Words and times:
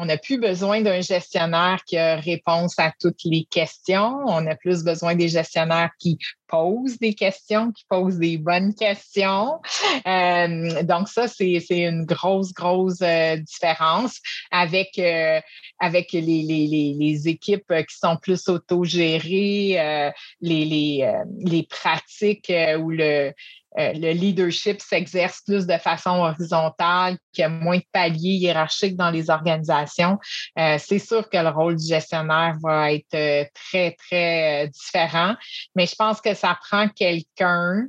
on 0.00 0.04
n'a 0.04 0.16
plus 0.16 0.38
besoin 0.38 0.80
d'un 0.80 1.00
gestionnaire 1.00 1.82
qui 1.84 1.98
a 1.98 2.16
réponse 2.16 2.78
à 2.78 2.92
toutes 3.00 3.24
les 3.24 3.44
questions. 3.50 4.16
On 4.26 4.46
a 4.46 4.54
plus 4.54 4.84
besoin 4.84 5.16
des 5.16 5.28
gestionnaires 5.28 5.90
qui 5.98 6.18
posent 6.46 6.98
des 7.00 7.14
questions, 7.14 7.72
qui 7.72 7.84
posent 7.88 8.18
des 8.18 8.38
bonnes 8.38 8.74
questions. 8.74 9.60
Euh, 10.06 10.84
donc 10.84 11.08
ça, 11.08 11.26
c'est 11.26 11.60
une 11.70 12.04
grosse, 12.04 12.52
grosse 12.52 13.02
euh, 13.02 13.36
différence 13.38 14.20
avec, 14.52 15.00
euh, 15.00 15.40
les, 15.82 17.28
équipes 17.28 17.74
qui 17.88 17.96
sont 17.96 18.16
plus 18.22 18.48
autogérées, 18.48 20.12
les, 20.40 20.64
les, 20.64 21.12
les 21.40 21.62
pratiques 21.64 22.52
où 22.78 22.90
le, 22.90 23.32
euh, 23.76 23.92
le 23.92 24.12
leadership 24.12 24.80
s'exerce 24.80 25.42
plus 25.42 25.66
de 25.66 25.76
façon 25.76 26.10
horizontale, 26.10 27.18
qu'il 27.32 27.42
y 27.42 27.44
a 27.44 27.48
moins 27.48 27.76
de 27.76 27.84
paliers 27.92 28.36
hiérarchiques 28.36 28.96
dans 28.96 29.10
les 29.10 29.28
organisations, 29.30 30.18
euh, 30.58 30.76
c'est 30.78 30.98
sûr 30.98 31.28
que 31.28 31.36
le 31.36 31.50
rôle 31.50 31.76
du 31.76 31.86
gestionnaire 31.86 32.56
va 32.62 32.92
être 32.92 33.14
euh, 33.14 33.44
très, 33.54 33.92
très 33.92 34.68
différent. 34.68 35.34
Mais 35.74 35.86
je 35.86 35.94
pense 35.94 36.20
que 36.20 36.34
ça 36.34 36.58
prend 36.68 36.88
quelqu'un 36.88 37.86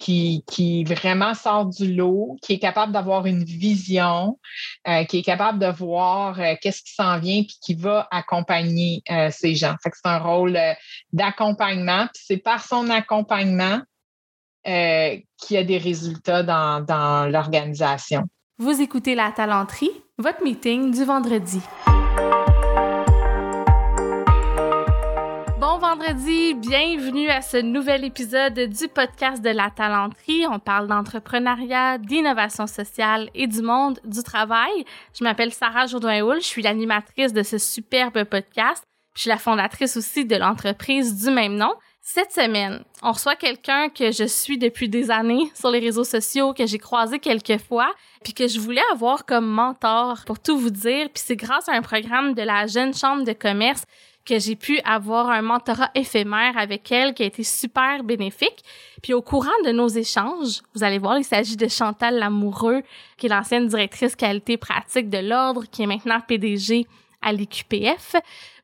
qui, 0.00 0.44
qui 0.46 0.84
vraiment 0.84 1.32
sort 1.32 1.64
du 1.64 1.94
lot, 1.94 2.36
qui 2.42 2.52
est 2.52 2.58
capable 2.58 2.92
d'avoir 2.92 3.24
une 3.24 3.42
vision, 3.42 4.38
qui 5.08 5.18
est 5.20 5.22
capable 5.22 5.58
de 5.58 5.68
voir 5.68 6.38
qu'est-ce 6.60 6.82
qui 6.82 6.92
s'en 6.92 7.18
vient, 7.18 7.42
puis 7.42 7.56
qui 7.58 7.72
va 7.72 8.06
accompagner 8.10 9.02
ces 9.30 9.54
gens. 9.54 9.74
C'est 9.82 9.92
un 10.04 10.18
rôle 10.18 10.58
d'accompagnement. 11.14 12.06
Puis 12.12 12.22
c'est 12.26 12.36
par 12.36 12.62
son 12.62 12.90
accompagnement 12.90 13.80
euh, 14.66 15.16
qui 15.38 15.56
a 15.56 15.64
des 15.64 15.78
résultats 15.78 16.42
dans, 16.42 16.84
dans 16.84 17.30
l'organisation. 17.30 18.22
Vous 18.58 18.80
écoutez 18.80 19.14
La 19.14 19.32
Talenterie, 19.32 19.90
votre 20.18 20.42
meeting 20.44 20.92
du 20.92 21.04
vendredi. 21.04 21.60
Bon 25.58 25.78
vendredi, 25.78 26.54
bienvenue 26.54 27.28
à 27.28 27.40
ce 27.40 27.56
nouvel 27.56 28.04
épisode 28.04 28.58
du 28.58 28.88
podcast 28.88 29.42
de 29.42 29.50
La 29.50 29.70
Talenterie. 29.70 30.44
On 30.50 30.58
parle 30.58 30.88
d'entrepreneuriat, 30.88 31.98
d'innovation 31.98 32.66
sociale 32.66 33.30
et 33.34 33.46
du 33.46 33.62
monde 33.62 34.00
du 34.04 34.22
travail. 34.22 34.84
Je 35.18 35.24
m'appelle 35.24 35.52
Sarah 35.52 35.86
Jourdain-Houl, 35.86 36.40
je 36.40 36.46
suis 36.46 36.62
l'animatrice 36.62 37.32
de 37.32 37.42
ce 37.42 37.58
superbe 37.58 38.24
podcast. 38.24 38.84
Je 39.14 39.22
suis 39.22 39.28
la 39.28 39.38
fondatrice 39.38 39.96
aussi 39.96 40.24
de 40.24 40.36
l'entreprise 40.36 41.24
du 41.24 41.30
même 41.30 41.54
nom. 41.54 41.72
Cette 42.04 42.32
semaine, 42.32 42.82
on 43.04 43.12
reçoit 43.12 43.36
quelqu'un 43.36 43.88
que 43.88 44.10
je 44.10 44.24
suis 44.24 44.58
depuis 44.58 44.88
des 44.88 45.12
années 45.12 45.52
sur 45.54 45.70
les 45.70 45.78
réseaux 45.78 46.02
sociaux, 46.02 46.52
que 46.52 46.66
j'ai 46.66 46.78
croisé 46.78 47.20
quelques 47.20 47.58
fois, 47.58 47.94
puis 48.24 48.34
que 48.34 48.48
je 48.48 48.58
voulais 48.58 48.82
avoir 48.92 49.24
comme 49.24 49.46
mentor 49.46 50.24
pour 50.26 50.40
tout 50.40 50.58
vous 50.58 50.70
dire. 50.70 51.08
Puis 51.14 51.22
c'est 51.24 51.36
grâce 51.36 51.68
à 51.68 51.74
un 51.74 51.80
programme 51.80 52.34
de 52.34 52.42
la 52.42 52.66
Jeune 52.66 52.92
Chambre 52.92 53.22
de 53.22 53.32
commerce 53.32 53.84
que 54.24 54.40
j'ai 54.40 54.56
pu 54.56 54.80
avoir 54.80 55.30
un 55.30 55.42
mentorat 55.42 55.92
éphémère 55.94 56.58
avec 56.58 56.90
elle 56.90 57.14
qui 57.14 57.22
a 57.22 57.26
été 57.26 57.44
super 57.44 58.02
bénéfique. 58.02 58.64
Puis 59.00 59.14
au 59.14 59.22
courant 59.22 59.50
de 59.64 59.70
nos 59.70 59.88
échanges, 59.88 60.60
vous 60.74 60.82
allez 60.82 60.98
voir, 60.98 61.18
il 61.18 61.24
s'agit 61.24 61.56
de 61.56 61.68
Chantal 61.68 62.18
Lamoureux, 62.18 62.82
qui 63.16 63.26
est 63.26 63.28
l'ancienne 63.28 63.68
directrice 63.68 64.16
qualité 64.16 64.56
pratique 64.56 65.08
de 65.08 65.18
l'Ordre, 65.18 65.66
qui 65.70 65.84
est 65.84 65.86
maintenant 65.86 66.18
PDG 66.20 66.88
à 67.22 67.32
l'IQPF. 67.32 68.16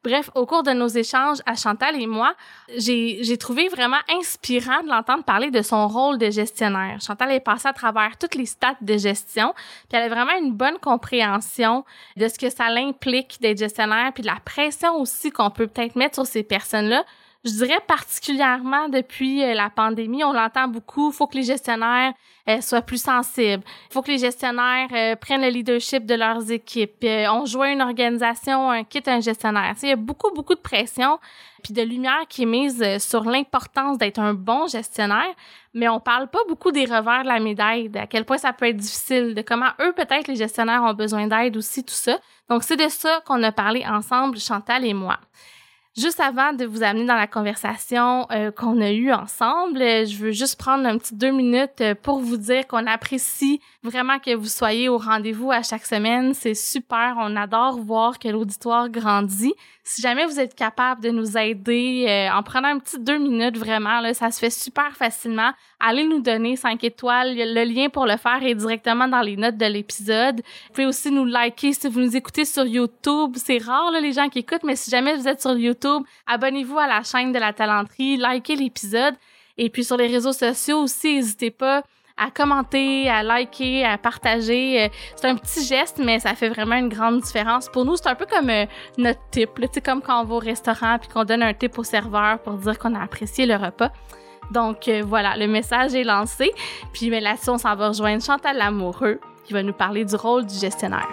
Bref, 0.08 0.30
au 0.34 0.46
cours 0.46 0.62
de 0.62 0.70
nos 0.70 0.88
échanges 0.88 1.36
à 1.44 1.54
Chantal 1.54 2.00
et 2.00 2.06
moi, 2.06 2.32
j'ai 2.78 3.36
trouvé 3.36 3.68
vraiment 3.68 3.98
inspirant 4.18 4.82
de 4.82 4.88
l'entendre 4.88 5.22
parler 5.22 5.50
de 5.50 5.60
son 5.60 5.86
rôle 5.86 6.16
de 6.16 6.30
gestionnaire. 6.30 6.98
Chantal 7.02 7.30
est 7.32 7.40
passée 7.40 7.68
à 7.68 7.74
travers 7.74 8.16
toutes 8.16 8.34
les 8.34 8.46
stats 8.46 8.78
de 8.80 8.96
gestion, 8.96 9.52
puis 9.86 9.98
elle 9.98 10.04
a 10.04 10.08
vraiment 10.08 10.32
une 10.40 10.54
bonne 10.54 10.78
compréhension 10.78 11.84
de 12.16 12.26
ce 12.26 12.38
que 12.38 12.48
ça 12.48 12.70
l'implique 12.70 13.36
d'être 13.42 13.58
gestionnaire, 13.58 14.12
puis 14.14 14.22
de 14.22 14.28
la 14.28 14.38
pression 14.42 14.98
aussi 14.98 15.30
qu'on 15.30 15.50
peut 15.50 15.66
peut-être 15.66 15.94
mettre 15.94 16.14
sur 16.14 16.24
ces 16.26 16.42
personnes-là 16.42 17.04
je 17.44 17.52
dirais 17.52 17.80
particulièrement 17.86 18.88
depuis 18.88 19.44
euh, 19.44 19.54
la 19.54 19.70
pandémie, 19.70 20.24
on 20.24 20.32
l'entend 20.32 20.66
beaucoup, 20.66 21.10
il 21.10 21.14
faut 21.14 21.28
que 21.28 21.36
les 21.36 21.44
gestionnaires 21.44 22.12
euh, 22.48 22.60
soient 22.60 22.82
plus 22.82 23.00
sensibles. 23.00 23.62
Il 23.90 23.92
faut 23.92 24.02
que 24.02 24.10
les 24.10 24.18
gestionnaires 24.18 24.88
euh, 24.92 25.14
prennent 25.14 25.42
le 25.42 25.48
leadership 25.48 26.04
de 26.04 26.14
leurs 26.14 26.50
équipes. 26.50 27.04
on 27.04 27.46
joint 27.46 27.72
une 27.72 27.82
organisation, 27.82 28.70
un 28.70 28.82
quitte 28.82 29.06
un 29.06 29.20
gestionnaire. 29.20 29.74
il 29.82 29.88
y 29.88 29.92
a 29.92 29.96
beaucoup, 29.96 30.32
beaucoup 30.34 30.54
de 30.54 30.60
pression 30.60 31.18
puis 31.62 31.72
de 31.74 31.82
lumière 31.82 32.26
qui 32.28 32.42
est 32.42 32.46
mise 32.46 32.98
sur 32.98 33.24
l'importance 33.24 33.98
d'être 33.98 34.20
un 34.20 34.32
bon 34.32 34.68
gestionnaire, 34.68 35.34
mais 35.74 35.88
on 35.88 35.98
parle 35.98 36.28
pas 36.28 36.38
beaucoup 36.48 36.70
des 36.70 36.84
revers 36.84 37.22
de 37.22 37.28
la 37.28 37.40
médaille, 37.40 37.90
à 37.96 38.06
quel 38.06 38.24
point 38.24 38.38
ça 38.38 38.52
peut 38.52 38.66
être 38.66 38.76
difficile, 38.76 39.34
de 39.34 39.42
comment 39.42 39.70
eux, 39.80 39.92
peut-être, 39.92 40.28
les 40.28 40.36
gestionnaires 40.36 40.82
ont 40.84 40.94
besoin 40.94 41.26
d'aide 41.26 41.56
aussi, 41.56 41.84
tout 41.84 41.94
ça. 41.94 42.18
Donc, 42.48 42.62
c'est 42.62 42.76
de 42.76 42.88
ça 42.88 43.22
qu'on 43.26 43.42
a 43.42 43.50
parlé 43.50 43.84
ensemble, 43.84 44.38
Chantal 44.38 44.84
et 44.84 44.94
moi. 44.94 45.18
Juste 45.96 46.20
avant 46.20 46.52
de 46.52 46.64
vous 46.64 46.84
amener 46.84 47.06
dans 47.06 47.16
la 47.16 47.26
conversation 47.26 48.26
euh, 48.30 48.52
qu'on 48.52 48.80
a 48.80 48.92
eue 48.92 49.10
ensemble, 49.10 49.82
euh, 49.82 50.04
je 50.04 50.16
veux 50.16 50.30
juste 50.30 50.56
prendre 50.56 50.86
un 50.86 50.96
petit 50.96 51.14
deux 51.16 51.32
minutes 51.32 51.80
euh, 51.80 51.94
pour 52.00 52.20
vous 52.20 52.36
dire 52.36 52.68
qu'on 52.68 52.86
apprécie 52.86 53.60
vraiment 53.82 54.20
que 54.20 54.32
vous 54.34 54.46
soyez 54.46 54.88
au 54.88 54.98
rendez-vous 54.98 55.50
à 55.50 55.62
chaque 55.62 55.86
semaine. 55.86 56.34
C'est 56.34 56.54
super. 56.54 57.16
On 57.18 57.34
adore 57.34 57.80
voir 57.80 58.20
que 58.20 58.28
l'auditoire 58.28 58.88
grandit. 58.90 59.54
Si 59.82 60.02
jamais 60.02 60.26
vous 60.26 60.38
êtes 60.38 60.54
capable 60.54 61.02
de 61.02 61.08
nous 61.08 61.38
aider 61.38 62.28
en 62.34 62.42
prenant 62.42 62.68
un 62.68 62.78
petit 62.78 62.98
deux 62.98 63.16
minutes, 63.16 63.56
vraiment, 63.56 64.00
là, 64.00 64.12
ça 64.12 64.30
se 64.30 64.38
fait 64.38 64.50
super 64.50 64.94
facilement. 64.94 65.52
Allez 65.80 66.04
nous 66.04 66.20
donner 66.20 66.56
cinq 66.56 66.84
étoiles. 66.84 67.34
Le 67.34 67.64
lien 67.64 67.88
pour 67.88 68.04
le 68.04 68.18
faire 68.18 68.42
est 68.42 68.54
directement 68.54 69.08
dans 69.08 69.22
les 69.22 69.38
notes 69.38 69.56
de 69.56 69.64
l'épisode. 69.64 70.42
Vous 70.42 70.72
pouvez 70.74 70.86
aussi 70.86 71.10
nous 71.10 71.24
liker 71.24 71.72
si 71.72 71.88
vous 71.88 72.00
nous 72.00 72.14
écoutez 72.14 72.44
sur 72.44 72.66
YouTube. 72.66 73.36
C'est 73.36 73.56
rare, 73.56 73.90
là, 73.90 74.00
les 74.00 74.12
gens 74.12 74.28
qui 74.28 74.40
écoutent, 74.40 74.64
mais 74.64 74.76
si 74.76 74.90
jamais 74.90 75.16
vous 75.16 75.26
êtes 75.26 75.40
sur 75.40 75.56
YouTube, 75.56 75.77
abonnez-vous 76.26 76.78
à 76.78 76.86
la 76.86 77.02
chaîne 77.02 77.32
de 77.32 77.38
la 77.38 77.52
talenterie, 77.52 78.16
likez 78.16 78.56
l'épisode. 78.56 79.14
Et 79.56 79.70
puis 79.70 79.84
sur 79.84 79.96
les 79.96 80.06
réseaux 80.06 80.32
sociaux 80.32 80.82
aussi, 80.82 81.16
n'hésitez 81.16 81.50
pas 81.50 81.82
à 82.18 82.30
commenter, 82.30 83.08
à 83.08 83.22
liker, 83.22 83.84
à 83.84 83.96
partager. 83.96 84.84
Euh, 84.84 84.88
c'est 85.16 85.28
un 85.28 85.36
petit 85.36 85.64
geste, 85.64 86.00
mais 86.04 86.18
ça 86.18 86.34
fait 86.34 86.48
vraiment 86.48 86.74
une 86.74 86.88
grande 86.88 87.20
différence. 87.20 87.68
Pour 87.68 87.84
nous, 87.84 87.96
c'est 87.96 88.08
un 88.08 88.14
peu 88.14 88.26
comme 88.26 88.50
euh, 88.50 88.66
notre 88.98 89.20
tip. 89.30 89.50
C'est 89.72 89.84
comme 89.84 90.02
quand 90.02 90.20
on 90.20 90.24
va 90.24 90.34
au 90.34 90.38
restaurant 90.38 90.98
puis 90.98 91.08
qu'on 91.08 91.24
donne 91.24 91.42
un 91.42 91.54
tip 91.54 91.78
au 91.78 91.84
serveur 91.84 92.40
pour 92.40 92.54
dire 92.54 92.78
qu'on 92.78 92.94
a 92.94 93.02
apprécié 93.02 93.46
le 93.46 93.54
repas. 93.54 93.90
Donc 94.50 94.88
euh, 94.88 95.02
voilà, 95.06 95.36
le 95.36 95.46
message 95.46 95.94
est 95.94 96.04
lancé. 96.04 96.50
Puis 96.92 97.10
mais 97.10 97.20
là-dessus, 97.20 97.50
on 97.50 97.58
s'en 97.58 97.74
va 97.76 97.88
rejoindre 97.88 98.22
Chantal 98.22 98.56
Lamoureux 98.56 99.20
qui 99.44 99.52
va 99.52 99.62
nous 99.62 99.72
parler 99.72 100.04
du 100.04 100.16
rôle 100.16 100.44
du 100.44 100.58
gestionnaire. 100.58 101.08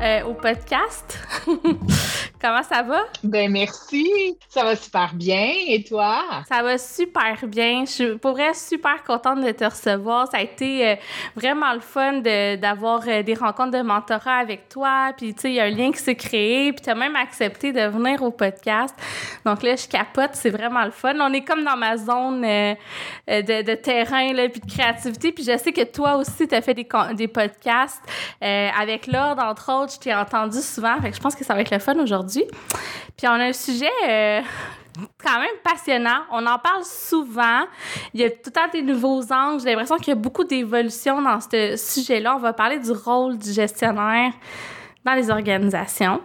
Euh, 0.00 0.22
au 0.24 0.32
podcast. 0.32 1.18
Comment 2.42 2.62
ça 2.62 2.82
va? 2.82 3.00
Ben 3.22 3.52
merci, 3.52 4.34
ça 4.48 4.64
va 4.64 4.74
super 4.74 5.12
bien. 5.12 5.52
Et 5.68 5.84
toi? 5.84 6.22
Ça 6.48 6.62
va 6.62 6.78
super 6.78 7.36
bien. 7.46 7.84
Je 7.84 7.90
suis 7.90 8.18
pour 8.18 8.30
vrai 8.30 8.54
super 8.54 9.04
contente 9.04 9.44
de 9.44 9.50
te 9.50 9.64
recevoir. 9.64 10.26
Ça 10.30 10.38
a 10.38 10.40
été 10.40 10.88
euh, 10.88 10.94
vraiment 11.36 11.74
le 11.74 11.80
fun 11.80 12.20
d'avoir 12.56 13.02
euh, 13.06 13.22
des 13.22 13.34
rencontres 13.34 13.76
de 13.76 13.82
mentorat 13.82 14.36
avec 14.36 14.70
toi. 14.70 15.12
Puis 15.18 15.34
tu 15.34 15.42
sais, 15.42 15.50
il 15.50 15.54
y 15.56 15.60
a 15.60 15.64
un 15.64 15.70
lien 15.70 15.92
qui 15.92 15.98
s'est 15.98 16.14
créé. 16.14 16.72
Puis 16.72 16.80
tu 16.82 16.88
as 16.88 16.94
même 16.94 17.14
accepté 17.14 17.74
de 17.74 17.82
venir 17.88 18.22
au 18.22 18.30
podcast. 18.30 18.94
Donc 19.44 19.62
là, 19.62 19.76
je 19.76 19.86
capote, 19.86 20.30
c'est 20.32 20.48
vraiment 20.48 20.86
le 20.86 20.92
fun. 20.92 21.12
On 21.20 21.34
est 21.34 21.44
comme 21.44 21.62
dans 21.62 21.76
ma 21.76 21.98
zone 21.98 22.40
de, 22.40 23.62
de, 23.62 23.74
terrain 23.74 24.32
là, 24.32 24.48
puis 24.48 24.62
de 24.62 24.72
créativité. 24.72 25.32
Puis 25.32 25.44
je 25.44 25.58
sais 25.58 25.72
que 25.72 25.84
toi 25.84 26.16
aussi, 26.16 26.48
tu 26.48 26.54
as 26.54 26.62
fait 26.62 26.72
des, 26.72 26.88
des 27.16 27.28
podcasts 27.28 28.00
avec 28.40 29.08
l'ordre, 29.08 29.42
entre 29.42 29.70
autres. 29.70 29.92
Je 29.92 29.98
t'ai 29.98 30.14
entendu 30.14 30.62
souvent. 30.62 30.98
Fait 31.02 31.10
que 31.10 31.16
je 31.16 31.20
pense 31.20 31.34
que 31.34 31.44
ça 31.44 31.52
va 31.52 31.60
être 31.60 31.70
le 31.70 31.78
fun 31.78 31.98
aujourd'hui. 31.98 32.29
Puis 32.38 33.26
on 33.26 33.32
a 33.32 33.44
un 33.44 33.52
sujet 33.52 33.90
euh, 34.08 34.40
quand 35.22 35.38
même 35.38 35.56
passionnant. 35.62 36.22
On 36.32 36.46
en 36.46 36.58
parle 36.58 36.84
souvent. 36.84 37.64
Il 38.14 38.20
y 38.20 38.24
a 38.24 38.30
tout 38.30 38.38
le 38.46 38.52
temps 38.52 38.68
des 38.72 38.82
nouveaux 38.82 39.22
angles. 39.32 39.62
J'ai 39.62 39.70
l'impression 39.70 39.96
qu'il 39.96 40.08
y 40.08 40.12
a 40.12 40.16
beaucoup 40.16 40.44
d'évolution 40.44 41.20
dans 41.22 41.38
ce 41.40 41.76
sujet-là. 41.76 42.36
On 42.36 42.40
va 42.40 42.52
parler 42.52 42.78
du 42.78 42.92
rôle 42.92 43.38
du 43.38 43.52
gestionnaire 43.52 44.32
dans 45.04 45.14
les 45.14 45.30
organisations. 45.30 46.20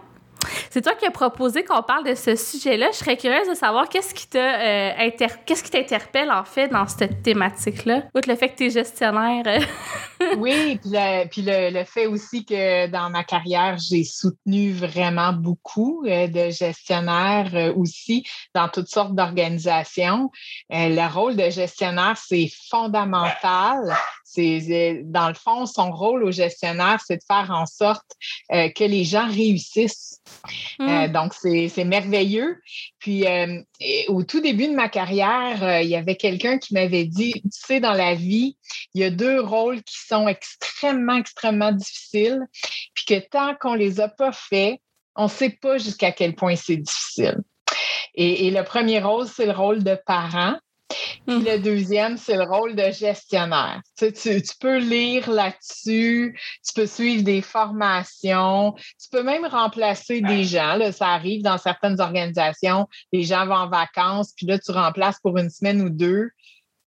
C'est 0.70 0.82
toi 0.82 0.94
qui 0.94 1.06
as 1.06 1.10
proposé 1.10 1.64
qu'on 1.64 1.82
parle 1.82 2.04
de 2.04 2.14
ce 2.14 2.36
sujet-là. 2.36 2.90
Je 2.92 2.98
serais 2.98 3.16
curieuse 3.16 3.48
de 3.48 3.54
savoir 3.54 3.88
qu'est-ce 3.88 4.14
qui 4.14 4.28
euh, 4.36 5.70
t'interpelle 5.70 6.30
en 6.30 6.44
fait 6.44 6.68
dans 6.68 6.86
cette 6.86 7.22
thématique-là, 7.22 8.02
outre 8.14 8.28
le 8.28 8.36
fait 8.36 8.50
que 8.50 8.56
tu 8.56 8.66
es 8.66 8.70
gestionnaire. 8.70 9.42
Euh, 9.46 10.34
oui, 10.38 10.78
puis, 11.30 11.42
le, 11.46 11.84
fait 11.84 12.06
aussi 12.06 12.44
que 12.44 12.86
dans 12.88 13.10
ma 13.10 13.24
carrière, 13.24 13.76
j'ai 13.78 14.04
soutenu 14.04 14.72
vraiment 14.72 15.32
beaucoup 15.32 16.04
euh, 16.06 16.26
de 16.26 16.50
gestionnaires 16.50 17.50
euh, 17.54 17.74
aussi 17.74 18.24
dans 18.54 18.68
toutes 18.68 18.88
sortes 18.88 19.14
d'organisations. 19.14 20.30
Euh, 20.72 20.88
le 20.88 21.12
rôle 21.12 21.36
de 21.36 21.50
gestionnaire, 21.50 22.16
c'est 22.16 22.50
fondamental 22.70 23.94
c'est 24.36 25.02
dans 25.04 25.28
le 25.28 25.34
fond, 25.34 25.66
son 25.66 25.90
rôle 25.90 26.24
au 26.24 26.30
gestionnaire, 26.30 27.00
c'est 27.04 27.16
de 27.16 27.22
faire 27.26 27.50
en 27.50 27.66
sorte 27.66 28.06
euh, 28.52 28.68
que 28.68 28.84
les 28.84 29.04
gens 29.04 29.26
réussissent. 29.28 30.20
Euh, 30.80 31.08
hmm. 31.08 31.12
donc, 31.12 31.34
c'est 31.34 31.84
merveilleux. 31.84 32.60
Puis, 32.98 33.26
euh, 33.26 33.62
au 34.08 34.22
tout 34.22 34.40
début 34.40 34.68
de 34.68 34.74
ma 34.74 34.88
carrière, 34.88 35.80
il 35.80 35.88
y 35.88 35.96
avait 35.96 36.16
quelqu'un 36.16 36.58
qui 36.58 36.74
m'avait 36.74 37.04
dit, 37.04 37.32
tu 37.32 37.48
sais, 37.50 37.80
dans 37.80 37.92
la 37.94 38.14
vie, 38.14 38.56
il 38.94 39.00
y 39.00 39.04
a 39.04 39.10
deux 39.10 39.40
rôles 39.40 39.82
qui 39.82 39.98
sont 40.06 40.28
extrêmement, 40.28 41.16
extrêmement 41.16 41.72
difficiles, 41.72 42.40
puis 42.94 43.04
que 43.06 43.28
tant 43.28 43.54
qu'on 43.54 43.74
les 43.74 44.00
a 44.00 44.08
pas 44.08 44.32
faits, 44.32 44.78
on 45.14 45.24
ne 45.24 45.30
sait 45.30 45.56
pas 45.60 45.78
jusqu'à 45.78 46.12
quel 46.12 46.34
point 46.34 46.56
c'est 46.56 46.76
difficile. 46.76 47.38
Et, 48.14 48.46
et, 48.46 48.50
le 48.50 48.64
premier 48.64 49.00
rôle, 49.00 49.26
c'est 49.26 49.46
le 49.46 49.52
rôle 49.52 49.82
de 49.82 49.98
parent. 50.06 50.56
Puis 51.26 51.40
le 51.40 51.58
deuxième, 51.58 52.16
c'est 52.16 52.36
le 52.36 52.44
rôle 52.44 52.76
de 52.76 52.90
gestionnaire. 52.92 53.80
Tu, 53.98 54.12
tu, 54.12 54.40
peux 54.60 54.78
lire 54.78 55.28
là-dessus, 55.30 56.38
tu 56.64 56.72
peux 56.74 56.86
suivre 56.86 57.24
des 57.24 57.42
formations, 57.42 58.72
tu 58.72 59.08
peux 59.10 59.22
même 59.22 59.46
remplacer 59.46 60.20
des 60.20 60.44
gens. 60.44 60.76
Là, 60.76 60.92
ça 60.92 61.08
arrive 61.08 61.42
dans 61.42 61.58
certaines 61.58 62.00
organisations, 62.00 62.86
les 63.12 63.24
gens 63.24 63.46
vont 63.46 63.54
en 63.54 63.68
vacances, 63.68 64.32
puis 64.36 64.46
là, 64.46 64.58
tu 64.58 64.70
remplaces 64.70 65.18
pour 65.20 65.36
une 65.38 65.50
semaine 65.50 65.82
ou 65.82 65.90
deux. 65.90 66.30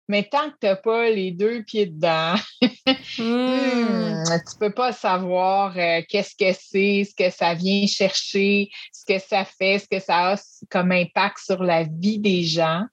Mais 0.07 0.23
tant 0.23 0.49
que 0.51 0.55
tu 0.61 0.67
n'as 0.67 0.75
pas 0.75 1.09
les 1.09 1.31
deux 1.31 1.63
pieds 1.63 1.87
dedans, 1.87 2.35
hmm, 2.61 2.85
tu 3.17 3.23
ne 3.23 4.59
peux 4.59 4.73
pas 4.73 4.91
savoir 4.91 5.75
euh, 5.77 6.01
qu'est-ce 6.07 6.35
que 6.35 6.57
c'est, 6.59 7.09
ce 7.09 7.15
que 7.15 7.31
ça 7.31 7.55
vient 7.55 7.87
chercher, 7.87 8.69
ce 8.91 9.03
que 9.05 9.19
ça 9.19 9.45
fait, 9.45 9.79
ce 9.79 9.87
que 9.87 9.99
ça 9.99 10.33
a 10.33 10.35
comme 10.69 10.91
impact 10.91 11.39
sur 11.39 11.63
la 11.63 11.83
vie 11.83 12.19
des 12.19 12.43
gens. 12.43 12.83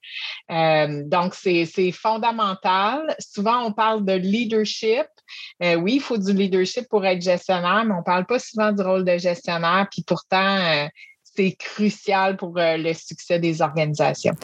Euh, 0.51 1.03
donc, 1.07 1.35
c'est 1.35 1.93
fondamental. 1.93 3.15
Souvent, 3.19 3.67
on 3.67 3.73
parle 3.73 4.05
de 4.05 4.15
leadership. 4.15 5.07
Euh, 5.63 5.75
oui, 5.75 5.95
il 5.97 6.01
faut 6.01 6.19
du 6.19 6.33
leadership 6.33 6.89
pour 6.89 7.05
être 7.05 7.21
gestionnaire, 7.21 7.85
mais 7.85 7.95
on 7.95 7.99
ne 7.99 8.05
parle 8.05 8.27
pas 8.27 8.39
souvent 8.39 8.73
du 8.73 8.83
rôle 8.83 9.05
de 9.05 9.19
gestionnaire. 9.19 9.87
Puis 9.91 10.03
pourtant, 10.03 10.89
c'est 11.35 11.53
crucial 11.53 12.37
pour 12.37 12.53
euh, 12.59 12.77
le 12.77 12.93
succès 12.93 13.39
des 13.39 13.63
organisations. 13.63 14.35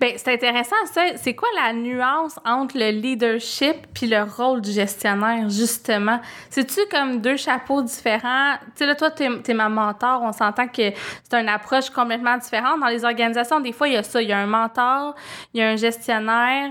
Bien, 0.00 0.12
c'est 0.16 0.34
intéressant 0.34 0.76
ça. 0.92 1.02
C'est 1.16 1.34
quoi 1.34 1.48
la 1.56 1.72
nuance 1.72 2.38
entre 2.44 2.78
le 2.78 2.90
leadership 2.90 3.74
puis 3.92 4.06
le 4.06 4.22
rôle 4.22 4.60
du 4.60 4.70
gestionnaire, 4.70 5.48
justement? 5.48 6.20
C'est-tu 6.50 6.80
comme 6.90 7.20
deux 7.20 7.36
chapeaux 7.36 7.82
différents? 7.82 8.54
Tu 8.58 8.70
sais, 8.76 8.86
là, 8.86 8.94
toi, 8.94 9.10
tu 9.10 9.24
es, 9.24 9.54
ma 9.54 9.68
mentor. 9.68 10.22
On 10.22 10.32
s'entend 10.32 10.68
que 10.68 10.92
c'est 11.28 11.40
une 11.40 11.48
approche 11.48 11.90
complètement 11.90 12.36
différente. 12.38 12.80
Dans 12.80 12.88
les 12.88 13.04
organisations, 13.04 13.60
des 13.60 13.72
fois, 13.72 13.88
il 13.88 13.94
y 13.94 13.96
a 13.96 14.02
ça. 14.02 14.22
Il 14.22 14.28
y 14.28 14.32
a 14.32 14.38
un 14.38 14.46
mentor, 14.46 15.16
il 15.52 15.60
y 15.60 15.62
a 15.62 15.70
un 15.70 15.76
gestionnaire. 15.76 16.70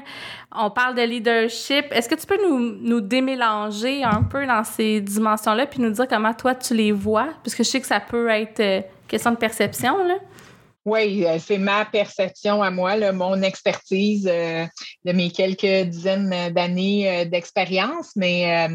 On 0.58 0.70
parle 0.70 0.96
de 0.96 1.02
leadership. 1.02 1.86
Est-ce 1.92 2.08
que 2.08 2.16
tu 2.16 2.26
peux 2.26 2.38
nous, 2.48 2.78
nous 2.80 3.02
démélanger 3.02 4.04
un 4.06 4.24
peu 4.24 4.46
dans 4.46 4.64
ces 4.64 5.02
dimensions-là 5.02 5.66
puis 5.66 5.82
nous 5.82 5.90
dire 5.90 6.08
comment 6.08 6.34
toi, 6.34 6.56
tu 6.56 6.74
les 6.74 6.94
vois? 6.94 7.28
Parce 7.44 7.56
que 7.56 7.64
je 7.64 7.70
sais 7.70 7.82
que 7.82 7.88
ça 7.88 8.00
peut 8.00 8.30
être 8.30 8.60
euh, 8.62 8.82
question 9.08 9.32
de 9.32 9.38
perception, 9.38 10.04
là? 10.06 10.16
Oui, 10.86 11.26
euh, 11.26 11.40
c'est 11.40 11.58
ma 11.58 11.84
perception 11.84 12.62
à 12.62 12.70
moi, 12.70 13.12
mon 13.12 13.42
expertise 13.42 14.30
euh, 14.32 14.66
de 15.04 15.12
mes 15.14 15.32
quelques 15.32 15.90
dizaines 15.90 16.54
d'années 16.54 17.10
euh, 17.10 17.26
d'expérience. 17.26 18.12
Mais 18.16 18.70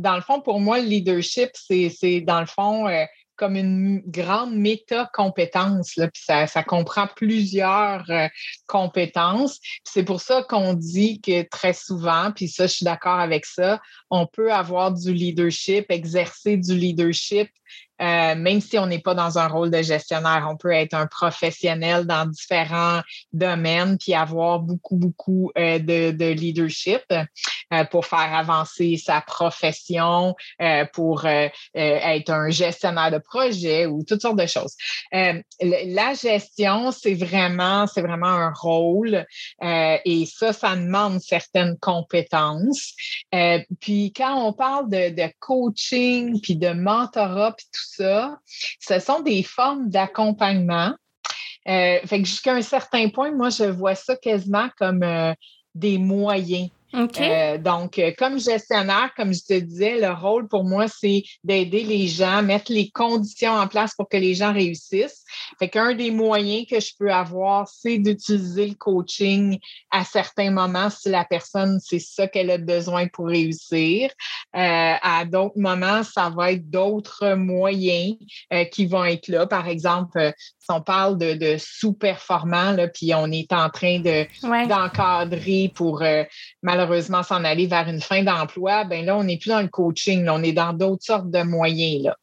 dans 0.00 0.16
le 0.16 0.20
fond, 0.20 0.40
pour 0.40 0.58
moi, 0.58 0.80
le 0.80 0.86
leadership, 0.86 1.50
c'est 1.54 2.20
dans 2.22 2.40
le 2.40 2.46
fond 2.46 2.88
comme 3.36 3.56
une 3.56 4.00
grande 4.06 4.56
méta-compétence. 4.56 5.94
Puis 5.94 6.22
ça, 6.24 6.48
ça, 6.48 6.64
comprend 6.64 7.06
plusieurs 7.14 8.04
compétences. 8.66 9.60
C'est 9.84 10.04
pour 10.04 10.20
ça 10.20 10.44
qu'on 10.48 10.74
dit 10.74 11.20
que 11.20 11.42
très 11.42 11.72
souvent, 11.72 12.32
puis 12.34 12.48
ça, 12.48 12.66
je 12.66 12.74
suis 12.74 12.84
d'accord 12.84 13.20
avec 13.20 13.46
ça, 13.46 13.80
on 14.10 14.26
peut 14.26 14.52
avoir 14.52 14.92
du 14.92 15.12
leadership, 15.12 15.86
exercer 15.90 16.56
du 16.56 16.74
leadership 16.74 17.48
euh, 18.02 18.34
même 18.34 18.60
si 18.60 18.76
on 18.78 18.86
n'est 18.86 18.98
pas 18.98 19.14
dans 19.14 19.38
un 19.38 19.46
rôle 19.46 19.70
de 19.70 19.80
gestionnaire, 19.82 20.48
on 20.50 20.56
peut 20.56 20.72
être 20.72 20.94
un 20.94 21.06
professionnel 21.06 22.06
dans 22.06 22.26
différents 22.26 23.02
domaines 23.32 23.98
puis 23.98 24.14
avoir 24.14 24.58
beaucoup, 24.60 24.96
beaucoup 24.96 25.52
euh, 25.56 25.78
de, 25.78 26.32
leadership 26.32 27.02
euh, 27.12 27.84
pour 27.90 28.06
faire 28.06 28.34
avancer 28.34 28.96
sa 28.96 29.20
profession, 29.20 30.34
pour 30.92 31.26
être 31.26 32.30
un 32.30 32.50
gestionnaire 32.50 33.10
de 33.10 33.18
projet 33.18 33.86
ou 33.86 34.02
toutes 34.04 34.22
sortes 34.22 34.38
de 34.38 34.46
choses. 34.46 34.74
la 35.12 36.14
gestion, 36.14 36.90
c'est 36.90 37.14
vraiment, 37.14 37.86
c'est 37.86 38.02
vraiment 38.02 38.26
un 38.26 38.52
rôle 38.52 39.26
et 39.62 40.26
ça, 40.26 40.52
ça 40.52 40.76
demande 40.76 41.20
certaines 41.20 41.76
compétences. 41.78 42.94
puis 43.80 44.12
quand 44.12 44.46
on 44.46 44.52
parle 44.52 44.90
de, 44.90 45.32
coaching 45.40 46.40
puis 46.40 46.56
de 46.56 46.70
mentorat 46.70 47.52
puis 47.52 47.66
tout 47.72 47.83
ça, 47.84 48.38
ce 48.80 48.98
sont 48.98 49.20
des 49.20 49.42
formes 49.42 49.88
d'accompagnement. 49.88 50.94
Euh, 51.66 51.98
fait 52.04 52.22
que 52.22 52.28
jusqu'à 52.28 52.54
un 52.54 52.62
certain 52.62 53.08
point, 53.08 53.32
moi, 53.32 53.50
je 53.50 53.64
vois 53.64 53.94
ça 53.94 54.16
quasiment 54.16 54.68
comme 54.78 55.02
euh, 55.02 55.32
des 55.74 55.98
moyens. 55.98 56.68
Euh, 56.94 57.58
donc, 57.58 57.98
euh, 57.98 58.12
comme 58.16 58.38
gestionnaire, 58.38 59.10
comme 59.16 59.32
je 59.34 59.42
te 59.44 59.58
disais, 59.58 59.98
le 60.00 60.12
rôle 60.12 60.46
pour 60.48 60.64
moi, 60.64 60.86
c'est 60.88 61.24
d'aider 61.42 61.82
les 61.82 62.06
gens, 62.06 62.42
mettre 62.42 62.72
les 62.72 62.90
conditions 62.90 63.52
en 63.52 63.66
place 63.66 63.94
pour 63.94 64.08
que 64.08 64.16
les 64.16 64.34
gens 64.34 64.52
réussissent. 64.52 65.24
Fait 65.58 65.68
qu'un 65.68 65.94
des 65.94 66.10
moyens 66.10 66.66
que 66.70 66.80
je 66.80 66.92
peux 66.98 67.12
avoir, 67.12 67.68
c'est 67.68 67.98
d'utiliser 67.98 68.68
le 68.68 68.74
coaching 68.74 69.58
à 69.90 70.04
certains 70.04 70.50
moments 70.50 70.90
si 70.90 71.08
la 71.08 71.24
personne, 71.24 71.80
c'est 71.82 71.98
ça 71.98 72.28
qu'elle 72.28 72.50
a 72.50 72.58
besoin 72.58 73.08
pour 73.08 73.26
réussir. 73.26 74.10
Euh, 74.54 74.94
à 75.02 75.24
d'autres 75.24 75.58
moments, 75.58 76.02
ça 76.02 76.30
va 76.30 76.52
être 76.52 76.70
d'autres 76.70 77.34
moyens 77.34 78.16
qui 78.70 78.86
vont 78.86 79.04
être 79.04 79.28
là. 79.28 79.46
Par 79.46 79.68
exemple, 79.68 80.32
si 80.58 80.66
on 80.70 80.80
parle 80.80 81.18
de, 81.18 81.56
sous-performants, 81.58 82.76
puis 82.92 83.14
on 83.14 83.30
est 83.30 83.52
en 83.52 83.68
train 83.68 83.98
de, 83.98 84.26
d'encadrer 84.68 85.72
pour 85.74 86.02
malheureusement 86.62 86.83
s'en 87.22 87.44
aller 87.44 87.66
vers 87.66 87.88
une 87.88 88.00
fin 88.00 88.22
d'emploi, 88.22 88.84
ben 88.84 89.04
là, 89.04 89.16
on 89.16 89.24
n'est 89.24 89.38
plus 89.38 89.50
dans 89.50 89.62
le 89.62 89.68
coaching, 89.68 90.26
on 90.28 90.42
est 90.42 90.52
dans 90.52 90.72
d'autres 90.72 91.04
sortes 91.04 91.30
de 91.30 91.42
moyens. 91.42 92.04
Là. 92.04 92.16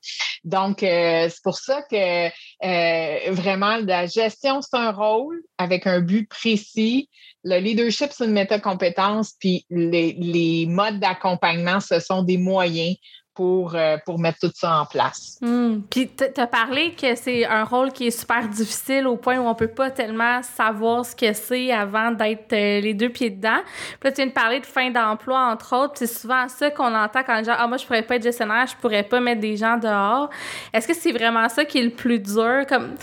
Donc, 0.43 0.83
euh, 0.83 1.27
c'est 1.29 1.43
pour 1.43 1.57
ça 1.57 1.81
que 1.83 2.27
euh, 2.27 3.31
vraiment, 3.31 3.77
la 3.77 4.07
gestion, 4.07 4.61
c'est 4.61 4.77
un 4.77 4.91
rôle 4.91 5.41
avec 5.57 5.87
un 5.87 5.99
but 5.99 6.27
précis. 6.27 7.09
Le 7.43 7.57
leadership, 7.57 8.09
c'est 8.11 8.25
une 8.25 8.31
métacompétence, 8.31 9.33
puis 9.39 9.65
les 9.69 10.65
modes 10.67 10.99
d'accompagnement, 10.99 11.79
ce 11.79 11.99
sont 11.99 12.23
des 12.23 12.37
moyens 12.37 12.95
pour, 13.33 13.75
euh, 13.75 13.97
pour 14.05 14.19
mettre 14.19 14.39
tout 14.41 14.51
ça 14.53 14.81
en 14.81 14.85
place. 14.85 15.37
Hmm. 15.41 15.79
Puis 15.89 16.09
tu 16.09 16.41
as 16.41 16.47
parlé 16.47 16.93
que 16.93 17.15
c'est 17.15 17.45
un 17.45 17.63
rôle 17.63 17.91
qui 17.91 18.07
est 18.07 18.11
super 18.19 18.47
difficile 18.47 19.07
au 19.07 19.15
point 19.15 19.37
où 19.39 19.47
on 19.47 19.55
peut 19.55 19.67
pas 19.67 19.89
tellement 19.89 20.43
savoir 20.43 21.05
ce 21.05 21.15
que 21.15 21.31
c'est 21.33 21.71
avant 21.71 22.11
d'être 22.11 22.51
euh, 22.53 22.81
les 22.81 22.93
deux 22.93 23.09
pieds 23.09 23.29
dedans. 23.29 23.61
Puis 23.99 24.09
là, 24.09 24.11
tu 24.11 24.17
viens 24.17 24.27
de 24.27 24.31
parler 24.31 24.59
de 24.59 24.65
fin 24.65 24.89
d'emploi, 24.89 25.39
entre 25.51 25.75
autres. 25.75 25.93
C'est 25.95 26.07
souvent 26.07 26.47
ça 26.49 26.71
qu'on 26.71 26.93
entend 26.93 27.23
quand 27.23 27.37
les 27.37 27.45
gens 27.45 27.55
«Ah, 27.57 27.67
moi, 27.67 27.77
je 27.77 27.85
pourrais 27.85 28.03
pas 28.03 28.15
être 28.15 28.23
gestionnaire, 28.23 28.67
je 28.67 28.75
pourrais 28.75 29.03
pas 29.03 29.19
mettre 29.19 29.41
des 29.41 29.55
gens 29.55 29.77
dehors.» 29.77 30.29
Est-ce 30.73 30.87
que 30.87 30.93
c'est 30.93 31.13
vraiment 31.13 31.47
ça 31.47 31.63
qui 31.63 31.79
est 31.79 31.83
le 31.83 31.91
plus 31.91 32.19
dur? 32.19 32.65
Comme... 32.67 32.95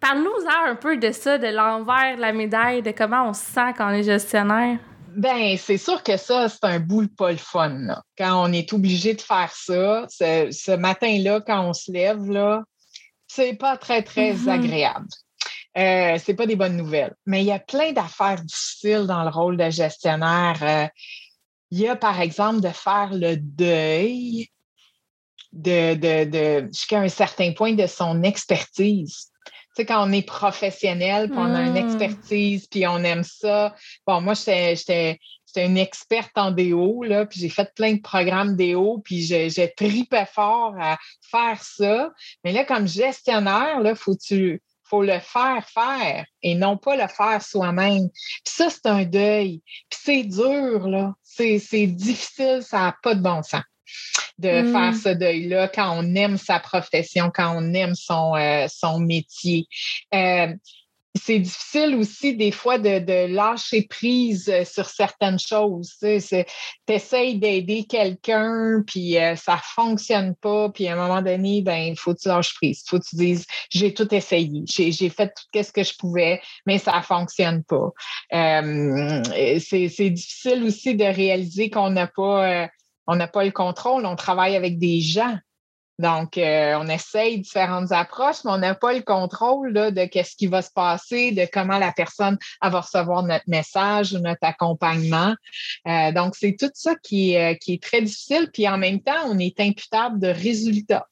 Parle-nous 0.00 0.30
un 0.66 0.74
peu 0.74 0.96
de 0.96 1.10
ça, 1.12 1.38
de 1.38 1.48
l'envers 1.48 2.16
de 2.16 2.20
la 2.20 2.32
médaille, 2.32 2.82
de 2.82 2.90
comment 2.90 3.28
on 3.28 3.32
se 3.32 3.44
sent 3.44 3.74
quand 3.76 3.88
on 3.88 3.94
est 3.94 4.02
gestionnaire. 4.02 4.78
Ben, 5.16 5.56
c'est 5.56 5.78
sûr 5.78 6.02
que 6.02 6.16
ça, 6.16 6.48
c'est 6.48 6.64
un 6.64 6.80
boule 6.80 7.08
pas 7.08 7.30
le 7.30 7.38
fun. 7.38 8.02
Quand 8.16 8.44
on 8.44 8.52
est 8.52 8.72
obligé 8.72 9.14
de 9.14 9.20
faire 9.20 9.52
ça, 9.52 10.06
ce, 10.08 10.76
matin-là, 10.76 11.40
quand 11.40 11.68
on 11.68 11.72
se 11.72 11.90
lève, 11.90 12.30
là, 12.30 12.62
c'est 13.26 13.54
pas 13.54 13.76
très, 13.76 14.02
très 14.02 14.34
mm-hmm. 14.34 14.48
agréable. 14.50 15.08
Euh, 15.76 16.18
c'est 16.22 16.34
pas 16.34 16.46
des 16.46 16.56
bonnes 16.56 16.76
nouvelles. 16.76 17.14
Mais 17.26 17.42
il 17.42 17.46
y 17.46 17.52
a 17.52 17.58
plein 17.58 17.92
d'affaires 17.92 18.42
difficiles 18.42 19.06
dans 19.06 19.22
le 19.22 19.30
rôle 19.30 19.56
de 19.56 19.70
gestionnaire. 19.70 20.58
Euh, 20.62 20.86
il 21.70 21.80
y 21.80 21.88
a, 21.88 21.96
par 21.96 22.20
exemple, 22.20 22.60
de 22.60 22.70
faire 22.70 23.10
le 23.12 23.36
deuil 23.36 24.48
de, 25.52 25.94
de 26.24 26.66
jusqu'à 26.72 27.00
un 27.00 27.08
certain 27.08 27.52
point 27.52 27.72
de 27.72 27.86
son 27.86 28.22
expertise 28.22 29.30
sais, 29.78 29.86
quand 29.86 30.06
on 30.06 30.12
est 30.12 30.26
professionnel, 30.26 31.28
puis 31.28 31.38
on 31.38 31.54
a 31.54 31.62
une 31.62 31.72
hmm. 31.72 31.76
expertise, 31.76 32.66
puis 32.66 32.86
on 32.86 32.98
aime 32.98 33.24
ça. 33.24 33.74
Bon, 34.06 34.20
moi, 34.20 34.34
j'étais 34.34 35.18
une 35.56 35.78
experte 35.78 36.36
en 36.36 36.50
déo, 36.50 37.02
là, 37.02 37.26
puis 37.26 37.40
j'ai 37.40 37.48
fait 37.48 37.72
plein 37.74 37.94
de 37.94 38.00
programmes 38.00 38.56
déo, 38.56 39.00
puis 39.04 39.22
j'ai 39.22 39.72
tripé 39.76 40.24
fort 40.32 40.74
à 40.80 40.98
faire 41.22 41.62
ça. 41.62 42.10
Mais 42.44 42.52
là, 42.52 42.64
comme 42.64 42.86
gestionnaire, 42.86 43.80
là, 43.80 43.94
faut 43.94 44.16
tu 44.16 44.62
faut 44.84 45.02
le 45.02 45.18
faire 45.18 45.68
faire 45.68 46.24
et 46.42 46.54
non 46.54 46.78
pas 46.78 46.96
le 46.96 47.06
faire 47.08 47.42
soi-même. 47.42 48.08
Puis 48.10 48.54
ça, 48.54 48.70
c'est 48.70 48.86
un 48.86 49.04
deuil. 49.04 49.60
Puis 49.90 50.00
c'est 50.02 50.22
dur, 50.24 50.88
là. 50.88 51.14
C'est 51.22 51.86
difficile, 51.86 52.62
ça 52.62 52.78
n'a 52.78 52.96
pas 53.02 53.14
de 53.14 53.20
bon 53.20 53.42
sens 53.42 53.62
de 54.38 54.70
faire 54.72 54.94
ce 54.94 55.08
deuil-là 55.08 55.68
quand 55.68 55.98
on 55.98 56.14
aime 56.14 56.36
sa 56.36 56.60
profession, 56.60 57.30
quand 57.34 57.54
on 57.56 57.74
aime 57.74 57.94
son, 57.94 58.34
euh, 58.36 58.66
son 58.68 59.00
métier. 59.00 59.66
Euh, 60.14 60.52
c'est 61.20 61.40
difficile 61.40 61.96
aussi 61.96 62.36
des 62.36 62.52
fois 62.52 62.78
de, 62.78 63.26
lâcher 63.34 63.88
prise 63.90 64.48
euh, 64.48 64.64
sur 64.64 64.88
certaines 64.88 65.40
choses. 65.40 65.96
Tu 66.00 66.44
essayes 66.86 67.38
d'aider 67.38 67.86
quelqu'un, 67.88 68.84
puis 68.86 69.16
ça 69.34 69.54
ne 69.54 69.60
fonctionne 69.64 70.36
pas, 70.36 70.68
puis 70.68 70.86
à 70.86 70.92
un 70.92 70.96
moment 70.96 71.20
donné, 71.20 71.62
ben, 71.62 71.78
il 71.78 71.98
faut 71.98 72.14
que 72.14 72.20
tu 72.20 72.28
lâches 72.28 72.54
prise. 72.54 72.84
Il 72.86 72.90
faut 72.90 72.98
que 73.00 73.08
tu 73.08 73.16
dises, 73.16 73.46
j'ai 73.70 73.92
tout 73.92 74.14
essayé, 74.14 74.62
j'ai 74.68 75.08
fait 75.08 75.34
tout 75.34 75.62
ce 75.64 75.72
que 75.72 75.82
je 75.82 75.94
pouvais, 75.98 76.40
mais 76.66 76.78
ça 76.78 76.96
ne 76.98 77.02
fonctionne 77.02 77.64
pas. 77.64 77.90
c'est 78.30 80.10
difficile 80.10 80.62
aussi 80.62 80.94
de 80.94 81.04
réaliser 81.04 81.70
qu'on 81.70 81.90
n'a 81.90 82.06
pas 82.06 82.68
on 83.08 83.16
n'a 83.16 83.26
pas 83.26 83.44
le 83.44 83.50
contrôle, 83.50 84.06
on 84.06 84.14
travaille 84.14 84.54
avec 84.54 84.78
des 84.78 85.00
gens. 85.00 85.36
Donc, 85.98 86.38
euh, 86.38 86.78
on 86.78 86.86
essaye 86.86 87.40
différentes 87.40 87.90
approches, 87.90 88.44
mais 88.44 88.52
on 88.52 88.58
n'a 88.58 88.76
pas 88.76 88.92
le 88.92 89.00
contrôle 89.00 89.72
de 89.72 90.04
qu'est-ce 90.04 90.36
qui 90.36 90.46
va 90.46 90.62
se 90.62 90.70
passer, 90.70 91.32
de 91.32 91.48
comment 91.52 91.78
la 91.78 91.90
personne 91.90 92.38
va 92.62 92.80
recevoir 92.80 93.24
notre 93.24 93.46
message 93.48 94.12
ou 94.12 94.18
notre 94.18 94.44
accompagnement. 94.44 95.34
Euh, 95.88 96.12
donc, 96.12 96.36
c'est 96.36 96.54
tout 96.56 96.70
ça 96.72 96.94
qui 97.02 97.32
est, 97.32 97.54
euh, 97.54 97.56
qui 97.56 97.74
est 97.74 97.82
très 97.82 98.00
difficile. 98.00 98.48
Puis 98.52 98.68
en 98.68 98.78
même 98.78 99.00
temps, 99.00 99.24
on 99.26 99.40
est 99.40 99.58
imputable 99.58 100.20
de 100.20 100.28
résultats. 100.28 101.08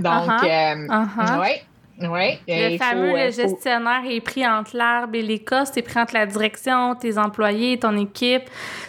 Donc, 0.00 0.30
oui. 0.42 1.62
Oui. 2.00 2.38
Le 2.48 2.78
fameux 2.78 3.12
le 3.12 3.30
gestionnaire 3.30 4.02
est 4.08 4.20
pris 4.20 4.46
entre 4.46 4.76
l'arbre 4.76 5.14
et 5.14 5.22
l'écosse, 5.22 5.70
c'est 5.74 5.82
pris 5.82 6.00
entre 6.00 6.14
la 6.14 6.26
direction, 6.26 6.94
tes 6.94 7.18
employés, 7.18 7.78
ton 7.78 7.96
équipe. 7.96 8.44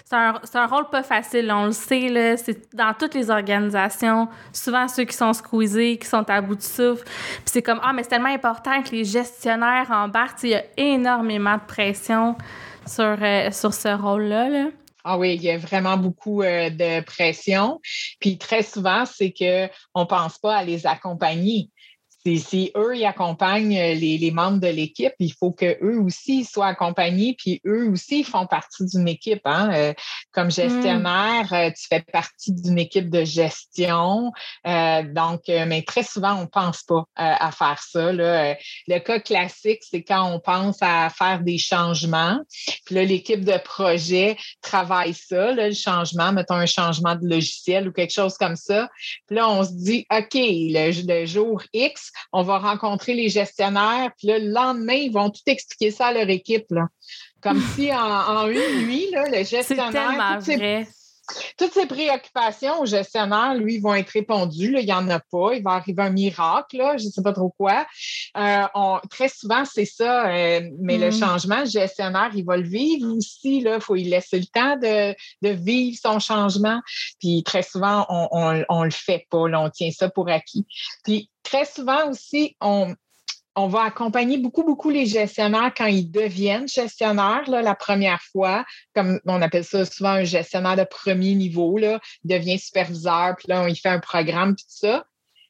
C'est 0.05 0.15
un, 0.15 0.39
un, 0.53 0.67
rôle 0.67 0.89
pas 0.89 1.03
facile, 1.03 1.51
on 1.51 1.65
le 1.65 1.71
sait, 1.71 2.09
là. 2.09 2.37
C'est 2.37 2.73
dans 2.73 2.93
toutes 2.97 3.13
les 3.13 3.29
organisations, 3.29 4.27
souvent 4.53 4.87
ceux 4.87 5.03
qui 5.03 5.15
sont 5.15 5.33
squeezés, 5.33 5.97
qui 5.97 6.07
sont 6.07 6.29
à 6.29 6.41
bout 6.41 6.55
de 6.55 6.61
souffle. 6.61 7.03
Puis 7.03 7.45
c'est 7.45 7.61
comme, 7.61 7.79
ah, 7.83 7.91
mais 7.93 8.03
c'est 8.03 8.09
tellement 8.09 8.33
important 8.33 8.81
que 8.81 8.91
les 8.91 9.03
gestionnaires 9.03 9.87
embarquent. 9.91 10.43
Il 10.43 10.49
y 10.49 10.55
a 10.55 10.63
énormément 10.77 11.55
de 11.55 11.65
pression 11.67 12.35
sur, 12.85 13.17
euh, 13.21 13.51
sur 13.51 13.73
ce 13.73 13.89
rôle-là. 13.89 14.49
Là. 14.49 14.65
Ah 15.03 15.17
oui, 15.17 15.35
il 15.35 15.41
y 15.41 15.49
a 15.49 15.57
vraiment 15.57 15.97
beaucoup 15.97 16.43
euh, 16.43 16.69
de 16.69 17.03
pression. 17.03 17.79
Puis 18.19 18.37
très 18.37 18.61
souvent, 18.63 19.05
c'est 19.05 19.33
qu'on 19.33 20.01
ne 20.01 20.05
pense 20.05 20.37
pas 20.37 20.57
à 20.57 20.63
les 20.63 20.85
accompagner 20.85 21.69
si 22.25 22.71
eux 22.75 22.95
ils 22.95 23.05
accompagnent 23.05 23.77
euh, 23.77 23.93
les, 23.95 24.31
membres 24.31 24.59
de 24.59 24.67
l'équipe, 24.67 25.13
il 25.19 25.33
faut 25.33 25.51
qu'eux 25.51 25.99
aussi 26.05 26.45
soient 26.45 26.67
accompagnés, 26.67 27.35
puis 27.37 27.61
eux 27.65 27.89
aussi 27.89 28.23
font 28.23 28.45
partie 28.45 28.85
d'une 28.85 29.07
équipe. 29.07 29.41
Hein? 29.45 29.71
Euh, 29.73 29.93
comme 30.31 30.47
mm. 30.47 30.51
gestionnaire, 30.51 31.53
euh, 31.53 31.69
tu 31.71 31.87
fais 31.89 32.01
partie 32.01 32.53
d'une 32.53 32.77
équipe 32.77 33.09
de 33.09 33.23
gestion. 33.23 34.31
donc, 34.65 35.41
mais 35.47 35.83
très 35.83 36.03
souvent, 36.03 36.35
on 36.35 36.41
ne 36.41 36.45
pense 36.45 36.83
pas 36.83 37.03
à 37.15 37.51
faire 37.51 37.81
ça. 37.81 38.11
Là. 38.11 38.55
Le 38.87 38.99
cas 38.99 39.19
classique, 39.19 39.81
c'est 39.89 40.03
quand 40.03 40.31
on 40.31 40.39
pense 40.39 40.77
à 40.81 41.09
faire 41.09 41.41
des 41.41 41.57
changements. 41.57 42.39
Puis 42.85 42.95
là, 42.95 43.03
l'équipe 43.03 43.43
de 43.43 43.57
projet 43.63 44.37
travaille 44.61 45.13
ça, 45.13 45.51
le 45.51 45.73
changement, 45.73 46.31
mettons 46.31 46.55
un 46.55 46.65
changement 46.65 47.15
de 47.15 47.27
logiciel 47.27 47.87
ou 47.87 47.91
quelque 47.91 48.13
chose 48.13 48.35
comme 48.37 48.55
ça. 48.55 48.89
Puis 49.27 49.35
là, 49.35 49.49
on 49.49 49.63
se 49.63 49.71
dit, 49.73 50.05
OK, 50.11 50.33
le 50.33 51.25
jour 51.25 51.61
X, 51.73 52.10
on 52.31 52.43
va 52.43 52.59
rencontrer 52.59 53.13
les 53.13 53.29
gestionnaires, 53.29 54.11
puis 54.17 54.27
le 54.27 54.51
lendemain, 54.51 54.93
ils 54.93 55.11
vont 55.11 55.29
tout 55.29 55.41
expliquer 55.47 55.91
ça 55.91 56.07
à 56.07 56.13
leur 56.13 56.29
équipe. 56.29 56.73
Comme 57.41 57.61
si 57.75 57.91
en, 57.91 58.47
une 58.47 58.85
nuit, 58.85 59.07
le 59.11 59.43
gestionnaire. 59.43 60.39
Toutes 61.57 61.73
ces 61.73 61.85
préoccupations 61.85 62.81
au 62.81 62.85
gestionnaire, 62.85 63.55
lui, 63.55 63.79
vont 63.79 63.93
être 63.93 64.09
répondues. 64.09 64.75
il 64.79 64.85
n'y 64.85 64.93
en 64.93 65.09
a 65.09 65.19
pas. 65.19 65.53
Il 65.53 65.63
va 65.63 65.71
arriver 65.71 66.03
un 66.03 66.09
miracle, 66.09 66.81
je 66.97 67.05
ne 67.05 67.09
sais 67.11 67.21
pas 67.21 67.33
trop 67.33 67.53
quoi. 67.57 67.85
Euh, 68.37 68.65
très 69.09 69.29
souvent, 69.29 69.63
c'est 69.65 69.85
ça. 69.85 70.29
Euh, 70.29 70.61
mais 70.79 70.97
le 70.97 71.09
mm. 71.09 71.19
changement, 71.19 71.59
le 71.61 71.69
gestionnaire, 71.69 72.31
il 72.33 72.45
va 72.45 72.57
le 72.57 72.67
vivre 72.67 73.15
aussi. 73.15 73.59
Il 73.59 73.77
faut 73.81 73.95
lui 73.95 74.03
laisser 74.03 74.39
le 74.39 74.45
temps 74.45 74.77
de, 74.77 75.15
vivre 75.53 75.97
son 76.01 76.19
changement. 76.19 76.81
Puis 77.19 77.43
très 77.43 77.63
souvent, 77.63 78.05
on 78.09 78.51
ne 78.51 78.85
le 78.85 78.91
fait 78.91 79.25
pas. 79.29 79.37
on 79.37 79.69
tient 79.69 79.91
ça 79.91 80.09
pour 80.09 80.29
acquis. 80.29 80.65
Puis 81.03 81.29
très 81.43 81.65
souvent 81.65 82.09
aussi, 82.09 82.55
on, 82.61 82.95
on 83.55 83.67
va 83.67 83.83
accompagner 83.83 84.37
beaucoup, 84.37 84.63
beaucoup 84.63 84.89
les 84.89 85.05
gestionnaires 85.05 85.71
quand 85.75 85.87
ils 85.87 86.09
deviennent 86.09 86.67
gestionnaires 86.67 87.43
la 87.49 87.75
première 87.75 88.21
fois, 88.31 88.65
comme 88.95 89.19
on 89.25 89.41
appelle 89.41 89.65
ça 89.65 89.85
souvent 89.85 90.11
un 90.11 90.23
gestionnaire 90.23 90.77
de 90.77 90.83
premier 90.83 91.35
niveau, 91.35 91.77
là, 91.77 91.99
il 92.23 92.31
devient 92.31 92.57
superviseur, 92.57 93.35
puis 93.37 93.47
là, 93.49 93.61
on 93.61 93.67
y 93.67 93.75
fait 93.75 93.89
un 93.89 93.99
programme, 93.99 94.55
puis 94.55 94.65
tout 94.65 94.87
ça. 94.87 95.05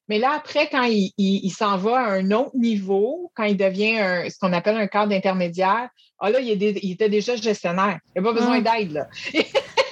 Mais 0.08 0.20
là, 0.20 0.32
après, 0.36 0.68
quand 0.68 0.84
il, 0.84 1.52
s'en 1.52 1.78
va 1.78 2.00
à 2.00 2.12
un 2.12 2.32
autre 2.32 2.56
niveau, 2.56 3.32
quand 3.36 3.44
il 3.44 3.56
devient 3.56 4.30
ce 4.30 4.38
qu'on 4.40 4.52
appelle 4.52 4.76
un 4.76 4.88
cadre 4.88 5.14
intermédiaire, 5.14 5.88
ah 6.20 6.30
là, 6.30 6.40
il, 6.42 6.62
était 6.62 7.10
déjà 7.10 7.36
gestionnaire. 7.36 8.00
Il 8.16 8.22
n'a 8.22 8.30
pas 8.30 8.34
besoin 8.34 8.62
ah. 8.66 8.78
d'aide, 8.78 8.92
là. 8.92 9.08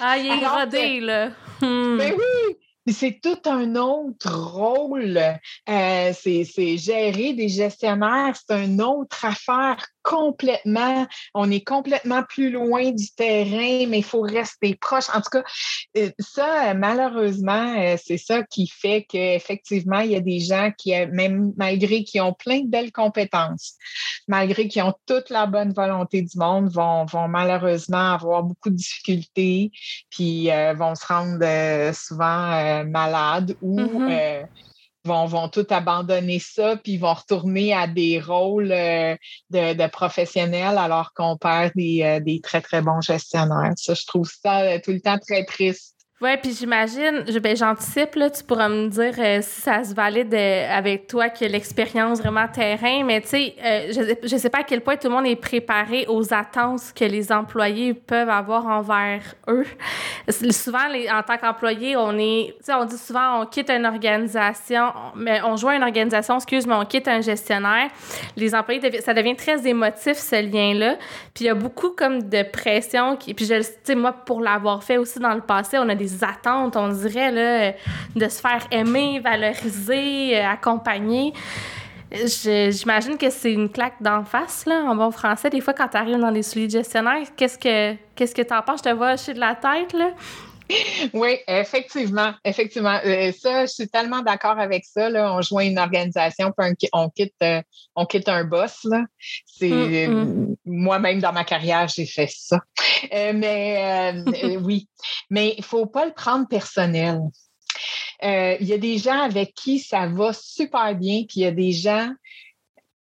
ah, 0.00 0.18
il 0.18 0.26
est 0.26 0.46
rodé, 0.46 1.00
là. 1.00 1.28
Hmm. 1.62 1.96
Ben 1.96 2.12
oui! 2.12 2.56
C'est 2.92 3.20
tout 3.22 3.48
un 3.48 3.76
autre 3.76 4.34
rôle. 4.34 5.18
Euh, 5.68 6.12
c'est 6.12 6.76
gérer 6.76 7.32
des 7.32 7.48
gestionnaires, 7.48 8.36
c'est 8.36 8.64
une 8.64 8.82
autre 8.82 9.24
affaire 9.24 9.86
complètement, 10.10 11.06
on 11.34 11.52
est 11.52 11.64
complètement 11.64 12.24
plus 12.24 12.50
loin 12.50 12.90
du 12.90 13.12
terrain, 13.12 13.86
mais 13.86 13.98
il 13.98 14.04
faut 14.04 14.22
rester 14.22 14.74
proche. 14.74 15.08
En 15.14 15.20
tout 15.20 15.30
cas, 15.30 15.44
euh, 15.96 16.10
ça, 16.18 16.74
malheureusement, 16.74 17.76
euh, 17.78 17.96
c'est 18.04 18.18
ça 18.18 18.42
qui 18.42 18.66
fait 18.66 19.06
qu'effectivement, 19.08 20.00
il 20.00 20.10
y 20.10 20.16
a 20.16 20.20
des 20.20 20.40
gens 20.40 20.72
qui, 20.76 20.96
euh, 20.96 21.06
même 21.12 21.52
malgré 21.56 22.02
qu'ils 22.02 22.22
ont 22.22 22.32
plein 22.32 22.62
de 22.62 22.68
belles 22.68 22.90
compétences, 22.90 23.74
malgré 24.26 24.66
qu'ils 24.66 24.82
ont 24.82 24.94
toute 25.06 25.30
la 25.30 25.46
bonne 25.46 25.72
volonté 25.72 26.22
du 26.22 26.36
monde, 26.36 26.68
vont, 26.72 27.04
vont 27.04 27.28
malheureusement 27.28 28.14
avoir 28.14 28.42
beaucoup 28.42 28.70
de 28.70 28.76
difficultés, 28.76 29.70
puis 30.10 30.48
vont 30.76 30.96
se 30.96 31.06
rendre 31.06 31.94
souvent 31.94 32.84
malades 32.84 33.56
ou 33.62 33.80
mm-hmm 33.80 34.46
vont, 35.04 35.26
vont 35.26 35.48
tout 35.48 35.66
abandonner 35.70 36.38
ça, 36.38 36.76
puis 36.76 36.98
vont 36.98 37.14
retourner 37.14 37.72
à 37.74 37.86
des 37.86 38.20
rôles 38.20 38.72
euh, 38.72 39.16
de, 39.50 39.86
professionnels 39.88 40.78
alors 40.78 41.12
qu'on 41.14 41.36
perd 41.36 41.72
des, 41.74 42.02
euh, 42.02 42.20
des, 42.20 42.40
très, 42.40 42.60
très 42.60 42.82
bons 42.82 43.00
gestionnaires. 43.00 43.72
Ça, 43.76 43.94
je 43.94 44.06
trouve 44.06 44.30
ça 44.30 44.60
euh, 44.60 44.78
tout 44.82 44.92
le 44.92 45.00
temps 45.00 45.18
très 45.18 45.44
triste. 45.44 45.96
Oui, 46.22 46.36
puis 46.42 46.52
j'imagine, 46.52 47.24
ben, 47.42 47.56
j'anticipe, 47.56 48.14
là, 48.14 48.28
tu 48.28 48.44
pourras 48.44 48.68
me 48.68 48.88
dire 48.88 49.14
euh, 49.18 49.38
si 49.40 49.62
ça 49.62 49.82
se 49.82 49.94
valide 49.94 50.34
euh, 50.34 50.66
avec 50.70 51.06
toi 51.06 51.30
que 51.30 51.46
l'expérience 51.46 52.18
vraiment 52.18 52.46
terrain, 52.46 53.02
mais 53.04 53.22
tu 53.22 53.28
sais, 53.28 53.54
euh, 53.64 54.14
je 54.22 54.34
ne 54.34 54.38
sais 54.38 54.50
pas 54.50 54.58
à 54.58 54.62
quel 54.64 54.82
point 54.82 54.96
tout 54.96 55.08
le 55.08 55.14
monde 55.14 55.26
est 55.26 55.36
préparé 55.36 56.04
aux 56.08 56.34
attentes 56.34 56.92
que 56.94 57.06
les 57.06 57.32
employés 57.32 57.94
peuvent 57.94 58.28
avoir 58.28 58.66
envers 58.66 59.22
eux. 59.48 59.64
Souvent, 60.50 60.88
les, 60.92 61.08
en 61.08 61.22
tant 61.22 61.38
qu'employé, 61.38 61.96
on 61.96 62.12
est, 62.18 62.54
tu 62.58 62.64
sais, 62.64 62.74
on 62.74 62.84
dit 62.84 62.98
souvent, 62.98 63.40
on 63.40 63.46
quitte 63.46 63.70
une 63.70 63.86
organisation, 63.86 64.92
mais 65.16 65.40
on 65.42 65.56
joint 65.56 65.76
une 65.76 65.84
organisation, 65.84 66.36
excuse, 66.36 66.66
mais 66.66 66.74
on 66.74 66.84
quitte 66.84 67.08
un 67.08 67.22
gestionnaire. 67.22 67.88
Les 68.36 68.54
employés, 68.54 69.00
ça 69.00 69.14
devient 69.14 69.36
très 69.36 69.66
émotif, 69.66 70.18
ce 70.18 70.42
lien-là. 70.42 70.96
Puis 71.32 71.44
il 71.44 71.46
y 71.46 71.50
a 71.50 71.54
beaucoup 71.54 71.92
comme 71.96 72.28
de 72.28 72.42
pression, 72.42 73.16
puis 73.16 73.34
je 73.38 73.62
sais, 73.84 73.94
moi, 73.94 74.12
pour 74.12 74.42
l'avoir 74.42 74.84
fait 74.84 74.98
aussi 74.98 75.18
dans 75.18 75.32
le 75.32 75.40
passé, 75.40 75.78
on 75.78 75.88
a 75.88 75.94
des 75.94 76.09
attentes, 76.22 76.76
on 76.76 76.88
dirait, 76.88 77.30
là, 77.30 77.72
de 78.14 78.28
se 78.28 78.40
faire 78.40 78.66
aimer, 78.70 79.20
valoriser, 79.20 80.38
euh, 80.38 80.48
accompagner. 80.48 81.32
J'imagine 82.12 83.16
que 83.16 83.30
c'est 83.30 83.52
une 83.52 83.70
claque 83.70 84.02
d'en 84.02 84.24
face, 84.24 84.66
là, 84.66 84.82
en 84.84 84.96
bon 84.96 85.10
français. 85.12 85.48
Des 85.48 85.60
fois, 85.60 85.74
quand 85.74 85.88
tu 85.88 85.96
arrives 85.96 86.18
dans 86.18 86.30
les 86.30 86.42
souliers 86.42 86.68
gestionnaires, 86.68 87.26
qu'est-ce 87.36 87.56
que 87.56 87.94
qu'est-ce 88.16 88.34
que 88.34 88.42
tu 88.42 88.52
en 88.52 88.62
penses? 88.62 88.80
Je 88.84 88.90
te 88.90 88.94
vois 88.94 89.16
chez 89.16 89.32
de 89.32 89.38
la 89.38 89.54
tête, 89.54 89.92
là. 89.92 90.10
Oui, 91.12 91.38
effectivement, 91.46 92.32
effectivement. 92.44 92.98
Euh, 93.04 93.32
ça, 93.32 93.66
je 93.66 93.72
suis 93.72 93.88
tellement 93.88 94.22
d'accord 94.22 94.58
avec 94.58 94.84
ça. 94.84 95.10
Là. 95.10 95.34
On 95.34 95.42
joint 95.42 95.64
une 95.64 95.78
organisation, 95.78 96.52
puis 96.56 96.88
on 96.92 97.08
quitte, 97.10 97.34
euh, 97.42 97.62
on 97.96 98.06
quitte 98.06 98.28
un 98.28 98.44
boss. 98.44 98.86
C'est 99.46 100.06
mm, 100.08 100.14
mm. 100.14 100.56
moi-même 100.66 101.20
dans 101.20 101.32
ma 101.32 101.44
carrière, 101.44 101.88
j'ai 101.88 102.06
fait 102.06 102.30
ça. 102.32 102.60
Euh, 103.12 103.32
mais 103.34 104.56
oui, 104.62 104.88
mais 105.28 105.54
il 105.58 105.64
faut 105.64 105.86
pas 105.86 106.06
le 106.06 106.12
prendre 106.12 106.46
personnel. 106.48 107.20
Il 108.22 108.66
y 108.66 108.72
a 108.72 108.78
des 108.78 108.98
gens 108.98 109.20
avec 109.20 109.54
qui 109.54 109.78
ça 109.78 110.06
va 110.06 110.32
super 110.32 110.94
bien, 110.94 111.24
puis 111.26 111.40
il 111.40 111.42
y 111.42 111.46
a 111.46 111.52
des 111.52 111.72
gens, 111.72 112.10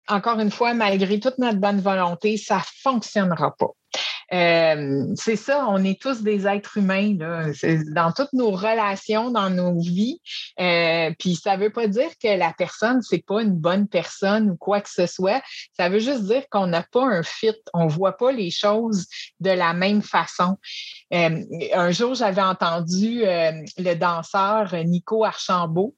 encore 0.06 0.38
une 0.38 0.50
fois, 0.50 0.74
malgré 0.74 1.18
toute 1.18 1.38
notre 1.38 1.58
bonne 1.58 1.80
volonté, 1.80 2.36
ça 2.36 2.62
fonctionnera 2.82 3.54
pas. 3.56 3.70
C'est 4.30 5.37
ça, 5.37 5.66
on 5.68 5.82
est 5.85 6.00
tous 6.00 6.23
des 6.23 6.47
êtres 6.47 6.76
humains 6.76 7.16
là, 7.18 7.47
dans 7.94 8.12
toutes 8.12 8.32
nos 8.32 8.50
relations, 8.50 9.30
dans 9.30 9.50
nos 9.50 9.78
vies. 9.78 10.20
puis 10.56 11.35
ça 11.37 11.56
ne 11.56 11.62
veut 11.62 11.70
pas 11.70 11.87
dire 11.87 12.11
que 12.23 12.37
la 12.37 12.52
personne, 12.52 13.00
c'est 13.02 13.25
pas 13.25 13.42
une 13.42 13.54
bonne 13.54 13.88
personne 13.88 14.50
ou 14.50 14.56
quoi 14.56 14.80
que 14.80 14.90
ce 14.90 15.06
soit. 15.06 15.42
Ça 15.76 15.88
veut 15.88 16.00
juste 16.00 16.25
dire 16.25 16.44
qu'on 16.50 16.66
n'a 16.66 16.82
pas 16.82 17.04
un 17.04 17.23
fit, 17.23 17.56
on 17.73 17.87
ne 17.87 17.90
voit 17.90 18.16
pas 18.16 18.32
les 18.32 18.50
choses 18.50 19.06
de 19.40 19.50
la 19.50 19.73
même 19.73 20.02
façon. 20.02 20.58
un 21.11 21.90
jour, 21.90 22.14
j'avais 22.14 22.42
entendu 22.42 23.23
le 23.23 23.94
danseur 23.94 24.75
Nico 24.85 25.25
Archambault 25.25 25.94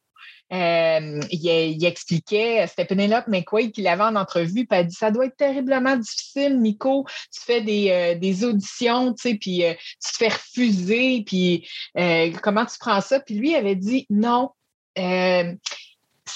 euh, 0.52 1.20
il, 1.30 1.84
expliquait, 1.84 2.66
c'était 2.66 2.84
Penelope 2.84 3.28
McQuaid 3.28 3.70
qui 3.72 3.82
l'avait 3.82 4.02
en 4.02 4.16
entrevue, 4.16 4.66
puis 4.66 4.78
elle 4.78 4.86
dit 4.86 4.94
Ça 4.94 5.10
doit 5.10 5.26
être 5.26 5.36
terriblement 5.36 5.96
difficile, 5.96 6.60
Nico. 6.60 7.06
Tu 7.32 7.40
fais 7.40 7.60
des, 7.60 7.90
euh, 7.90 8.48
auditions, 8.48 9.12
tu 9.14 9.30
sais, 9.30 9.34
puis 9.36 9.64
euh, 9.64 9.74
tu 9.74 10.12
te 10.12 10.16
fais 10.16 10.28
refuser, 10.28 11.22
puis 11.24 11.68
comment 12.42 12.66
tu 12.66 12.78
prends 12.78 13.00
ça? 13.00 13.20
Puis 13.20 13.36
lui 13.36 13.54
avait 13.54 13.76
dit 13.76 14.06
Non 14.10 14.50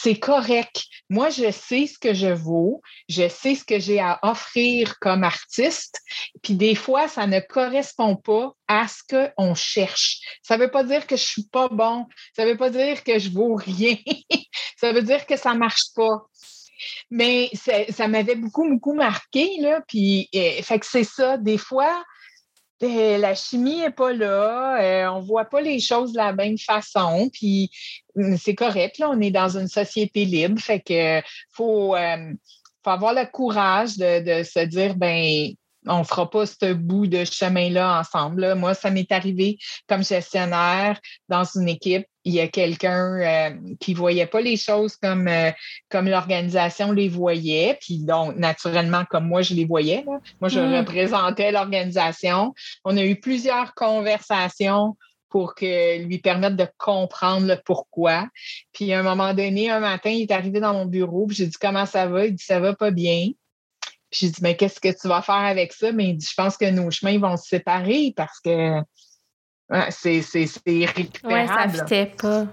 c'est 0.04 0.18
correct. 0.18 0.84
Moi, 1.08 1.30
je 1.30 1.50
sais 1.50 1.86
ce 1.86 1.98
que 1.98 2.12
je 2.12 2.26
vaux, 2.26 2.82
je 3.08 3.26
sais 3.26 3.54
ce 3.54 3.64
que 3.64 3.78
j'ai 3.78 4.00
à 4.00 4.18
offrir 4.22 4.98
comme 4.98 5.24
artiste, 5.24 5.98
puis 6.42 6.56
des 6.56 6.74
fois, 6.74 7.08
ça 7.08 7.26
ne 7.26 7.40
correspond 7.40 8.14
pas 8.14 8.52
à 8.68 8.86
ce 8.86 9.02
qu'on 9.08 9.54
cherche. 9.54 10.20
Ça 10.42 10.58
ne 10.58 10.64
veut 10.64 10.70
pas 10.70 10.84
dire 10.84 11.06
que 11.06 11.16
je 11.16 11.22
ne 11.22 11.26
suis 11.26 11.44
pas 11.44 11.68
bon, 11.68 12.04
ça 12.36 12.44
ne 12.44 12.50
veut 12.50 12.58
pas 12.58 12.68
dire 12.68 13.02
que 13.02 13.18
je 13.18 13.30
vaux 13.30 13.54
rien, 13.54 13.96
ça 14.76 14.92
veut 14.92 15.00
dire 15.00 15.24
que 15.24 15.38
ça 15.38 15.54
ne 15.54 15.58
marche 15.58 15.94
pas. 15.94 16.26
Mais 17.10 17.50
ça 17.88 18.06
m'avait 18.06 18.34
beaucoup, 18.34 18.68
beaucoup 18.68 18.92
marqué, 18.92 19.56
là, 19.60 19.80
puis 19.88 20.28
euh, 20.34 20.60
fait 20.60 20.80
que 20.80 20.86
c'est 20.86 21.04
ça, 21.04 21.38
des 21.38 21.56
fois, 21.56 22.04
ben, 22.80 23.20
la 23.20 23.34
chimie 23.34 23.80
n'est 23.80 23.90
pas 23.90 24.12
là, 24.12 24.80
euh, 24.82 25.10
on 25.10 25.20
ne 25.22 25.26
voit 25.26 25.44
pas 25.44 25.60
les 25.60 25.80
choses 25.80 26.12
de 26.12 26.18
la 26.18 26.32
même 26.32 26.58
façon, 26.58 27.30
puis 27.32 27.70
hum, 28.16 28.36
c'est 28.36 28.54
correct, 28.54 28.98
là, 28.98 29.10
on 29.10 29.20
est 29.20 29.30
dans 29.30 29.56
une 29.56 29.68
société 29.68 30.24
libre, 30.24 30.60
fait 30.60 30.80
que 30.80 31.22
faut, 31.52 31.94
euh, 31.96 32.32
avoir 32.84 33.14
le 33.14 33.24
courage 33.30 33.96
de, 33.96 34.42
se 34.42 34.64
dire, 34.66 34.96
ben 34.96 35.48
on 35.86 35.98
ne 36.00 36.04
fera 36.04 36.30
pas 36.30 36.46
ce 36.46 36.72
bout 36.72 37.06
de 37.06 37.24
chemin-là 37.24 38.00
ensemble. 38.00 38.54
Moi, 38.54 38.74
ça 38.74 38.90
m'est 38.90 39.10
arrivé 39.12 39.58
comme 39.86 40.02
gestionnaire 40.02 40.98
dans 41.28 41.44
une 41.44 41.68
équipe 41.68 42.06
il 42.24 42.32
y 42.32 42.40
a 42.40 42.48
quelqu'un 42.48 43.20
euh, 43.20 43.50
qui 43.80 43.92
ne 43.92 43.98
voyait 43.98 44.26
pas 44.26 44.40
les 44.40 44.56
choses 44.56 44.96
comme, 44.96 45.28
euh, 45.28 45.50
comme 45.90 46.08
l'organisation 46.08 46.90
les 46.92 47.08
voyait, 47.08 47.76
puis 47.80 47.98
donc 47.98 48.36
naturellement 48.36 49.04
comme 49.10 49.26
moi 49.26 49.42
je 49.42 49.54
les 49.54 49.66
voyais. 49.66 50.04
Moi, 50.40 50.48
je 50.48 50.60
mm. 50.60 50.78
représentais 50.78 51.52
l'organisation. 51.52 52.54
On 52.84 52.96
a 52.96 53.04
eu 53.04 53.20
plusieurs 53.20 53.74
conversations 53.74 54.96
pour 55.28 55.54
que 55.54 56.02
lui 56.02 56.18
permettre 56.18 56.56
de 56.56 56.66
comprendre 56.78 57.46
le 57.46 57.56
pourquoi. 57.64 58.28
Puis 58.72 58.92
à 58.92 59.00
un 59.00 59.02
moment 59.02 59.34
donné, 59.34 59.68
un 59.68 59.80
matin, 59.80 60.10
il 60.10 60.22
est 60.22 60.30
arrivé 60.30 60.60
dans 60.60 60.72
mon 60.72 60.86
bureau, 60.86 61.26
puis 61.26 61.36
j'ai 61.36 61.46
dit 61.46 61.56
comment 61.60 61.86
ça 61.86 62.06
va? 62.06 62.26
Il 62.26 62.34
dit 62.34 62.44
ça 62.44 62.60
va 62.60 62.74
pas 62.74 62.90
bien. 62.90 63.30
Puis 64.10 64.20
j'ai 64.20 64.28
dit 64.30 64.40
mais 64.40 64.56
qu'est-ce 64.56 64.80
que 64.80 64.98
tu 64.98 65.08
vas 65.08 65.20
faire 65.20 65.34
avec 65.34 65.72
ça? 65.72 65.92
Mais 65.92 66.10
il 66.10 66.16
dit 66.16 66.26
je 66.26 66.34
pense 66.34 66.56
que 66.56 66.70
nos 66.70 66.90
chemins 66.90 67.18
vont 67.18 67.36
se 67.36 67.48
séparer 67.48 68.14
parce 68.16 68.40
que 68.40 68.80
c'est 69.90 70.22
irrécupérable. 70.66 71.24
Oui, 71.24 71.46
ça 71.48 71.68
fitait 71.68 72.12
pas. 72.20 72.46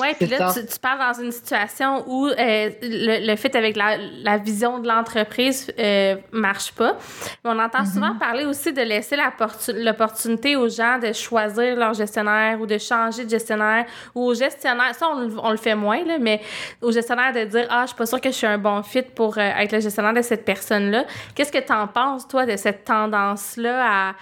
Oui, 0.00 0.08
puis 0.18 0.28
là, 0.28 0.52
tu, 0.52 0.64
tu, 0.64 0.78
parles 0.78 1.00
dans 1.00 1.22
une 1.22 1.32
situation 1.32 2.04
où 2.06 2.26
euh, 2.26 2.34
le, 2.38 3.26
le 3.26 3.36
fait 3.36 3.54
avec 3.56 3.76
la, 3.76 3.96
la 3.96 4.38
vision 4.38 4.78
de 4.78 4.86
l'entreprise 4.86 5.72
euh, 5.78 6.16
marche 6.32 6.72
pas. 6.72 6.96
Mais 7.44 7.50
on 7.50 7.58
entend 7.58 7.84
souvent 7.84 8.14
mm-hmm. 8.14 8.18
parler 8.18 8.44
aussi 8.44 8.72
de 8.72 8.82
laisser 8.82 9.16
l'opportunité 9.16 10.56
aux 10.56 10.68
gens 10.68 10.98
de 10.98 11.12
choisir 11.12 11.76
leur 11.76 11.94
gestionnaire 11.94 12.60
ou 12.60 12.66
de 12.66 12.78
changer 12.78 13.24
de 13.24 13.30
gestionnaire 13.30 13.86
ou 14.14 14.24
aux 14.26 14.34
gestionnaires, 14.34 14.94
ça, 14.94 15.08
on, 15.08 15.30
on 15.38 15.50
le 15.50 15.56
fait 15.56 15.74
moins, 15.74 16.04
là, 16.04 16.18
mais 16.20 16.40
aux 16.80 16.92
gestionnaires 16.92 17.32
de 17.32 17.44
dire 17.44 17.66
Ah, 17.68 17.82
je 17.82 17.88
suis 17.88 17.96
pas 17.96 18.06
sûre 18.06 18.20
que 18.20 18.30
je 18.30 18.36
suis 18.36 18.46
un 18.46 18.58
bon 18.58 18.82
fit 18.82 19.02
pour 19.02 19.38
euh, 19.38 19.40
être 19.40 19.72
le 19.72 19.80
gestionnaire 19.80 20.14
de 20.14 20.22
cette 20.22 20.44
personne-là. 20.44 21.04
Qu'est-ce 21.34 21.52
que 21.52 21.64
tu 21.64 21.72
en 21.72 21.88
penses, 21.88 22.28
toi, 22.28 22.46
de 22.46 22.56
cette 22.56 22.84
tendance-là 22.84 23.84
à, 23.84 24.14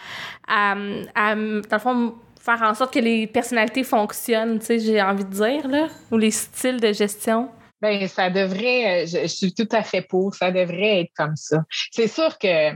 à, 0.48 0.72
à, 1.14 1.34
dans 1.34 1.62
le 1.70 1.78
fond, 1.78 2.14
faire 2.42 2.62
en 2.62 2.74
sorte 2.74 2.92
que 2.92 2.98
les 2.98 3.26
personnalités 3.26 3.84
fonctionnent, 3.84 4.58
tu 4.58 4.66
sais, 4.66 4.78
j'ai 4.80 5.00
envie 5.00 5.24
de 5.24 5.30
dire, 5.30 5.68
là, 5.68 5.88
ou 6.10 6.18
les 6.18 6.32
styles 6.32 6.80
de 6.80 6.92
gestion? 6.92 7.48
Bien, 7.80 8.06
ça 8.08 8.30
devrait, 8.30 9.06
je, 9.06 9.22
je, 9.22 9.26
suis 9.26 9.54
tout 9.54 9.68
à 9.72 9.82
fait 9.82 10.02
pour, 10.02 10.34
ça 10.34 10.50
devrait 10.50 11.00
être 11.00 11.12
comme 11.16 11.36
ça. 11.36 11.58
C'est 11.90 12.08
sûr 12.08 12.38
que 12.38 12.72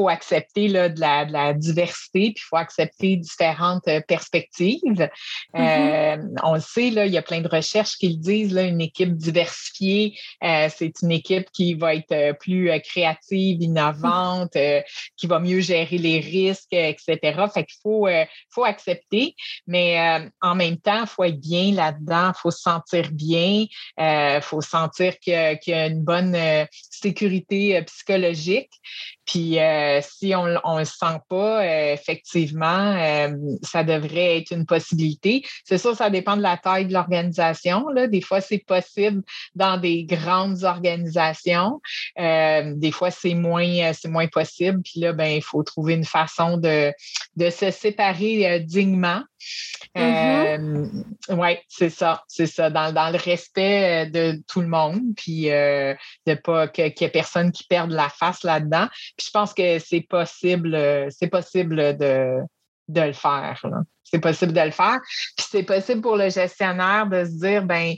faut 0.00 0.08
accepter 0.08 0.68
là, 0.68 0.88
de, 0.88 0.98
la, 0.98 1.26
de 1.26 1.32
la 1.32 1.52
diversité, 1.52 2.32
puis 2.32 2.36
il 2.36 2.48
faut 2.48 2.56
accepter 2.56 3.16
différentes 3.16 3.86
euh, 3.88 4.00
perspectives. 4.00 5.08
Mm-hmm. 5.54 5.58
Euh, 5.58 6.38
on 6.42 6.54
le 6.54 6.60
sait, 6.60 6.90
là, 6.90 7.04
il 7.04 7.12
y 7.12 7.18
a 7.18 7.22
plein 7.22 7.42
de 7.42 7.48
recherches 7.48 7.96
qui 7.98 8.08
le 8.08 8.16
disent, 8.16 8.54
là, 8.54 8.62
une 8.62 8.80
équipe 8.80 9.14
diversifiée, 9.14 10.18
euh, 10.42 10.68
c'est 10.74 10.92
une 11.02 11.10
équipe 11.10 11.50
qui 11.52 11.74
va 11.74 11.94
être 11.94 12.38
plus 12.38 12.70
créative, 12.82 13.60
innovante, 13.60 14.56
qui 15.16 15.26
va 15.26 15.38
mieux 15.38 15.60
gérer 15.60 15.98
les 15.98 16.20
risques, 16.20 16.72
etc. 16.72 17.18
Fait 17.52 17.64
qu'il 17.64 17.78
faut, 17.82 18.08
faut 18.50 18.64
accepter, 18.64 19.34
mais 19.66 20.30
en 20.40 20.54
même 20.54 20.78
temps, 20.78 21.02
il 21.02 21.06
faut 21.06 21.24
être 21.24 21.40
bien 21.40 21.72
là-dedans, 21.72 22.32
il 22.34 22.40
faut 22.40 22.50
se 22.50 22.60
sentir 22.60 23.10
bien, 23.12 23.66
il 23.98 24.40
faut 24.42 24.60
sentir 24.60 25.18
qu'il 25.18 25.58
y, 25.66 25.72
a 25.72 25.86
une 25.86 26.02
bonne 26.02 26.36
sécurité 26.90 27.82
psychologique. 27.82 28.70
Puis 29.30 29.60
euh, 29.60 30.00
si 30.02 30.34
on 30.34 30.46
ne 30.46 30.78
le 30.78 30.84
sent 30.84 31.20
pas, 31.28 31.62
euh, 31.62 31.92
effectivement, 31.92 32.96
euh, 32.96 33.28
ça 33.62 33.84
devrait 33.84 34.38
être 34.38 34.50
une 34.50 34.66
possibilité. 34.66 35.44
C'est 35.64 35.78
sûr, 35.78 35.94
ça 35.94 36.10
dépend 36.10 36.36
de 36.36 36.42
la 36.42 36.56
taille 36.56 36.86
de 36.86 36.92
l'organisation. 36.92 37.86
Des 38.08 38.22
fois, 38.22 38.40
c'est 38.40 38.58
possible 38.58 39.22
dans 39.54 39.78
des 39.78 40.02
grandes 40.02 40.64
organisations. 40.64 41.80
des 42.16 42.90
fois, 42.92 43.12
c'est 43.12 43.34
moins, 43.34 43.92
c'est 43.92 44.08
moins 44.08 44.26
possible. 44.26 44.82
Puis 44.82 44.98
là, 45.00 45.12
ben, 45.12 45.36
il 45.36 45.42
faut 45.42 45.62
trouver 45.62 45.94
une 45.94 46.04
façon 46.04 46.56
de, 46.56 46.92
de 47.36 47.50
se 47.50 47.70
séparer 47.70 48.58
dignement. 48.60 49.22
Mm-hmm. 49.96 51.04
oui, 51.30 51.56
c'est 51.68 51.90
ça, 51.90 52.22
c'est 52.28 52.46
ça, 52.46 52.70
dans, 52.70 52.92
dans, 52.92 53.10
le 53.10 53.18
respect 53.18 54.06
de 54.06 54.40
tout 54.46 54.60
le 54.60 54.68
monde, 54.68 55.00
puis 55.16 55.46
de 55.46 56.34
pas 56.34 56.68
qu'il 56.68 56.84
n'y 56.84 57.06
ait 57.06 57.08
personne 57.08 57.50
qui 57.50 57.64
perde 57.64 57.90
la 57.90 58.08
face 58.08 58.44
là-dedans 58.44 58.88
je 59.30 59.30
pense 59.30 59.54
que 59.54 59.78
c'est 59.78 60.00
possible, 60.00 60.74
euh, 60.74 61.08
c'est 61.10 61.28
possible 61.28 61.96
de, 61.96 62.40
de 62.88 63.00
le 63.00 63.12
faire. 63.12 63.64
C'est 64.02 64.20
possible 64.20 64.52
de 64.52 64.60
le 64.60 64.70
faire. 64.70 64.98
Puis 65.36 65.46
c'est 65.50 65.62
possible 65.62 66.00
pour 66.00 66.16
le 66.16 66.30
gestionnaire 66.30 67.06
de 67.06 67.24
se 67.24 67.38
dire, 67.38 67.64
ben 67.64 67.94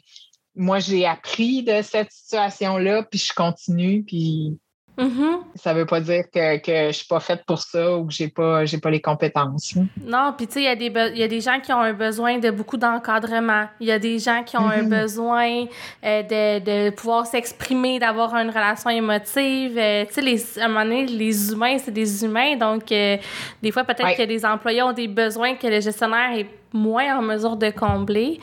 moi, 0.55 0.79
j'ai 0.79 1.07
appris 1.07 1.63
de 1.63 1.81
cette 1.81 2.13
situation-là, 2.13 3.05
puis 3.05 3.19
je 3.19 3.33
continue, 3.33 4.05
puis 4.05 4.59
Mm-hmm. 4.99 5.39
Ça 5.55 5.73
veut 5.73 5.87
pas 5.87 6.01
dire 6.01 6.25
que, 6.33 6.59
que 6.59 6.89
je 6.89 6.93
suis 6.93 7.07
pas 7.07 7.21
faite 7.21 7.45
pour 7.47 7.59
ça 7.59 7.97
ou 7.97 8.07
que 8.07 8.13
j'ai 8.13 8.29
pas 8.29 8.67
j'ai 8.67 8.79
pas 8.79 8.91
les 8.91 9.01
compétences. 9.01 9.75
Non, 10.05 10.35
puis 10.37 10.47
tu 10.47 10.55
sais, 10.55 10.61
il 10.61 10.65
y, 10.65 10.69
a 10.69 10.77
des 10.77 11.19
y 11.19 11.23
a 11.23 11.29
des 11.29 11.41
gens 11.41 11.61
qui 11.61 11.73
ont 11.73 11.81
un 11.81 11.95
besoin 11.95 12.39
de 12.39 12.51
beaucoup 12.51 12.77
d'encadrement. 12.77 13.67
Il 13.81 13.87
y 13.87 13.93
a 13.93 13.99
des 13.99 14.19
gens 14.19 14.43
qui 14.45 14.57
ont 14.59 14.69
un 14.69 14.83
mm-hmm. 14.83 15.03
besoin 15.03 15.65
euh, 16.05 16.23
de, 16.23 16.89
de 16.89 16.91
pouvoir 16.91 17.27
s'exprimer, 17.27 17.99
d'avoir 17.99 18.35
une 18.35 18.49
relation 18.51 18.91
émotive. 18.91 19.79
Euh, 19.79 20.05
tu 20.13 20.39
sais, 20.39 20.61
à 20.61 20.67
un 20.67 20.69
moment 20.69 20.85
donné, 20.85 21.07
les 21.07 21.53
humains, 21.53 21.79
c'est 21.79 21.91
des 21.91 22.25
humains. 22.25 22.57
Donc, 22.57 22.93
euh, 22.93 23.17
des 23.63 23.73
fois, 23.73 23.85
peut-être 23.85 24.17
que 24.17 24.23
les 24.23 24.45
employés 24.45 24.83
ont 24.83 24.93
des 24.93 25.09
besoins 25.09 25.55
que 25.55 25.67
le 25.67 25.81
gestionnaire 25.81 26.37
est 26.37 26.47
moins 26.73 27.19
en 27.19 27.23
mesure 27.23 27.57
de 27.57 27.71
combler. 27.71 28.41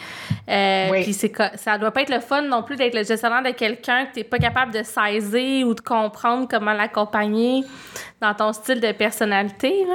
Euh, 0.50 1.04
Puis 1.04 1.14
ça 1.14 1.78
doit 1.78 1.92
pas 1.92 2.02
être 2.02 2.14
le 2.14 2.20
fun 2.20 2.42
non 2.42 2.64
plus 2.64 2.76
d'être 2.76 2.96
le 2.96 3.04
gestionnaire 3.04 3.44
de 3.44 3.52
quelqu'un 3.52 4.06
que 4.06 4.14
tu 4.14 4.20
n'es 4.20 4.24
pas 4.24 4.40
capable 4.40 4.74
de 4.74 4.84
saisir 4.84 5.68
ou 5.68 5.74
de 5.74 5.82
comprendre 5.82 6.48
comment 6.50 6.74
l'accompagner 6.74 7.64
dans 8.22 8.34
ton 8.34 8.54
style 8.54 8.82
de 8.82 8.92
personnalité. 8.92 9.86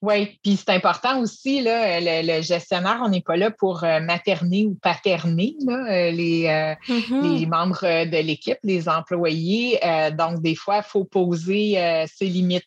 Oui, 0.00 0.38
puis 0.42 0.56
c'est 0.56 0.70
important 0.70 1.20
aussi, 1.20 1.60
là, 1.62 2.00
le, 2.00 2.42
gestionnaire, 2.42 3.00
on 3.04 3.08
n'est 3.08 3.20
pas 3.20 3.36
là 3.36 3.50
pour 3.50 3.84
euh, 3.84 4.00
materner 4.00 4.66
ou 4.66 4.76
paterner 4.80 5.56
là, 5.66 5.74
euh, 5.74 6.10
les, 6.10 6.74
mm-hmm. 6.88 7.38
les 7.38 7.46
membres 7.46 8.04
de 8.04 8.22
l'équipe, 8.22 8.58
les 8.62 8.88
employés. 8.88 9.78
donc, 10.16 10.40
des 10.40 10.54
fois, 10.54 10.78
il 10.78 10.88
faut 10.88 11.04
poser 11.04 12.06
ses 12.06 12.26
limites. 12.26 12.64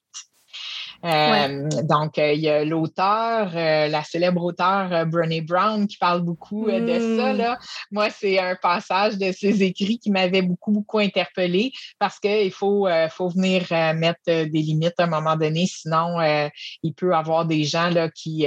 Euh, 1.04 1.70
donc, 1.84 2.18
euh, 2.18 2.34
il 2.34 2.42
y 2.42 2.50
a 2.50 2.64
l'auteur, 2.64 3.52
euh, 3.56 3.88
la 3.88 4.04
célèbre 4.04 4.44
auteure 4.44 5.06
Brené 5.06 5.42
Brown 5.42 5.86
qui 5.86 5.98
parle 5.98 6.22
beaucoup 6.22 6.70
de 6.72 7.18
ça. 7.18 7.34
Hmm. 7.34 7.38
Là. 7.38 7.60
Moi, 7.92 8.10
c'est 8.10 8.40
un 8.40 8.56
passage 8.56 9.18
de 9.18 9.32
ses 9.32 9.64
écrits 9.64 10.00
qui 10.00 10.12
m'avait 10.12 10.42
beaucoup, 10.42 10.72
beaucoup 10.72 11.00
interpellé 11.00 11.74
parce 12.00 12.20
qu'il 12.20 12.52
faut, 12.52 12.88
faut 13.10 13.30
venir 13.30 13.64
mettre 13.96 14.22
des 14.26 14.46
limites 14.46 14.94
à 14.98 15.04
un 15.04 15.08
moment 15.08 15.36
donné, 15.36 15.66
sinon 15.66 16.18
il 16.84 16.94
peut 16.94 17.12
y 17.12 17.14
avoir 17.14 17.46
des 17.46 17.64
gens 17.64 17.90
là, 17.90 18.10
qui 18.10 18.46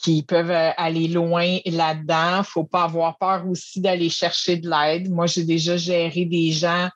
qui 0.00 0.22
peuvent 0.22 0.50
aller 0.76 1.08
loin 1.08 1.58
là-dedans. 1.66 2.36
Il 2.36 2.38
ne 2.38 2.44
faut 2.44 2.64
pas 2.64 2.84
avoir 2.84 3.18
peur 3.18 3.46
aussi 3.48 3.80
d'aller 3.80 4.08
chercher 4.08 4.56
de 4.56 4.68
l'aide. 4.70 5.10
Moi, 5.10 5.26
j'ai 5.26 5.44
déjà 5.44 5.76
géré 5.76 6.24
des 6.24 6.52
gens 6.52 6.88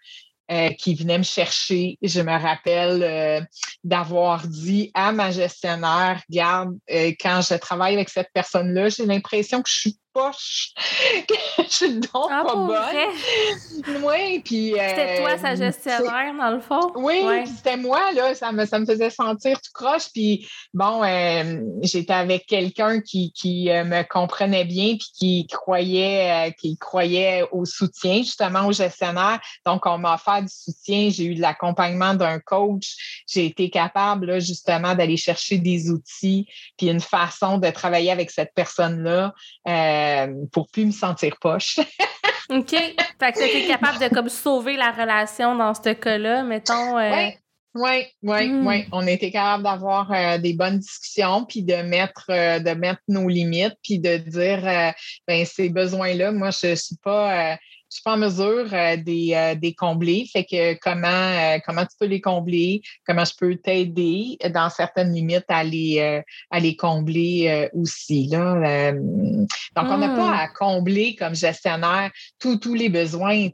euh, 0.51 0.71
qui 0.71 0.95
venaient 0.95 1.19
me 1.19 1.25
chercher. 1.25 1.99
Je 2.03 2.21
me 2.21 2.33
rappelle, 2.33 3.03
euh, 3.03 3.41
d'avoir 3.85 4.47
dit 4.47 4.91
à 4.95 5.13
ma 5.13 5.31
gestionnaire, 5.31 6.21
regarde, 6.29 6.77
euh, 6.91 7.13
quand 7.21 7.41
je 7.49 7.55
travaille 7.55 7.95
avec 7.95 8.09
cette 8.09 8.29
personne-là, 8.35 8.89
j'ai 8.89 9.07
l'impression 9.07 9.63
que 9.63 9.69
je 9.69 9.75
suis 9.75 9.99
poche, 10.13 10.73
que 11.29 11.35
je 11.59 11.69
suis 11.69 11.95
donc 11.95 12.29
ah, 12.31 12.43
pas 12.47 12.55
bonne. 12.55 14.03
Oui, 14.05 14.41
puis... 14.41 14.73
C'était 14.73 15.19
toi, 15.21 15.39
sa 15.39 15.55
gestionnaire, 15.55 16.35
dans 16.39 16.51
le 16.51 16.61
fond? 16.61 16.93
Oui, 16.97 17.23
c'était 17.47 17.77
moi, 17.77 18.13
là, 18.13 18.35
ça 18.35 18.53
me, 18.53 18.65
ça 18.67 18.79
me 18.79 18.87
faisait 18.87 19.11
sentir 19.11 19.61
tout 19.61 19.71
croche, 19.73 20.09
puis 20.13 20.49
bon, 20.75 21.03
j'étais 21.83 22.13
avec 22.13 22.47
quelqu'un 22.47 23.01
qui, 23.01 23.33
qui 23.33 23.69
me 23.69 24.03
comprenait 24.03 24.65
bien, 24.65 24.97
puis 24.97 25.09
qui 25.15 25.47
croyait, 25.47 26.55
qui 26.59 26.77
croyait 26.77 27.45
au 27.51 27.65
soutien, 27.65 28.19
justement, 28.19 28.67
au 28.67 28.73
gestionnaire. 28.73 29.41
Donc, 29.67 29.87
on 29.87 29.99
m'a 29.99 30.15
offert 30.15 30.43
du 30.43 30.53
soutien, 30.53 31.09
j'ai 31.11 31.25
eu 31.25 31.35
de 31.35 31.41
l'accompagnement 31.41 32.15
d'un 32.15 32.39
coach, 32.39 33.25
j'ai 33.27 33.47
été 33.47 33.71
capable, 33.71 34.41
justement, 34.41 34.95
d'aller 34.95 35.17
chercher 35.17 35.59
des 35.59 35.91
outils, 35.91 36.47
puis 36.77 36.89
une 36.89 37.01
façon 37.01 37.59
de 37.59 37.71
travailler 37.71 38.11
avec 38.11 38.31
cette 38.31 38.53
personne-là 38.55 39.33
euh, 39.69 40.02
pour 40.53 40.69
plus 40.69 40.87
me 40.87 40.91
sentir 40.91 41.37
poche. 41.41 41.79
OK. 42.51 42.71
Fait 42.71 43.33
que 43.33 43.39
tu 43.39 43.45
es 43.45 43.67
capable 43.67 43.99
de 43.99 44.09
comme 44.15 44.29
sauver 44.29 44.77
la 44.77 44.91
relation 44.91 45.55
dans 45.55 45.75
ce 45.75 45.93
cas-là, 45.93 46.43
mettons. 46.43 46.99
Euh, 46.99 47.31
oui, 47.75 48.05
oui, 48.23 48.49
hmm. 48.49 48.67
oui. 48.67 48.85
On 48.93 49.07
était 49.07 49.31
capable 49.31 49.65
d'avoir 49.65 50.13
euh, 50.13 50.37
des 50.39 50.53
bonnes 50.53 50.79
discussions, 50.79 51.47
puis 51.47 51.63
de 51.63 51.77
mettre, 51.77 52.27
de 52.29 52.75
mettre 52.75 53.01
nos 53.09 53.29
limites, 53.29 53.77
puis 53.83 53.99
de 53.99 54.19
dire, 54.19 54.93
ben 55.27 55.47
ces 55.47 55.71
besoins-là, 55.71 56.33
moi, 56.33 56.51
je 56.51 56.69
ne 56.69 56.75
suis 56.75 56.97
pas 57.03 57.57
je 57.93 57.97
suis 57.97 58.03
pas 58.05 58.15
en 58.15 58.17
mesure 58.17 58.73
euh, 58.73 58.97
des, 58.97 59.35
euh, 59.35 59.55
des, 59.55 59.75
combler. 59.75 60.27
Fait 60.33 60.45
que 60.45 60.73
comment, 60.79 61.09
euh, 61.09 61.59
comment 61.67 61.85
tu 61.85 61.95
peux 62.01 62.07
les 62.07 62.23
combler, 62.23 62.81
comment 63.07 63.27
je 63.27 63.35
peux 63.39 63.55
t'aider 63.57 64.39
dans 64.49 64.71
certaines 64.71 65.13
limites 65.13 65.45
à 65.49 65.63
les, 65.63 66.23
à 66.51 66.59
les 66.59 66.75
combler 66.75 67.69
aussi. 67.75 68.29
Là? 68.29 68.93
donc, 68.93 69.87
on 69.91 69.99
n'a 69.99 70.09
pas 70.09 70.37
à 70.37 70.47
hmm. 70.47 70.53
combler 70.59 71.15
comme 71.17 71.35
gestionnaire 71.35 72.11
tous 72.39 72.57
tous 72.57 72.75
les 72.75 72.89
besoins. 72.89 73.49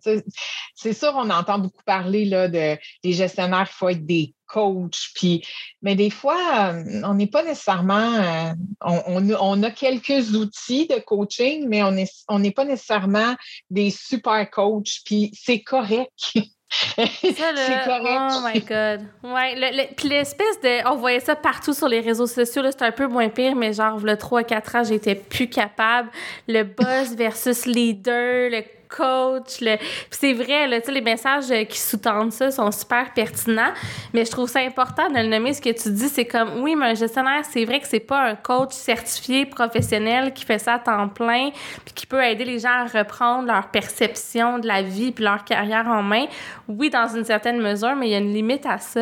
C'est 0.74 0.92
sûr, 0.92 1.12
on 1.16 1.30
entend 1.30 1.58
beaucoup 1.58 1.82
parler 1.84 2.24
là, 2.24 2.46
de 2.46 2.76
les 3.02 3.12
gestionnaires, 3.12 3.66
il 3.68 3.74
faut 3.74 3.88
être 3.88 4.06
des 4.06 4.34
coach. 4.48 5.12
Puis, 5.14 5.44
mais 5.82 5.94
des 5.94 6.10
fois, 6.10 6.72
euh, 6.72 7.02
on 7.04 7.14
n'est 7.14 7.28
pas 7.28 7.44
nécessairement. 7.44 8.14
Euh, 8.14 8.52
on, 8.80 9.62
a 9.62 9.70
quelques 9.70 10.34
outils 10.34 10.88
de 10.88 10.98
coaching, 10.98 11.66
mais 11.68 11.82
on 11.82 11.92
n'est 11.92 12.08
on 12.28 12.42
pas 12.50 12.64
nécessairement 12.64 13.36
des 13.70 13.90
super 13.90 14.50
coachs. 14.50 15.00
Puis 15.04 15.30
c'est 15.34 15.60
correct. 15.60 16.10
c'est 16.32 16.96
correct. 17.84 18.32
Oh 18.32 18.40
my 18.44 18.60
God. 18.60 19.06
Ouais, 19.22 19.92
puis 19.96 20.08
l'espèce 20.08 20.60
de. 20.62 20.88
On 20.88 20.96
voyait 20.96 21.20
ça 21.20 21.36
partout 21.36 21.72
sur 21.72 21.88
les 21.88 22.00
réseaux 22.00 22.26
sociaux. 22.26 22.62
C'était 22.66 22.86
un 22.86 22.92
peu 22.92 23.06
moins 23.06 23.28
pire, 23.28 23.54
mais 23.54 23.72
genre, 23.72 23.98
le 23.98 24.14
3-4 24.14 24.76
ans, 24.76 24.84
j'étais 24.84 25.14
plus 25.14 25.48
capable. 25.48 26.10
Le 26.46 26.64
boss 26.64 27.14
versus 27.14 27.66
leader, 27.66 28.50
le 28.50 28.77
coach. 28.88 29.60
Le... 29.60 29.76
c'est 30.10 30.32
vrai, 30.32 30.66
là, 30.66 30.78
les 30.88 31.00
messages 31.00 31.50
euh, 31.50 31.64
qui 31.64 31.78
sous-tendent 31.78 32.32
ça 32.32 32.50
sont 32.50 32.70
super 32.70 33.12
pertinents, 33.12 33.72
mais 34.12 34.24
je 34.24 34.30
trouve 34.30 34.48
ça 34.48 34.60
important 34.60 35.08
de 35.08 35.18
le 35.18 35.28
nommer. 35.28 35.52
Ce 35.52 35.60
que 35.60 35.70
tu 35.70 35.90
dis, 35.90 36.08
c'est 36.08 36.24
comme, 36.24 36.62
oui, 36.62 36.74
mais 36.74 36.86
un 36.86 36.94
gestionnaire, 36.94 37.44
c'est 37.44 37.64
vrai 37.64 37.80
que 37.80 37.86
c'est 37.86 38.00
pas 38.00 38.20
un 38.20 38.34
coach 38.34 38.72
certifié 38.72 39.46
professionnel 39.46 40.32
qui 40.32 40.44
fait 40.44 40.58
ça 40.58 40.74
à 40.74 40.78
temps 40.78 41.08
plein, 41.08 41.50
puis 41.84 41.94
qui 41.94 42.06
peut 42.06 42.22
aider 42.22 42.44
les 42.44 42.58
gens 42.58 42.84
à 42.84 42.84
reprendre 42.84 43.46
leur 43.46 43.68
perception 43.70 44.58
de 44.58 44.66
la 44.66 44.82
vie 44.82 45.12
puis 45.12 45.24
leur 45.24 45.44
carrière 45.44 45.86
en 45.86 46.02
main. 46.02 46.26
Oui, 46.68 46.90
dans 46.90 47.08
une 47.08 47.24
certaine 47.24 47.60
mesure, 47.60 47.94
mais 47.96 48.08
il 48.08 48.12
y 48.12 48.14
a 48.14 48.18
une 48.18 48.32
limite 48.32 48.66
à 48.66 48.78
ça. 48.78 49.00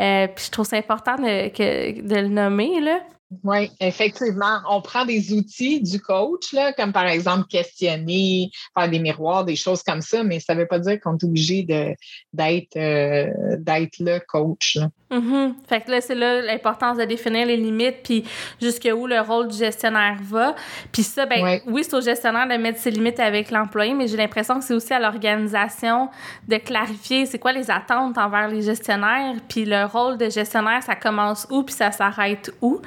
Euh, 0.00 0.26
puis 0.28 0.46
je 0.46 0.50
trouve 0.50 0.66
ça 0.66 0.76
important 0.76 1.16
de, 1.16 1.48
que, 1.48 2.00
de 2.00 2.16
le 2.16 2.28
nommer, 2.28 2.80
là. 2.80 3.00
Oui, 3.44 3.70
effectivement. 3.78 4.58
On 4.68 4.82
prend 4.82 5.04
des 5.04 5.32
outils 5.32 5.80
du 5.80 6.00
coach, 6.00 6.52
là, 6.52 6.72
comme 6.72 6.92
par 6.92 7.06
exemple 7.06 7.46
questionner, 7.48 8.50
faire 8.76 8.90
des 8.90 8.98
miroirs, 8.98 9.44
des 9.44 9.54
choses 9.54 9.84
comme 9.84 10.02
ça, 10.02 10.24
mais 10.24 10.40
ça 10.40 10.54
ne 10.54 10.60
veut 10.60 10.66
pas 10.66 10.80
dire 10.80 11.00
qu'on 11.00 11.16
est 11.16 11.24
obligé 11.24 11.62
d'être 11.62 12.76
euh, 12.76 13.56
d'être 13.58 14.00
le 14.00 14.18
coach. 14.26 14.76
Là. 14.76 14.88
Mm-hmm. 15.12 15.54
Fait 15.68 15.80
que 15.80 15.90
là, 15.92 16.00
c'est 16.00 16.14
là 16.14 16.40
l'importance 16.40 16.98
de 16.98 17.04
définir 17.04 17.46
les 17.46 17.56
limites, 17.56 18.02
puis 18.02 18.24
jusqu'où 18.60 19.06
le 19.06 19.20
rôle 19.20 19.48
du 19.48 19.58
gestionnaire 19.58 20.16
va. 20.22 20.56
Puis 20.90 21.04
ça, 21.04 21.26
ben 21.26 21.60
oui, 21.66 21.84
c'est 21.84 21.94
au 21.94 22.00
gestionnaire 22.00 22.48
de 22.48 22.54
mettre 22.54 22.78
ses 22.80 22.90
limites 22.90 23.20
avec 23.20 23.52
l'employé, 23.52 23.94
mais 23.94 24.08
j'ai 24.08 24.16
l'impression 24.16 24.58
que 24.58 24.64
c'est 24.64 24.74
aussi 24.74 24.92
à 24.92 24.98
l'organisation 24.98 26.08
de 26.48 26.56
clarifier 26.56 27.26
c'est 27.26 27.38
quoi 27.38 27.52
les 27.52 27.70
attentes 27.70 28.18
envers 28.18 28.48
les 28.48 28.62
gestionnaires, 28.62 29.34
puis 29.48 29.64
le 29.64 29.84
rôle 29.84 30.16
de 30.18 30.28
gestionnaire, 30.30 30.82
ça 30.82 30.96
commence 30.96 31.46
où, 31.50 31.62
puis 31.62 31.74
ça 31.74 31.92
s'arrête 31.92 32.52
où. 32.60 32.80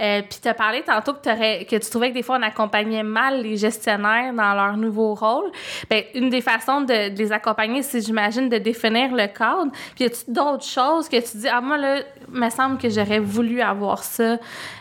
Euh, 0.00 0.22
puis 0.22 0.38
tu 0.40 0.48
as 0.48 0.54
parlé 0.54 0.82
tantôt 0.82 1.14
que, 1.14 1.64
tu 1.64 1.90
trouvais 1.90 2.10
que 2.10 2.14
des 2.14 2.22
fois, 2.22 2.38
on 2.38 2.42
accompagnait 2.42 3.02
mal 3.02 3.42
les 3.42 3.56
gestionnaires 3.56 4.32
dans 4.32 4.54
leur 4.54 4.76
nouveau 4.76 5.14
rôle. 5.14 5.50
Bien, 5.90 6.02
une 6.14 6.30
des 6.30 6.40
façons 6.40 6.82
de, 6.82 7.16
les 7.16 7.32
accompagner, 7.32 7.82
c'est, 7.82 8.00
j'imagine, 8.00 8.48
de 8.48 8.58
définir 8.58 9.12
le 9.12 9.26
cadre. 9.26 9.72
Puis 9.94 10.04
y 10.04 10.08
a 10.08 10.10
d'autres 10.28 10.64
choses 10.64 11.08
que 11.08 11.16
tu 11.16 11.38
dis, 11.38 11.48
ah, 11.48 11.60
moi, 11.60 11.76
là, 11.78 12.00
il 12.32 12.40
me 12.40 12.50
semble 12.50 12.78
que 12.78 12.88
j'aurais 12.88 13.18
voulu 13.18 13.60
avoir 13.60 14.04
ça 14.04 14.38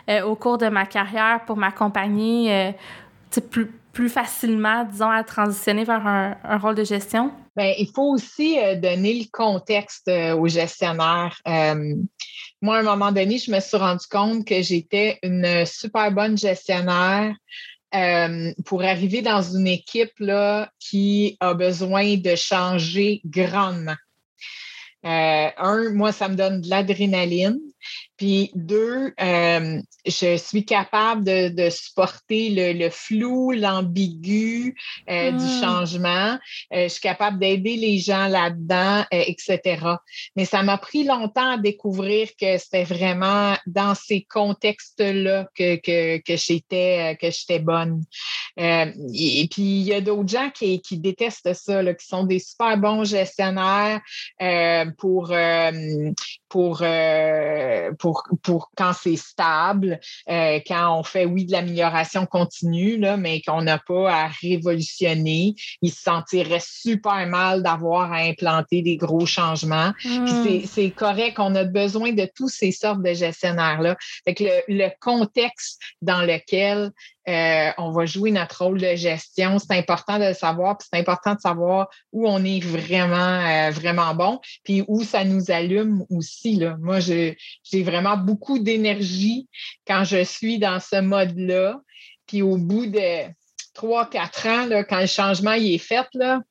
euh, 0.09 0.21
au 0.23 0.35
cours 0.35 0.57
de 0.57 0.69
ma 0.69 0.85
carrière 0.85 1.41
pour 1.45 1.57
m'accompagner 1.57 2.53
euh, 2.53 3.41
plus, 3.49 3.71
plus 3.93 4.09
facilement, 4.09 4.83
disons, 4.83 5.09
à 5.09 5.23
transitionner 5.23 5.83
vers 5.83 6.05
un, 6.05 6.57
rôle 6.57 6.75
de 6.75 6.83
gestion? 6.83 7.31
Bien, 7.55 7.73
il 7.77 7.89
faut 7.95 8.13
aussi 8.13 8.57
donner 8.75 9.15
le 9.15 9.25
contexte 9.31 10.11
aux 10.37 10.47
gestionnaires. 10.47 11.41
Moi, 12.61 12.77
à 12.77 12.79
un 12.79 12.83
moment 12.83 13.11
donné, 13.11 13.37
je 13.37 13.51
me 13.51 13.59
suis 13.59 13.77
rendu 13.77 14.05
compte 14.09 14.47
que 14.47 14.61
j'étais 14.61 15.19
une 15.21 15.65
super 15.65 16.11
bonne 16.11 16.37
gestionnaire 16.37 17.35
euh, 17.93 18.51
pour 18.65 18.83
arriver 18.83 19.21
dans 19.21 19.41
une 19.41 19.67
équipe 19.67 20.11
qui 20.79 21.37
a 21.39 21.53
besoin 21.53 22.17
de 22.17 22.35
changer 22.35 23.21
grandement. 23.25 23.95
Euh, 25.05 25.49
un, 25.57 25.93
moi, 25.93 26.11
ça 26.11 26.27
me 26.27 26.35
donne 26.35 26.61
de 26.61 26.69
l'adrénaline. 26.69 27.59
Puis 28.17 28.51
deux, 28.55 29.13
euh, 29.21 29.79
je 30.05 30.37
suis 30.37 30.65
capable 30.65 31.23
de, 31.23 31.69
supporter 31.69 32.73
le, 32.73 32.89
flou, 32.89 33.51
l'ambigu 33.51 34.75
euh, 35.09 35.31
du 35.31 35.43
hmm. 35.43 35.61
changement. 35.61 36.39
Euh, 36.73 36.83
je 36.83 36.87
suis 36.87 37.01
capable 37.01 37.39
d'aider 37.39 37.75
les 37.75 37.99
gens 37.99 38.27
là-dedans, 38.27 39.05
etc. 39.11 39.59
Mais 40.35 40.45
ça 40.45 40.63
m'a 40.63 40.77
pris 40.77 41.03
longtemps 41.03 41.51
à 41.51 41.57
découvrir 41.57 42.29
que 42.39 42.57
c'était 42.57 42.85
vraiment 42.85 43.55
dans 43.67 43.93
ces 43.93 44.23
contextes-là 44.23 45.47
que, 45.55 45.75
que, 45.75 46.17
que 46.17 46.37
j'étais 46.37 47.17
que 47.21 47.29
j'étais 47.29 47.59
bonne. 47.59 48.01
et, 48.57 49.47
puis 49.51 49.61
il 49.61 49.83
y 49.83 49.93
a 49.93 50.01
d'autres 50.01 50.29
gens 50.29 50.49
qui, 50.49 50.81
qui 50.81 50.97
détestent 50.97 51.53
ça, 51.53 51.83
là, 51.83 51.93
qui 51.93 52.07
sont 52.07 52.23
des 52.23 52.39
super 52.39 52.77
bons 52.77 53.03
gestionnaires 53.03 54.01
pour, 54.97 55.33
pour, 56.49 56.83
pour, 57.99 58.06
pour 58.43 58.71
quand 58.75 58.93
c'est 58.93 59.15
stable, 59.15 59.99
euh, 60.29 60.59
quand 60.67 60.97
on 60.99 61.03
fait, 61.03 61.25
oui, 61.25 61.45
de 61.45 61.51
l'amélioration 61.51 62.25
continue, 62.25 62.97
là, 62.97 63.17
mais 63.17 63.41
qu'on 63.41 63.61
n'a 63.61 63.77
pas 63.77 64.11
à 64.11 64.27
révolutionner. 64.27 65.55
Ils 65.81 65.91
se 65.91 66.01
sentiraient 66.01 66.63
super 66.63 67.27
mal 67.27 67.63
d'avoir 67.63 68.11
à 68.11 68.17
implanter 68.17 68.81
des 68.81 68.97
gros 68.97 69.25
changements. 69.25 69.93
Hmm. 70.03 70.63
c'est 70.65 70.91
correct, 70.91 71.37
on 71.39 71.55
a 71.55 71.63
besoin 71.63 72.11
de 72.11 72.27
tous 72.35 72.49
ces 72.49 72.71
sortes 72.71 73.01
de 73.01 73.13
gestionnaires-là. 73.13 73.95
Fait 74.25 74.33
que 74.33 74.43
le, 74.43 74.61
le 74.67 74.89
contexte 74.99 75.79
dans 76.01 76.21
lequel 76.21 76.91
euh, 77.27 77.71
on 77.77 77.91
va 77.91 78.05
jouer 78.05 78.31
notre 78.31 78.63
rôle 78.63 78.79
de 78.79 78.95
gestion. 78.95 79.59
C'est 79.59 79.77
important 79.77 80.17
de 80.17 80.25
le 80.25 80.33
savoir, 80.33 80.77
puis 80.77 80.87
c'est 80.91 80.99
important 80.99 81.35
de 81.35 81.41
savoir 81.41 81.89
où 82.13 82.27
on 82.27 82.43
est 82.45 82.61
vraiment, 82.63 83.15
euh, 83.17 83.69
vraiment 83.71 84.15
bon, 84.15 84.39
puis 84.63 84.83
où 84.87 85.03
ça 85.03 85.25
nous 85.25 85.51
allume 85.51 86.05
aussi. 86.09 86.55
Là. 86.55 86.77
Moi, 86.79 86.99
j'ai 86.99 87.35
vraiment 87.73 87.96
beaucoup 88.17 88.59
d'énergie 88.59 89.47
quand 89.85 90.03
je 90.03 90.23
suis 90.23 90.59
dans 90.59 90.79
ce 90.79 91.01
mode-là. 91.01 91.79
Puis 92.27 92.41
au 92.41 92.57
bout 92.57 92.85
de 92.87 93.23
trois, 93.73 94.09
quatre 94.09 94.47
ans, 94.47 94.65
là, 94.65 94.83
quand 94.83 94.99
le 94.99 95.07
changement 95.07 95.53
il 95.53 95.73
est 95.75 95.77
fait, 95.77 96.07
là, 96.13 96.41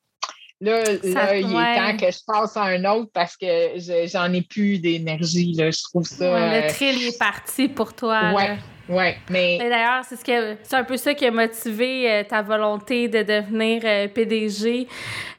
Là, 0.59 0.83
là 1.03 1.37
il 1.37 1.45
est 1.45 1.75
temps 1.75 1.97
que 1.97 2.11
je 2.11 2.17
passe 2.25 2.57
à 2.57 2.63
un 2.63 2.83
autre 2.85 3.11
parce 3.13 3.37
que 3.37 4.07
j'en 4.07 4.33
ai 4.33 4.41
plus 4.41 4.79
d'énergie. 4.79 5.55
Je 5.55 5.83
trouve 5.83 6.05
ça. 6.05 6.25
le 6.25 6.65
euh, 6.65 6.69
trail 6.69 7.03
est 7.03 7.19
parti 7.19 7.67
pour 7.67 7.93
toi. 7.93 8.33
Ouais. 8.33 8.57
Oui, 8.89 9.13
mais. 9.29 9.57
D'ailleurs, 9.57 10.03
c'est 10.07 10.15
ce 10.15 10.23
que 10.23 10.57
c'est 10.63 10.75
un 10.75 10.83
peu 10.83 10.97
ça 10.97 11.13
qui 11.13 11.25
a 11.25 11.31
motivé 11.31 12.09
euh, 12.09 12.23
ta 12.23 12.41
volonté 12.41 13.09
de 13.09 13.21
devenir 13.21 13.81
euh, 13.83 14.07
PDG 14.07 14.87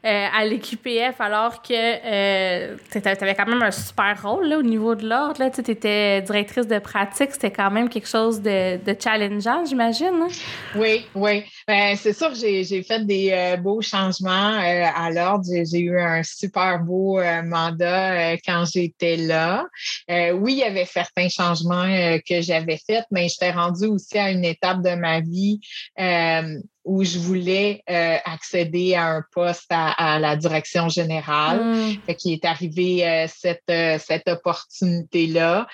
euh, 0.05 0.27
à 0.37 0.45
l'éQPF, 0.45 1.21
alors 1.21 1.63
que 1.63 2.77
tu 2.77 3.09
avais 3.09 3.35
quand 3.35 3.47
même 3.47 3.63
un 3.63 3.71
super 3.71 4.23
rôle 4.23 4.49
là, 4.49 4.59
au 4.59 4.63
niveau 4.63 4.95
de 4.95 5.09
l'ordre. 5.09 5.43
Tu 5.51 5.71
étais 5.71 6.21
directrice 6.23 6.67
de 6.67 6.79
pratique, 6.79 7.31
c'était 7.33 7.51
quand 7.51 7.71
même 7.71 7.89
quelque 7.89 8.09
chose 8.09 8.41
de, 8.41 8.77
de 8.85 8.97
challengeant, 8.99 9.65
j'imagine. 9.65 10.23
Hein? 10.23 10.29
Oui, 10.77 11.07
oui. 11.15 11.45
Ben, 11.67 11.97
c'est 11.97 12.13
sûr, 12.13 12.35
j'ai 12.35 12.83
fait 12.83 13.05
des 13.07 13.57
beaux 13.61 13.81
changements 13.81 14.59
à 14.59 15.11
l'ordre. 15.11 15.45
J'ai 15.49 15.81
eu 15.81 15.99
un 15.99 16.23
super 16.23 16.81
beau 16.81 17.21
mandat 17.45 18.37
quand 18.47 18.65
j'étais 18.73 19.17
là. 19.17 19.65
oui, 20.09 20.53
il 20.53 20.59
y 20.59 20.65
avait 20.65 20.85
certains 20.85 21.29
changements 21.29 21.89
que 22.29 22.41
j'avais 22.41 22.79
faits, 22.87 23.05
mais 23.11 23.29
j'étais 23.38 23.53
rendue 23.53 23.87
aussi 23.87 24.18
à 24.18 24.31
une 24.31 24.44
étape 24.44 24.83
de 24.83 24.94
ma 24.94 25.20
vie 25.20 25.61
euh, 25.98 26.59
où 26.85 27.05
je 27.05 27.18
voulais 27.18 27.83
euh, 27.88 28.16
accéder 28.24 28.94
à 28.94 29.07
un 29.07 29.24
poste 29.33 29.66
à, 29.70 30.18
la 30.18 30.37
direction 30.37 30.88
générale. 30.88 31.98
Mm. 32.09 32.14
qui 32.14 32.33
est 32.33 32.44
arrivé 32.44 33.07
euh, 33.07 33.27
cette, 33.29 34.01
cette 34.01 34.29
opportunité-là. 34.29 35.66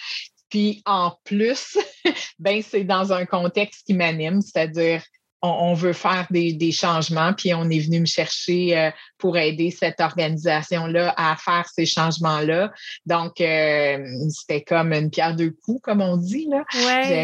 Puis 0.51 0.83
en 0.87 1.13
plus, 1.25 1.79
ben 2.39 2.63
c'est 2.63 2.85
dans 2.85 3.13
un 3.13 3.27
contexte 3.27 3.87
qui 3.87 3.95
m'anime, 3.95 4.41
c'est-à-dire 4.41 5.03
on, 5.45 5.75
veut 5.75 5.93
faire 5.93 6.27
des, 6.31 6.73
changements, 6.73 7.33
puis 7.35 7.55
on 7.55 7.69
est 7.69 7.79
venu 7.79 8.01
me 8.01 8.07
chercher 8.07 8.77
euh, 8.77 8.91
pour 9.19 9.37
aider 9.37 9.71
cette 9.71 10.01
organisation-là 10.01 11.15
à 11.17 11.37
faire 11.37 11.67
ces 11.73 11.87
changements-là. 11.87 12.73
Donc, 13.07 13.41
euh, 13.41 13.99
c'était 14.31 14.63
comme 14.63 14.93
une 14.93 15.11
pierre 15.11 15.37
deux 15.37 15.55
coups, 15.65 15.81
comme 15.83 16.01
on 16.01 16.17
dit. 16.17 16.49
Là. 16.51 16.65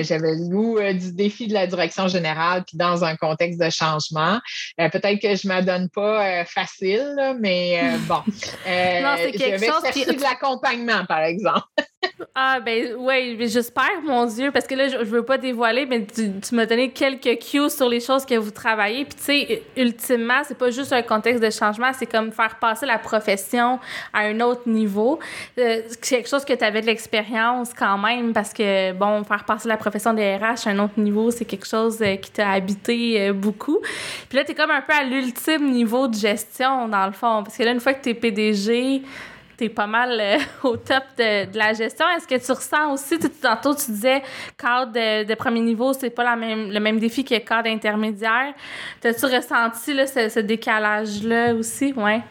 J'avais 0.02 0.34
le 0.34 0.48
goût 0.48 0.78
euh, 0.78 0.92
du 0.92 1.12
défi 1.12 1.46
de 1.46 1.54
la 1.54 1.66
direction 1.66 2.08
générale, 2.08 2.64
puis 2.66 2.76
dans 2.76 3.04
un 3.04 3.16
contexte 3.16 3.60
de 3.60 3.70
changement. 3.70 4.40
Peut-être 4.76 5.20
que 5.20 5.34
je 5.34 5.46
ne 5.46 5.54
m'adonne 5.54 5.88
pas 5.88 6.44
facile, 6.44 7.36
mais 7.40 7.80
bon. 8.08 8.22
non, 8.26 9.14
c'est 9.16 9.32
quelque 9.32 9.64
chose 9.64 9.82
qui... 9.92 10.04
de 10.04 10.20
l'accompagnement, 10.20 11.04
par 11.06 11.20
exemple. 11.20 11.64
Ah, 12.34 12.60
ben 12.60 12.94
oui, 12.98 13.36
j'espère, 13.48 14.00
mon 14.04 14.24
Dieu, 14.24 14.50
parce 14.50 14.66
que 14.66 14.74
là, 14.74 14.88
je 14.88 14.96
ne 14.96 15.04
veux 15.04 15.22
pas 15.22 15.36
dévoiler, 15.36 15.84
mais 15.84 16.06
tu, 16.06 16.30
tu 16.40 16.54
m'as 16.54 16.64
donné 16.64 16.90
quelques 16.90 17.38
cues 17.38 17.68
sur 17.68 17.88
les 17.88 18.00
choses 18.00 18.24
que 18.24 18.34
vous 18.36 18.50
travaillez. 18.50 19.04
Puis, 19.04 19.14
tu 19.14 19.22
sais, 19.22 19.62
ultimement, 19.76 20.40
c'est 20.44 20.56
pas 20.56 20.70
juste 20.70 20.92
un 20.92 21.02
contexte 21.02 21.42
de 21.42 21.50
changement, 21.50 21.90
c'est 21.92 22.06
comme 22.06 22.32
faire 22.32 22.58
passer 22.58 22.86
la 22.86 22.98
profession 22.98 23.78
à 24.14 24.20
un 24.20 24.40
autre 24.40 24.62
niveau. 24.66 25.18
Euh, 25.58 25.82
c'est 25.88 26.16
quelque 26.16 26.28
chose 26.28 26.44
que 26.44 26.54
tu 26.54 26.64
avais 26.64 26.80
de 26.80 26.86
l'expérience 26.86 27.74
quand 27.74 27.98
même, 27.98 28.32
parce 28.32 28.54
que, 28.54 28.92
bon, 28.92 29.22
faire 29.24 29.44
passer 29.44 29.68
la 29.68 29.76
profession 29.76 30.14
des 30.14 30.36
RH 30.36 30.66
à 30.66 30.70
un 30.70 30.78
autre 30.78 30.98
niveau, 30.98 31.30
c'est 31.30 31.44
quelque 31.44 31.66
chose 31.66 31.98
euh, 32.00 32.16
qui 32.16 32.30
t'a 32.30 32.50
habité 32.50 33.28
euh, 33.28 33.32
beaucoup. 33.34 33.80
Puis 34.28 34.38
là, 34.38 34.44
tu 34.44 34.52
es 34.52 34.54
comme 34.54 34.70
un 34.70 34.80
peu 34.80 34.94
à 34.94 35.02
l'ultime 35.02 35.70
niveau 35.70 36.08
de 36.08 36.14
gestion, 36.14 36.88
dans 36.88 37.06
le 37.06 37.12
fond. 37.12 37.42
Parce 37.42 37.58
que 37.58 37.62
là, 37.62 37.72
une 37.72 37.80
fois 37.80 37.92
que 37.92 38.02
tu 38.02 38.10
es 38.10 38.14
PDG, 38.14 39.02
tu 39.60 39.70
pas 39.70 39.86
mal 39.86 40.18
euh, 40.20 40.38
au 40.68 40.76
top 40.76 41.04
de, 41.18 41.56
la 41.56 41.72
gestion. 41.72 42.06
Est-ce 42.16 42.26
que 42.26 42.44
tu 42.44 42.52
ressens 42.52 42.92
aussi, 42.92 43.18
tantôt 43.18 43.74
tu 43.74 43.90
disais 43.90 44.22
cadre 44.58 44.92
de, 44.92 45.34
premier 45.34 45.60
niveau, 45.60 45.92
c'est 45.92 46.10
pas 46.10 46.24
la 46.24 46.36
même, 46.36 46.70
le 46.70 46.80
même 46.80 46.98
défi 46.98 47.24
que 47.24 47.36
cadre 47.38 47.68
intermédiaire. 47.68 48.54
T'as-tu 49.00 49.26
ressenti 49.26 49.94
là, 49.94 50.06
ce, 50.06 50.40
décalage-là 50.40 51.54
aussi? 51.54 51.92
Ouais. 51.96 52.22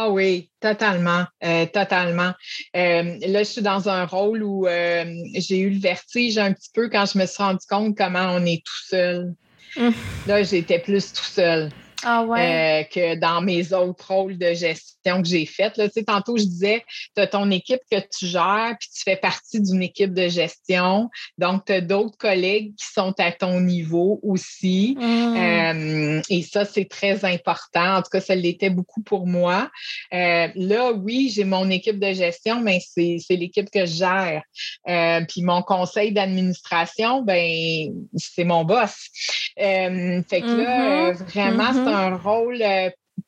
Ah 0.00 0.10
oui, 0.10 0.48
totalement, 0.60 1.24
euh, 1.44 1.66
totalement. 1.66 2.32
Euh, 2.76 3.16
là, 3.26 3.38
je 3.40 3.48
suis 3.48 3.62
dans 3.62 3.88
un 3.88 4.04
rôle 4.04 4.44
où 4.44 4.66
j'ai 4.66 5.58
eu 5.58 5.70
le 5.70 5.80
vertige 5.80 6.38
un 6.38 6.52
petit 6.52 6.70
peu 6.72 6.88
quand 6.88 7.04
je 7.12 7.18
me 7.18 7.26
suis 7.26 7.42
rendu 7.42 7.66
compte 7.68 7.96
comment 7.96 8.32
on 8.34 8.44
est 8.46 8.62
tout 8.64 8.84
seul. 8.86 9.34
Hum. 9.76 9.92
Là, 10.26 10.42
j'étais 10.44 10.78
plus 10.78 11.12
tout 11.12 11.24
seul. 11.24 11.70
Ah 12.04 12.22
ouais? 12.22 12.88
que 12.94 13.16
dans 13.16 13.40
mes 13.40 13.72
autres 13.72 14.06
rôles 14.06 14.38
de 14.38 14.54
gestion 14.54 14.97
que 15.22 15.28
j'ai 15.28 15.46
faites. 15.46 15.76
Là. 15.76 15.88
Tu 15.88 15.94
sais, 15.94 16.04
tantôt, 16.04 16.36
je 16.36 16.44
disais, 16.44 16.84
tu 17.16 17.22
as 17.22 17.26
ton 17.26 17.50
équipe 17.50 17.80
que 17.90 17.98
tu 17.98 18.26
gères, 18.26 18.76
puis 18.78 18.88
tu 18.94 19.02
fais 19.02 19.16
partie 19.16 19.60
d'une 19.60 19.82
équipe 19.82 20.14
de 20.14 20.28
gestion. 20.28 21.10
Donc, 21.38 21.64
tu 21.66 21.72
as 21.72 21.80
d'autres 21.80 22.16
collègues 22.16 22.74
qui 22.76 22.86
sont 22.92 23.14
à 23.18 23.32
ton 23.32 23.60
niveau 23.60 24.20
aussi. 24.22 24.96
Mm. 24.98 25.36
Euh, 25.36 26.22
et 26.28 26.42
ça, 26.42 26.64
c'est 26.64 26.86
très 26.86 27.24
important. 27.24 27.96
En 27.96 28.02
tout 28.02 28.10
cas, 28.10 28.20
ça 28.20 28.34
l'était 28.34 28.70
beaucoup 28.70 29.02
pour 29.02 29.26
moi. 29.26 29.70
Euh, 30.12 30.48
là, 30.54 30.92
oui, 30.92 31.30
j'ai 31.34 31.44
mon 31.44 31.68
équipe 31.70 31.98
de 31.98 32.12
gestion, 32.12 32.60
mais 32.60 32.80
c'est 32.80 33.18
l'équipe 33.30 33.70
que 33.70 33.86
je 33.86 33.96
gère. 33.96 34.42
Euh, 34.88 35.24
puis 35.28 35.42
mon 35.42 35.62
conseil 35.62 36.12
d'administration, 36.12 37.22
ben 37.22 37.92
c'est 38.16 38.44
mon 38.44 38.64
boss. 38.64 39.08
fait 39.56 40.24
que 40.30 40.62
là, 40.62 41.12
mm-hmm. 41.12 41.24
vraiment, 41.24 41.72
c'est 41.72 41.78
mm-hmm. 41.78 42.12
un 42.12 42.16
rôle 42.16 42.62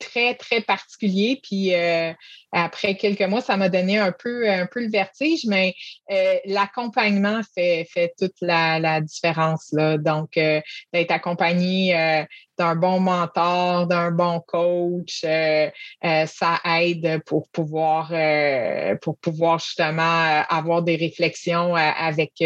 très, 0.01 0.35
très 0.35 0.61
particulier. 0.61 1.39
Puis 1.41 1.73
euh, 1.73 2.11
après 2.51 2.95
quelques 2.95 3.21
mois, 3.21 3.41
ça 3.41 3.55
m'a 3.55 3.69
donné 3.69 3.97
un 3.97 4.11
peu, 4.11 4.49
un 4.49 4.65
peu 4.65 4.81
le 4.81 4.89
vertige, 4.89 5.45
mais 5.45 5.73
euh, 6.11 6.35
l'accompagnement 6.45 7.41
fait, 7.55 7.87
fait 7.89 8.13
toute 8.19 8.35
la, 8.41 8.79
la 8.79 8.99
différence. 8.99 9.69
Là. 9.71 9.97
Donc, 9.97 10.35
euh, 10.37 10.59
d'être 10.91 11.11
accompagné 11.11 12.25
d'un 12.61 12.75
bon 12.75 12.99
mentor, 12.99 13.87
d'un 13.87 14.11
bon 14.11 14.39
coach, 14.39 15.23
euh, 15.25 15.67
euh, 16.05 16.25
ça 16.27 16.59
aide 16.63 17.23
pour 17.25 17.47
pouvoir, 17.49 18.11
euh, 18.11 18.95
pour 19.01 19.17
pouvoir 19.17 19.57
justement 19.57 20.43
avoir 20.47 20.83
des 20.83 20.95
réflexions 20.95 21.75
avec, 21.75 22.43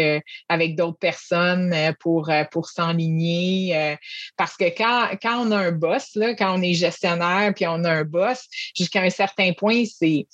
avec 0.48 0.74
d'autres 0.74 0.98
personnes 0.98 1.74
pour, 2.00 2.30
pour 2.50 2.68
s'enligner. 2.70 3.96
parce 4.38 4.56
que 4.56 4.64
quand, 4.64 5.10
quand 5.20 5.46
on 5.46 5.50
a 5.50 5.58
un 5.58 5.72
boss, 5.72 6.14
là, 6.14 6.34
quand 6.34 6.58
on 6.58 6.62
est 6.62 6.74
gestionnaire 6.74 7.52
puis 7.54 7.66
on 7.66 7.84
a 7.84 7.90
un 7.90 8.04
boss, 8.04 8.46
jusqu'à 8.74 9.02
un 9.02 9.10
certain 9.10 9.52
point, 9.52 9.84
c'est 9.84 10.26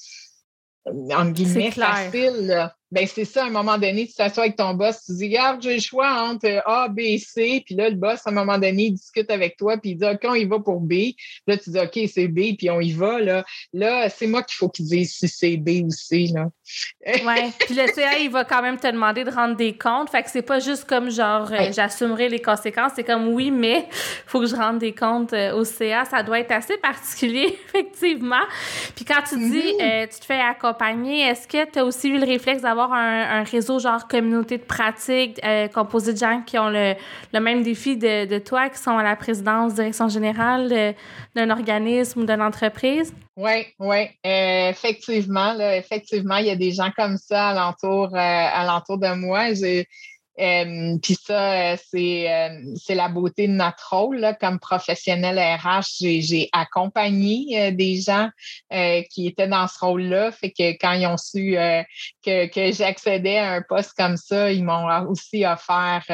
en 0.86 1.26
guillemets 1.30 1.72
facile. 1.72 2.46
Là 2.46 2.76
ben 2.92 3.06
c'est 3.06 3.24
ça, 3.24 3.44
à 3.44 3.46
un 3.46 3.50
moment 3.50 3.78
donné, 3.78 4.06
tu 4.06 4.12
t'assois 4.12 4.44
avec 4.44 4.56
ton 4.56 4.74
boss, 4.74 5.02
tu 5.06 5.12
dis, 5.14 5.28
regarde, 5.28 5.62
j'ai 5.62 5.76
le 5.76 5.80
choix 5.80 6.12
entre 6.24 6.62
A, 6.66 6.88
B, 6.88 7.16
C, 7.16 7.62
puis 7.64 7.74
là, 7.74 7.88
le 7.88 7.96
boss, 7.96 8.20
à 8.26 8.30
un 8.30 8.34
moment 8.34 8.58
donné, 8.58 8.84
il 8.84 8.92
discute 8.92 9.30
avec 9.30 9.56
toi, 9.56 9.78
puis 9.78 9.92
il 9.92 9.96
dit, 9.96 10.04
OK, 10.04 10.20
on 10.24 10.34
y 10.34 10.44
va 10.44 10.58
pour 10.58 10.78
B. 10.78 11.12
Là, 11.46 11.56
tu 11.56 11.70
dis, 11.70 11.78
OK, 11.78 11.98
c'est 12.12 12.28
B, 12.28 12.54
puis 12.58 12.68
on 12.68 12.80
y 12.80 12.92
va, 12.92 13.18
là. 13.18 13.44
Là, 13.72 14.10
c'est 14.10 14.26
moi 14.26 14.42
qu'il 14.42 14.56
faut 14.56 14.68
qu'il 14.68 14.84
dise 14.84 15.10
si 15.10 15.26
c'est 15.26 15.56
B 15.56 15.84
ou 15.84 15.90
C, 15.90 16.26
là. 16.34 16.48
ouais, 17.06 17.50
puis 17.60 17.74
le 17.74 17.86
CA, 17.86 18.18
il 18.18 18.30
va 18.30 18.44
quand 18.44 18.60
même 18.60 18.78
te 18.78 18.86
demander 18.86 19.24
de 19.24 19.30
rendre 19.30 19.56
des 19.56 19.72
comptes, 19.72 20.10
fait 20.10 20.22
que 20.22 20.30
c'est 20.30 20.42
pas 20.42 20.60
juste 20.60 20.84
comme 20.84 21.10
genre, 21.10 21.50
euh, 21.50 21.72
j'assumerai 21.72 22.28
les 22.28 22.42
conséquences, 22.42 22.92
c'est 22.94 23.04
comme, 23.04 23.28
oui, 23.28 23.50
mais 23.50 23.88
faut 24.26 24.40
que 24.40 24.46
je 24.46 24.54
rende 24.54 24.78
des 24.78 24.92
comptes 24.92 25.32
euh, 25.32 25.54
au 25.54 25.64
CA, 25.64 26.04
ça 26.04 26.22
doit 26.22 26.40
être 26.40 26.52
assez 26.52 26.76
particulier, 26.76 27.58
effectivement. 27.68 28.44
Puis 28.94 29.06
quand 29.06 29.22
tu 29.26 29.38
dis, 29.38 29.74
euh, 29.80 30.06
tu 30.12 30.20
te 30.20 30.26
fais 30.26 30.40
accompagner, 30.40 31.22
est-ce 31.22 31.48
que 31.48 31.64
tu 31.70 31.78
as 31.78 31.84
aussi 31.86 32.10
eu 32.10 32.18
le 32.18 32.26
réflexe 32.26 32.60
d'avoir 32.60 32.81
un, 32.90 33.44
réseau 33.44 33.78
genre 33.78 34.08
communauté 34.08 34.58
de 34.58 34.62
pratique 34.62 35.38
euh, 35.44 35.68
composé 35.68 36.14
de 36.14 36.18
gens 36.18 36.42
qui 36.42 36.58
ont 36.58 36.70
le, 36.70 36.94
même 37.38 37.62
défi 37.62 37.96
de, 37.96 38.38
toi, 38.38 38.68
qui 38.70 38.78
sont 38.78 38.96
à 38.96 39.02
la 39.02 39.14
présidence, 39.14 39.74
direction 39.74 40.08
générale 40.08 40.94
d'un 41.34 41.50
organisme 41.50 42.20
ou 42.20 42.24
d'une 42.24 42.42
entreprise? 42.42 43.14
Oui, 43.36 43.66
oui, 43.78 44.08
euh, 44.26 44.70
effectivement, 44.70 45.54
effectivement, 45.58 46.36
il 46.36 46.46
y 46.46 46.50
a 46.50 46.56
des 46.56 46.72
gens 46.72 46.90
comme 46.96 47.16
ça 47.16 47.48
alentour, 47.48 48.08
euh, 48.14 48.96
de 48.98 49.14
moi. 49.14 49.54
Euh, 50.40 50.96
Puis 51.02 51.16
ça, 51.22 51.72
euh, 51.72 51.76
c'est, 51.90 52.32
euh, 52.32 52.74
c'est 52.76 52.94
la 52.94 53.08
beauté 53.08 53.46
de 53.48 53.52
notre 53.52 53.94
rôle 53.94 54.16
là, 54.16 54.34
comme 54.34 54.58
professionnel 54.58 55.38
RH. 55.38 56.00
J'ai, 56.00 56.48
accompagné 56.52 57.72
des 57.72 57.96
gens 57.96 58.28
qui 59.10 59.26
étaient 59.26 59.48
dans 59.48 59.66
ce 59.68 59.78
rôle-là. 59.78 60.32
Fait 60.32 60.50
que 60.50 60.72
quand 60.72 60.92
ils 60.92 61.06
ont 61.06 61.16
su 61.16 61.56
que, 62.24 62.46
que 62.46 62.72
j'accédais 62.72 63.38
à 63.38 63.52
un 63.52 63.62
poste 63.62 63.92
comme 63.96 64.16
ça, 64.16 64.50
ils 64.50 64.64
m'ont 64.64 65.06
aussi 65.08 65.44
offert 65.44 66.04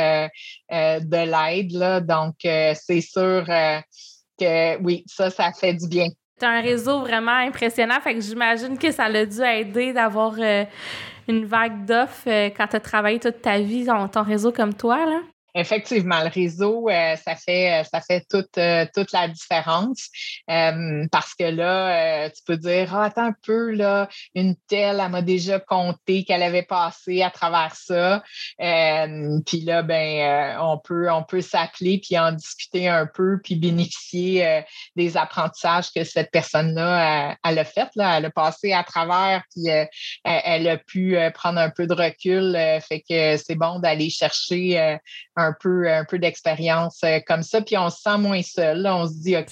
de 0.71 1.51
l'aide. 1.51 1.73
Là. 1.73 2.01
Donc, 2.01 2.37
c'est 2.43 3.01
sûr 3.01 3.45
que 4.39 4.83
oui, 4.83 5.05
ça, 5.07 5.31
ça 5.31 5.53
fait 5.53 5.75
du 5.75 5.89
bien. 5.89 6.09
As 6.41 6.49
un 6.49 6.61
réseau 6.61 7.01
vraiment 7.01 7.33
impressionnant. 7.33 8.01
Fait 8.01 8.15
que 8.15 8.21
j'imagine 8.21 8.79
que 8.79 8.91
ça 8.91 9.05
a 9.05 9.25
dû 9.25 9.43
aider 9.43 9.93
d'avoir 9.93 10.35
une 11.29 11.45
vague 11.45 11.85
d'offres 11.85 12.29
euh, 12.29 12.51
quand 12.57 12.67
tu 12.67 12.77
as 12.77 12.81
travaillé 12.81 13.21
toute 13.21 13.43
ta 13.43 13.59
vie 13.59 13.85
dans 13.85 14.09
ton 14.09 14.23
réseau 14.23 14.51
comme 14.51 14.75
toi? 14.75 15.05
Là? 15.05 15.21
Effectivement, 15.59 16.23
le 16.23 16.29
réseau, 16.29 16.89
euh, 16.89 17.17
ça 17.17 17.35
fait 17.35 17.83
ça 17.91 18.01
fait 18.01 18.25
toute, 18.31 18.59
toute 18.95 19.13
la 19.13 19.29
différence. 19.29 20.09
parce 20.47 21.35
que 21.35 21.45
là, 21.45 22.31
tu 22.31 22.43
peux 22.47 22.57
dire 22.57 22.95
ah, 22.95 23.05
attends 23.05 23.27
un 23.27 23.35
peu, 23.45 23.71
là, 23.73 24.09
une 24.35 24.55
telle, 24.69 25.01
elle 25.01 25.11
m'a 25.11 25.23
déjà 25.23 25.59
compté 25.59 26.25
qu'elle 26.25 26.43
avait 26.43 26.63
passé 26.63 27.23
à 27.23 27.31
travers 27.31 27.75
ça. 27.75 28.23
puis 28.59 29.61
là, 29.63 29.83
ben, 29.83 30.59
on 30.61 30.79
peut, 30.79 31.11
on 31.11 31.23
peut 31.23 31.41
s'appeler 31.41 32.01
puis 32.03 32.19
en 32.19 32.33
discuter 32.33 32.89
un 32.89 33.07
peu, 33.07 33.41
puis 33.43 33.57
bénéficier 33.57 34.63
des 34.97 35.17
apprentissages 35.17 35.91
que 35.95 36.05
cette 36.05 36.31
personne-là 36.31 37.37
elle 37.45 37.59
a 37.59 37.65
fait. 37.65 37.89
Là, 37.97 38.19
elle 38.19 38.27
a 38.27 38.31
passé 38.31 38.73
à 38.73 38.85
travers, 38.85 39.43
puis 39.51 39.69
elle, 40.25 40.69
a 40.69 40.77
pu 40.77 41.17
prendre 41.35 41.59
un 41.59 41.71
peu 41.71 41.87
de 41.87 41.95
recul. 41.95 42.57
fait 42.81 43.01
que 43.09 43.37
c'est 43.37 43.57
bon 43.57 43.79
d'aller 43.81 44.11
chercher 44.11 44.99
euh, 45.39 45.48
un 45.49 45.57
peu, 45.59 45.91
un 45.91 46.05
peu 46.05 46.19
d'expérience 46.19 47.01
euh, 47.05 47.19
comme 47.27 47.43
ça. 47.43 47.61
Puis 47.61 47.77
on 47.77 47.91
se 47.91 48.01
sent 48.01 48.19
moins 48.19 48.43
seul. 48.43 48.87
On 48.87 49.07
se 49.07 49.15
dit, 49.15 49.37
OK, 49.37 49.49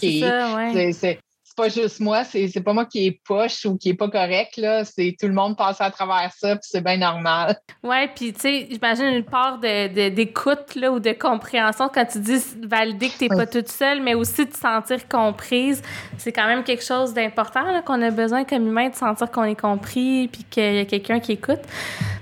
c'est 0.93 1.19
pas 1.57 1.69
juste 1.71 2.01
moi, 2.01 2.23
c'est 2.25 2.63
pas 2.63 2.73
moi 2.73 2.85
qui 2.85 3.07
est 3.07 3.21
poche 3.25 3.65
ou 3.65 3.77
qui 3.77 3.91
est 3.91 3.95
pas 3.95 4.09
correct, 4.09 4.59
là. 4.59 4.85
C'est 4.85 5.17
tout 5.19 5.27
le 5.27 5.33
monde 5.33 5.57
passe 5.57 5.81
à 5.81 5.91
travers 5.91 6.31
ça, 6.37 6.57
puis 6.57 6.69
c'est 6.71 6.83
bien 6.83 6.99
normal. 6.99 7.57
Ouais, 7.83 8.09
puis 8.15 8.33
tu 8.33 8.41
sais, 8.41 8.69
j'imagine 8.71 9.07
une 9.07 9.25
part 9.25 9.59
d'écoute, 9.59 10.75
de, 10.75 10.81
là, 10.81 10.93
ou 10.93 11.01
de 11.01 11.13
compréhension 11.13 11.89
quand 11.93 12.05
tu 12.05 12.21
dis 12.21 12.43
valider 12.63 13.09
que 13.09 13.19
t'es 13.19 13.29
pas 13.29 13.47
toute 13.47 13.69
seule, 13.69 14.03
mais 14.03 14.15
aussi 14.15 14.45
de 14.45 14.51
te 14.51 14.59
sentir 14.59 15.09
comprise. 15.09 15.83
C'est 16.19 16.33
quand 16.33 16.47
même 16.47 16.63
quelque 16.63 16.85
chose 16.85 17.15
d'important, 17.15 17.83
qu'on 17.83 18.03
a 18.03 18.11
besoin 18.11 18.45
comme 18.45 18.67
humain 18.67 18.89
de 18.91 18.95
sentir 18.95 19.31
qu'on 19.31 19.45
est 19.45 19.61
compris, 19.61 20.29
puis 20.29 20.45
qu'il 20.45 20.75
y 20.75 20.81
a 20.81 20.85
quelqu'un 20.85 21.21
qui 21.21 21.33
écoute. 21.33 21.61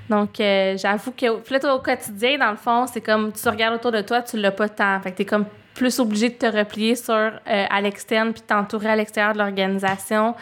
Donc, 0.09 0.39
euh, 0.39 0.77
j'avoue 0.77 1.13
que, 1.13 1.27
là, 1.27 1.75
au 1.75 1.81
quotidien, 1.81 2.39
dans 2.39 2.51
le 2.51 2.57
fond, 2.57 2.87
c'est 2.87 3.01
comme 3.01 3.33
tu 3.33 3.49
regardes 3.49 3.75
autour 3.75 3.91
de 3.91 4.03
toi, 4.03 4.23
tu 4.23 4.37
l'as 4.37 4.53
pas 4.53 4.69
tant. 4.69 5.01
Fait 5.01 5.13
que 5.13 5.17
t'es 5.17 5.25
comme 5.25 5.47
plus 5.75 5.99
obligé 5.99 6.29
de 6.31 6.35
te 6.35 6.47
replier 6.47 6.97
sur 6.97 7.15
euh, 7.15 7.31
à 7.47 7.81
l'externe 7.81 8.33
puis 8.33 8.43
t'entourer 8.43 8.89
à 8.89 8.97
l'extérieur 8.97 9.33
de 9.33 9.39
l'organisation. 9.39 10.35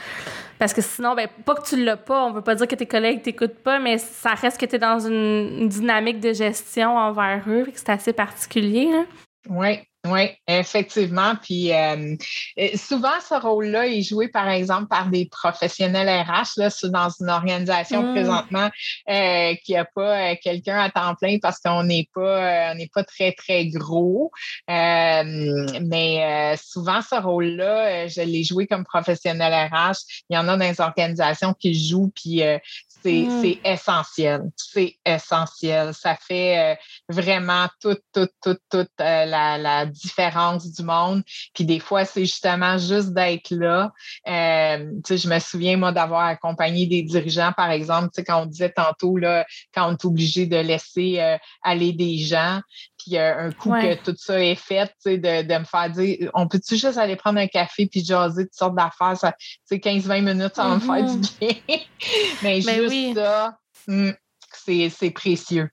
Parce 0.59 0.73
que 0.73 0.81
sinon, 0.81 1.15
ben, 1.15 1.29
pas 1.45 1.55
que 1.57 1.67
tu 1.67 1.83
l'as 1.83 1.97
pas, 1.97 2.25
on 2.25 2.33
veut 2.33 2.43
pas 2.43 2.55
dire 2.55 2.69
que 2.69 2.77
tes 2.77 2.87
collègues 2.87 3.23
t'écoutent 3.23 3.59
pas, 3.65 3.79
mais 3.79 3.99
ça 3.99 4.35
reste 4.35 4.61
que 4.61 4.67
tu 4.67 4.77
es 4.77 4.79
dans 4.79 5.01
une, 5.01 5.69
dynamique 5.69 6.21
de 6.21 6.33
gestion 6.33 6.97
envers 6.97 7.43
eux, 7.49 7.67
c'est 7.75 7.89
assez 7.89 8.13
particulier. 8.13 8.89
Oui, 9.49 9.81
oui, 10.05 10.31
effectivement. 10.49 11.37
Puis 11.41 11.73
euh, 11.73 12.17
souvent, 12.75 13.21
ce 13.29 13.41
rôle-là 13.41 13.87
est 13.87 14.03
joué, 14.03 14.27
par 14.27 14.49
exemple, 14.49 14.89
par 14.89 15.09
des 15.09 15.27
professionnels 15.27 16.09
RH 16.09 16.59
là, 16.59 16.71
dans 16.91 17.09
une 17.21 17.31
organisation 17.31 18.03
mmh. 18.03 18.13
présentement 18.13 18.69
euh, 19.09 19.55
qui 19.65 19.75
n'a 19.75 19.85
pas 19.85 20.33
euh, 20.33 20.35
quelqu'un 20.43 20.81
à 20.81 20.91
temps 20.91 21.15
plein 21.15 21.39
parce 21.41 21.61
qu'on 21.61 21.85
n'est 21.85 22.09
pas, 22.13 22.73
on 22.73 22.75
n'est 22.75 22.91
pas 22.93 23.05
très, 23.05 23.31
très 23.31 23.67
gros. 23.67 24.33
mais 24.69 26.57
souvent, 26.61 27.01
ce 27.01 27.23
rôle-là, 27.23 28.09
je 28.09 28.23
l'ai 28.23 28.43
joué 28.43 28.67
comme 28.67 28.85
professionnel 28.85 29.53
RH. 29.71 29.99
Il 30.31 30.35
y 30.35 30.39
en 30.39 30.49
a 30.49 30.57
dans 30.57 30.65
les 30.65 30.81
organisations 30.81 31.55
qui 31.55 31.75
jouent, 31.75 32.11
puis 32.13 32.43
Mmh. 33.05 33.43
C'est 33.43 33.59
essentiel. 33.65 34.43
C'est 34.57 34.97
essentiel. 35.05 35.95
Ça 35.95 36.17
fait 36.17 36.59
euh, 36.59 36.75
vraiment 37.09 37.67
toute, 37.81 38.03
toute, 38.13 38.33
toute, 38.43 38.61
toute 38.71 38.91
euh, 39.01 39.25
la, 39.25 39.59
la, 39.59 39.87
différence 39.87 40.71
du 40.71 40.83
monde. 40.83 41.23
Puis 41.55 41.65
des 41.65 41.81
fois, 41.81 42.05
c'est 42.05 42.25
justement 42.25 42.79
juste 42.79 43.13
d'être 43.13 43.51
là. 43.51 43.93
Euh, 44.29 44.93
je 45.09 45.29
me 45.29 45.39
souviens, 45.39 45.77
moi, 45.77 45.93
d'avoir 45.93 46.27
accompagné 46.27 46.87
des 46.87 47.03
dirigeants, 47.03 47.53
par 47.57 47.71
exemple, 47.71 48.11
quand 48.27 48.43
on 48.43 48.47
disait 48.47 48.73
tantôt, 48.73 49.17
là, 49.17 49.45
quand 49.75 49.89
on 49.89 49.93
est 49.93 50.05
obligé 50.05 50.47
de 50.47 50.57
laisser 50.57 51.21
euh, 51.21 51.37
aller 51.63 51.93
des 51.93 52.19
gens, 52.19 52.61
puis 53.03 53.19
un 53.19 53.51
coup 53.53 53.71
que 53.71 53.95
tout 54.03 54.15
ça 54.17 54.43
est 54.43 54.55
fait, 54.55 54.93
de, 55.05 55.43
de 55.43 55.59
me 55.59 55.65
faire 55.65 55.91
dire 55.91 56.31
on 56.35 56.49
peut-tu 56.49 56.77
juste 56.77 56.97
aller 56.97 57.17
prendre 57.17 57.39
un 57.39 57.47
café 57.47 57.87
puis 57.87 58.05
jaser 58.05 58.45
toutes 58.45 58.55
sortes 58.55 58.75
d'affaires, 58.75 59.17
ça 59.17 59.35
15-20 59.71 60.23
minutes, 60.23 60.55
ça 60.55 60.69
va 60.69 60.75
me 60.77 60.81
faire 60.81 61.05
du 61.05 61.19
mm-hmm. 61.19 61.39
bien. 61.41 61.79
Mais 62.43 62.61
ben 62.61 62.91
juste 62.91 63.15
ça, 63.15 63.57
hmm, 63.87 64.11
c'est 64.89 65.11
précieux. 65.11 65.69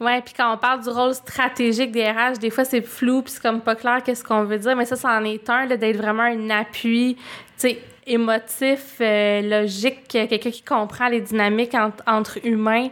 Oui, 0.00 0.20
puis 0.22 0.34
quand 0.36 0.52
on 0.52 0.58
parle 0.58 0.82
du 0.82 0.88
rôle 0.88 1.14
stratégique 1.14 1.92
des 1.92 2.10
RH, 2.10 2.38
des 2.38 2.50
fois 2.50 2.64
c'est 2.64 2.82
flou, 2.82 3.22
puis 3.22 3.32
c'est 3.32 3.42
comme 3.42 3.60
pas 3.60 3.76
clair 3.76 4.02
qu'est-ce 4.02 4.24
qu'on 4.24 4.44
veut 4.44 4.58
dire, 4.58 4.74
mais 4.74 4.84
ça, 4.84 4.96
ça 4.96 5.10
en 5.10 5.24
est 5.24 5.48
un, 5.48 5.66
d'être 5.66 5.96
vraiment 5.96 6.24
un 6.24 6.50
appui, 6.50 7.16
tu 7.16 7.22
sais, 7.56 7.82
émotif, 8.06 8.96
euh, 9.00 9.42
logique, 9.42 10.08
quelqu'un 10.08 10.50
qui 10.50 10.62
comprend 10.62 11.08
les 11.08 11.20
dynamiques 11.20 11.74
entre 12.06 12.44
humains. 12.44 12.88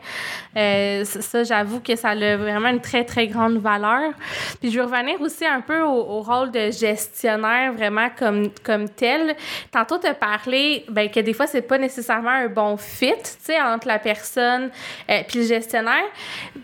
Euh, 0.57 1.05
ça, 1.05 1.43
j'avoue 1.43 1.81
que 1.81 1.97
ça 1.97 2.11
a 2.11 2.37
vraiment 2.37 2.69
une 2.69 2.81
très, 2.81 3.05
très 3.05 3.27
grande 3.27 3.59
valeur. 3.59 4.13
Puis 4.61 4.71
je 4.71 4.79
veux 4.79 4.85
revenir 4.85 5.21
aussi 5.21 5.47
un 5.47 5.61
peu 5.61 5.81
au, 5.81 6.21
rôle 6.21 6.51
de 6.51 6.71
gestionnaire, 6.71 7.73
vraiment 7.73 8.09
comme, 8.17 8.51
comme 8.63 8.89
tel. 8.89 9.35
Tantôt, 9.73 9.99
as 10.05 10.15
parlé 10.15 10.85
ben, 10.89 11.11
que 11.11 11.21
des 11.21 11.33
fois, 11.33 11.47
c'est 11.47 11.63
pas 11.63 11.79
nécessairement 11.79 12.31
un 12.31 12.49
bon 12.49 12.77
fit, 12.77 13.15
tu 13.23 13.31
sais, 13.41 13.61
entre 13.61 13.89
la 13.89 13.99
personne 13.99 14.71
euh, 15.09 15.21
puis 15.27 15.41
le 15.41 15.47
gestionnaire. 15.47 16.05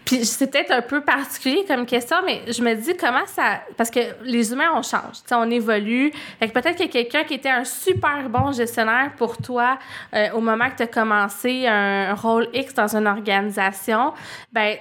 Puis 0.05 0.25
c'est 0.25 0.51
peut-être 0.51 0.71
un 0.71 0.83
peu 0.83 1.01
particulier 1.01 1.65
comme 1.67 1.87
question, 1.87 2.17
mais 2.25 2.43
je 2.53 2.63
me 2.63 2.75
dis 2.75 2.97
comment 2.97 3.27
ça... 3.27 3.63
Parce 3.77 3.91
que 3.91 4.01
les 4.23 4.53
humains, 4.53 4.71
on 4.75 4.83
change, 4.83 5.15
tu 5.15 5.29
sais, 5.29 5.35
on 5.35 5.51
évolue. 5.51 6.13
Fait 6.39 6.49
que 6.49 6.53
peut-être 6.53 6.79
que 6.79 6.89
quelqu'un 6.89 7.25
qui 7.25 7.35
était 7.35 7.49
un 7.49 7.65
super 7.65 8.29
gestionnaire 8.53 9.13
pour 9.17 9.37
toi 9.37 9.79
euh, 10.15 10.29
au 10.35 10.41
moment 10.41 10.69
que 10.71 10.77
tu 10.77 10.83
as 10.83 10.87
commencé 10.87 11.67
un 11.67 12.15
rôle 12.15 12.49
X 12.53 12.75
dans 12.75 12.97
une 12.97 13.07
organisation? 13.07 14.13
Ben, 14.53 14.77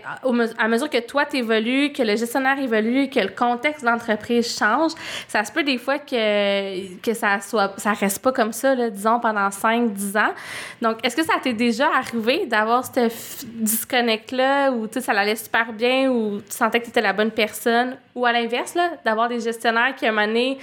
à 0.57 0.67
mesure 0.67 0.89
que 0.89 0.99
toi, 1.05 1.25
tu 1.25 1.37
évolues, 1.37 1.91
que 1.91 2.03
le 2.03 2.15
gestionnaire 2.15 2.57
évolue, 2.59 3.09
que 3.09 3.19
le 3.19 3.29
contexte 3.29 3.83
de 3.83 3.89
l'entreprise 3.89 4.57
change, 4.57 4.91
ça 5.27 5.43
se 5.43 5.51
peut 5.51 5.63
des 5.63 5.77
fois 5.77 5.99
que, 5.99 6.97
que 7.01 7.13
ça 7.13 7.39
soit 7.41 7.65
ça 7.77 7.93
reste 7.93 8.19
pas 8.21 8.31
comme 8.31 8.51
ça, 8.51 8.75
là, 8.75 8.89
disons, 8.89 9.19
pendant 9.19 9.49
5-10 9.49 10.17
ans. 10.17 10.33
Donc, 10.81 11.05
est-ce 11.05 11.15
que 11.15 11.23
ça 11.23 11.33
t'est 11.41 11.53
déjà 11.53 11.87
arrivé 11.95 12.45
d'avoir 12.45 12.85
ce 12.85 13.09
disconnect-là 13.45 14.71
où 14.71 14.87
ça 14.91 15.11
allait 15.11 15.35
super 15.35 15.73
bien, 15.73 16.09
ou 16.09 16.41
tu 16.41 16.55
sentais 16.55 16.79
que 16.79 16.85
tu 16.85 16.89
étais 16.89 17.01
la 17.01 17.13
bonne 17.13 17.31
personne, 17.31 17.97
ou 18.13 18.25
à 18.25 18.31
l'inverse, 18.31 18.75
d'avoir 19.03 19.27
des 19.27 19.39
gestionnaires 19.39 19.95
qui, 19.95 20.05
à 20.05 20.09
un 20.09 20.11
moment 20.11 20.27
donné, 20.27 20.57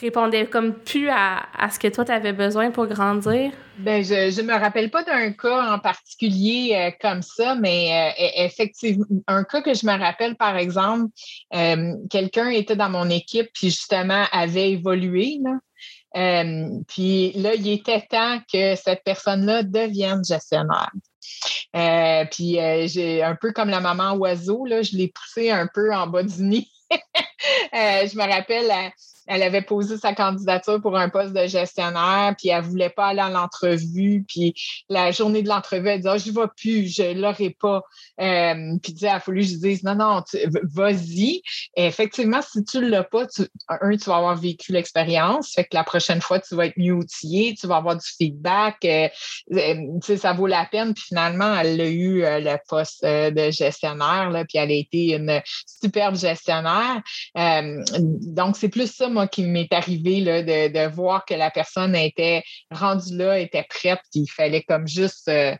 répondaient 0.00 0.46
comme 0.46 0.74
plus 0.74 1.08
à, 1.08 1.42
à 1.58 1.70
ce 1.70 1.78
que 1.78 1.88
toi, 1.88 2.04
tu 2.04 2.12
avais 2.12 2.25
besoin 2.32 2.70
pour 2.70 2.86
grandir? 2.86 3.52
Ben, 3.78 4.02
je 4.02 4.40
ne 4.40 4.46
me 4.46 4.54
rappelle 4.54 4.90
pas 4.90 5.02
d'un 5.02 5.32
cas 5.32 5.74
en 5.74 5.78
particulier 5.78 6.74
euh, 6.74 6.90
comme 7.00 7.22
ça, 7.22 7.54
mais 7.54 8.14
euh, 8.18 8.24
e-, 8.24 8.46
effectivement, 8.46 9.04
un 9.26 9.44
cas 9.44 9.60
que 9.60 9.74
je 9.74 9.86
me 9.86 9.98
rappelle, 9.98 10.36
par 10.36 10.56
exemple, 10.56 11.10
euh, 11.54 11.94
quelqu'un 12.10 12.48
était 12.48 12.76
dans 12.76 12.88
mon 12.88 13.10
équipe 13.10 13.50
puis 13.52 13.70
justement 13.70 14.24
avait 14.32 14.72
évolué. 14.72 15.38
puis 16.88 17.32
là, 17.32 17.54
il 17.54 17.68
était 17.68 18.06
temps 18.08 18.40
que 18.50 18.74
cette 18.76 19.04
personne-là 19.04 19.62
devienne 19.62 20.24
gestionnaire. 20.24 20.90
puis 22.30 22.58
j'ai 22.88 23.22
un 23.22 23.36
peu 23.36 23.52
comme 23.52 23.68
la 23.68 23.80
maman 23.80 24.14
oiseau, 24.14 24.64
là, 24.64 24.82
je 24.82 24.96
l'ai 24.96 25.08
poussé 25.08 25.50
un 25.50 25.68
peu 25.72 25.94
en 25.94 26.06
bas 26.06 26.22
du 26.22 26.42
nid. 26.42 26.70
je 27.72 28.16
me 28.16 28.22
rappelle, 28.22 28.72
elle 29.26 29.42
avait 29.42 29.62
posé 29.62 29.98
sa 29.98 30.14
candidature 30.14 30.80
pour 30.80 30.96
un 30.96 31.08
poste 31.08 31.32
de 31.32 31.46
gestionnaire, 31.46 32.34
puis 32.38 32.48
elle 32.48 32.62
voulait 32.62 32.90
pas 32.90 33.06
aller 33.06 33.20
à 33.20 33.30
l'entrevue, 33.30 34.24
puis 34.26 34.54
la 34.88 35.10
journée 35.10 35.42
de 35.42 35.48
l'entrevue, 35.48 35.88
elle 35.88 36.00
dit 36.00 36.08
oh, 36.08 36.18
je 36.18 36.30
vais 36.30 36.46
plus, 36.56 36.94
je 36.94 37.18
l'aurai 37.18 37.50
pas. 37.50 37.82
Euh, 38.20 38.76
puis 38.82 38.94
il 39.00 39.06
a 39.06 39.20
fallu 39.20 39.40
que 39.40 39.46
je 39.46 39.56
dise 39.56 39.82
non, 39.82 39.94
non, 39.94 40.22
vas-y. 40.74 41.42
Effectivement, 41.76 42.40
si 42.42 42.64
tu 42.64 42.88
l'as 42.88 43.04
pas, 43.04 43.26
tu, 43.26 43.42
un, 43.68 43.96
tu 43.96 44.08
vas 44.08 44.16
avoir 44.16 44.36
vécu 44.36 44.72
l'expérience, 44.72 45.52
fait 45.54 45.64
que 45.64 45.74
la 45.74 45.84
prochaine 45.84 46.20
fois, 46.20 46.40
tu 46.40 46.54
vas 46.54 46.66
être 46.66 46.78
mieux 46.78 46.94
outillé, 46.94 47.54
tu 47.58 47.66
vas 47.66 47.76
avoir 47.76 47.96
du 47.96 48.06
feedback, 48.18 48.76
euh, 48.84 49.08
euh 49.52 50.16
ça 50.16 50.32
vaut 50.32 50.46
la 50.46 50.64
peine. 50.64 50.94
Puis 50.94 51.04
finalement, 51.08 51.56
elle 51.56 51.80
a 51.80 51.88
eu 51.88 52.20
le 52.20 52.56
poste 52.68 53.04
de 53.04 53.50
gestionnaire, 53.50 54.30
là, 54.30 54.44
puis 54.44 54.58
elle 54.58 54.70
a 54.70 54.74
été 54.74 55.14
une 55.14 55.40
superbe 55.66 56.16
gestionnaire. 56.16 57.02
donc, 57.34 58.56
c'est 58.56 58.68
plus 58.68 58.92
ça 58.92 59.08
qui 59.26 59.44
m'est 59.44 59.72
arrivé 59.72 60.20
là, 60.20 60.42
de, 60.42 60.94
voir 60.94 61.24
que 61.24 61.34
la 61.34 61.50
personne 61.50 61.94
était 61.94 62.42
rendue 62.70 63.16
là, 63.16 63.38
était 63.38 63.64
prête, 63.68 64.00
puis 64.12 64.22
il 64.22 64.30
fallait 64.30 64.62
comme 64.62 64.86
juste 64.86 65.28
euh, 65.28 65.54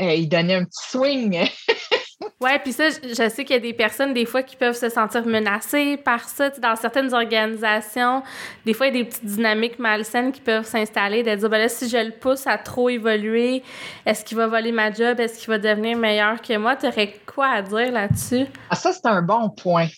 euh, 0.00 0.14
y 0.14 0.26
donner 0.26 0.54
un 0.54 0.64
petit 0.64 0.90
swing. 0.90 1.48
ouais, 2.40 2.58
puis 2.58 2.72
ça, 2.72 2.90
je 2.90 3.28
sais 3.28 3.44
qu'il 3.44 3.54
y 3.54 3.58
a 3.58 3.60
des 3.60 3.72
personnes, 3.72 4.12
des 4.12 4.26
fois, 4.26 4.42
qui 4.42 4.56
peuvent 4.56 4.76
se 4.76 4.88
sentir 4.88 5.24
menacées 5.26 5.96
par 5.96 6.28
ça. 6.28 6.50
dans 6.50 6.76
certaines 6.76 7.12
organisations, 7.14 8.22
des 8.64 8.74
fois, 8.74 8.88
il 8.88 8.96
y 8.96 9.00
a 9.00 9.02
des 9.02 9.08
petites 9.08 9.24
dynamiques 9.24 9.78
malsaines 9.78 10.32
qui 10.32 10.40
peuvent 10.40 10.66
s'installer, 10.66 11.22
de 11.22 11.34
dire, 11.34 11.48
ben 11.48 11.58
là, 11.58 11.68
si 11.68 11.88
je 11.88 11.96
le 11.96 12.12
pousse 12.12 12.46
à 12.46 12.58
trop 12.58 12.88
évoluer, 12.88 13.62
est-ce 14.04 14.24
qu'il 14.24 14.36
va 14.36 14.46
voler 14.46 14.72
ma 14.72 14.92
job? 14.92 15.18
Est-ce 15.18 15.38
qu'il 15.38 15.48
va 15.48 15.58
devenir 15.58 15.96
meilleur 15.96 16.40
que 16.42 16.56
moi? 16.56 16.76
Tu 16.76 16.86
aurais 16.86 17.14
quoi 17.26 17.48
à 17.48 17.62
dire 17.62 17.90
là-dessus? 17.90 18.46
Ah, 18.70 18.76
ça, 18.76 18.92
c'est 18.92 19.06
un 19.06 19.22
bon 19.22 19.50
point. 19.50 19.88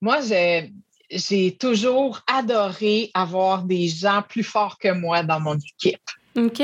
Moi, 0.00 0.20
j'ai 0.20 0.72
j'ai 1.14 1.56
toujours 1.56 2.20
adoré 2.26 3.10
avoir 3.14 3.62
des 3.62 3.88
gens 3.88 4.22
plus 4.28 4.42
forts 4.42 4.78
que 4.78 4.92
moi 4.92 5.22
dans 5.22 5.40
mon 5.40 5.56
équipe. 5.56 6.10
OK. 6.36 6.62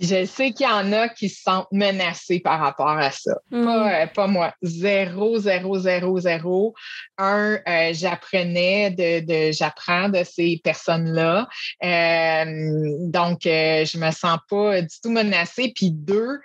je 0.00 0.24
sais 0.24 0.52
qu'il 0.52 0.66
y 0.66 0.70
en 0.70 0.90
a 0.92 1.08
qui 1.10 1.28
se 1.28 1.42
sentent 1.42 1.70
menacés 1.70 2.40
par 2.40 2.60
rapport 2.60 2.88
à 2.88 3.10
ça. 3.10 3.34
Pas, 3.50 3.56
mm. 3.56 3.68
euh, 3.68 4.06
pas, 4.06 4.26
moi. 4.26 4.54
Zéro, 4.62 5.38
zéro, 5.38 5.78
zéro, 5.78 6.18
zéro. 6.18 6.74
Un, 7.18 7.58
euh, 7.68 7.90
j'apprenais 7.92 8.90
de, 8.90 9.20
de 9.20 9.52
j'apprends 9.52 10.08
de 10.08 10.22
ces 10.24 10.60
personnes-là. 10.64 11.46
Euh, 11.84 12.44
donc, 13.00 13.40
je 13.44 13.98
me 13.98 14.10
sens 14.12 14.38
pas 14.48 14.80
du 14.80 15.00
tout 15.02 15.10
menacée. 15.10 15.72
Puis 15.74 15.90
deux, 15.90 16.40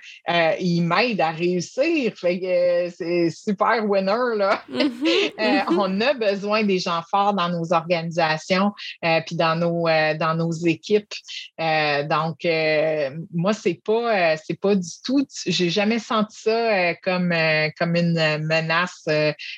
ils 0.60 0.82
m'aident 0.82 1.22
à 1.22 1.32
réussir. 1.32 2.14
Fait 2.18 2.40
que 2.40 2.90
c'est 2.90 3.30
super 3.30 3.86
winner, 3.86 4.36
là. 4.38 4.62
Mm-hmm. 4.82 5.78
on 5.78 6.02
a 6.02 6.14
besoin 6.14 6.64
des 6.64 6.80
gens 6.80 7.02
forts 7.10 7.34
dans 7.34 7.50
nos 7.50 7.72
organisations 7.72 8.72
puis 9.02 9.36
dans 9.36 9.56
nos, 9.56 9.86
dans 10.18 10.36
nos 10.36 10.52
équipes. 10.52 11.14
donc, 12.10 12.41
moi, 13.34 13.54
c'est 13.54 13.82
pas, 13.84 14.34
euh, 14.34 14.38
c'est 14.44 14.60
pas 14.60 14.76
du 14.76 14.90
tout, 15.04 15.26
j'ai 15.46 15.70
jamais 15.70 16.00
senti 16.00 16.42
ça 16.42 16.90
euh, 16.90 16.94
comme, 17.04 17.32
euh, 17.32 17.70
comme 17.78 17.96
une 17.96 18.38
menace 18.46 19.08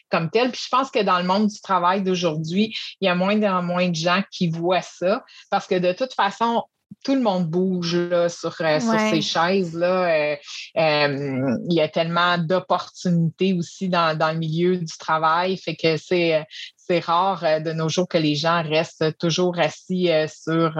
comme 0.09 0.29
telle. 0.29 0.51
Puis 0.51 0.61
je 0.65 0.69
pense 0.69 0.91
que 0.91 1.01
dans 1.03 1.19
le 1.19 1.25
monde 1.25 1.47
du 1.47 1.61
travail 1.61 2.03
d'aujourd'hui, 2.03 2.75
il 3.01 3.05
y 3.05 3.09
a 3.09 3.15
moins 3.15 3.41
en 3.43 3.63
moins 3.63 3.89
de 3.89 3.95
gens 3.95 4.21
qui 4.31 4.49
voient 4.49 4.81
ça 4.81 5.23
parce 5.49 5.67
que 5.67 5.75
de 5.75 5.93
toute 5.93 6.13
façon, 6.13 6.63
tout 7.03 7.15
le 7.15 7.21
monde 7.21 7.49
bouge 7.49 7.97
sur, 8.29 8.55
ces 8.55 9.21
chaises. 9.21 9.73
Là. 9.73 10.37
il 10.75 11.73
y 11.73 11.81
a 11.81 11.89
tellement 11.89 12.37
d'opportunités 12.37 13.53
aussi 13.53 13.89
dans, 13.89 14.17
dans, 14.17 14.31
le 14.31 14.37
milieu 14.37 14.77
du 14.77 14.97
travail. 14.99 15.57
Fait 15.57 15.75
que 15.75 15.97
c'est, 15.97 16.45
c'est 16.77 16.99
rare 16.99 17.61
de 17.61 17.73
nos 17.73 17.89
jours 17.89 18.07
que 18.07 18.19
les 18.19 18.35
gens 18.35 18.63
restent 18.63 19.17
toujours 19.17 19.59
assis 19.59 20.09
sur, 20.27 20.79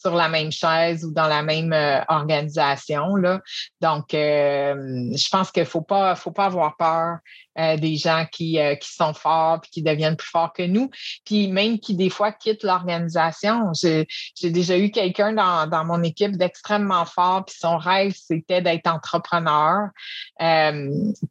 sur 0.00 0.14
la 0.14 0.28
même 0.28 0.52
chaise 0.52 1.04
ou 1.04 1.12
dans 1.12 1.26
la 1.26 1.42
même 1.42 1.72
euh, 1.72 2.00
organisation. 2.08 3.16
Là. 3.16 3.40
Donc, 3.80 4.14
euh, 4.14 4.74
je 5.14 5.28
pense 5.28 5.50
qu'il 5.50 5.64
ne 5.64 5.68
faut 5.68 5.82
pas, 5.82 6.14
faut 6.14 6.30
pas 6.30 6.46
avoir 6.46 6.76
peur 6.76 7.18
euh, 7.58 7.76
des 7.76 7.96
gens 7.96 8.24
qui, 8.30 8.58
qui 8.80 8.92
sont 8.92 9.14
forts 9.14 9.60
et 9.64 9.68
qui 9.68 9.82
deviennent 9.82 10.16
plus 10.16 10.28
forts 10.28 10.52
que 10.52 10.62
nous. 10.62 10.90
Puis 11.24 11.48
même 11.48 11.80
qui, 11.80 11.96
des 11.96 12.10
fois, 12.10 12.30
quittent 12.30 12.62
l'organisation. 12.62 13.72
J'ai 13.74 14.06
déjà 14.50 14.78
eu 14.78 14.92
quelqu'un 14.92 15.32
dans, 15.32 15.66
dans, 15.66 15.84
mon 15.84 16.02
équipe 16.04 16.36
d'extrêmement 16.36 17.04
fort, 17.04 17.44
puis 17.46 17.56
son 17.58 17.76
rêve, 17.76 18.14
c'était 18.14 18.62
d'être 18.62 18.86
entrepreneur. 18.86 19.88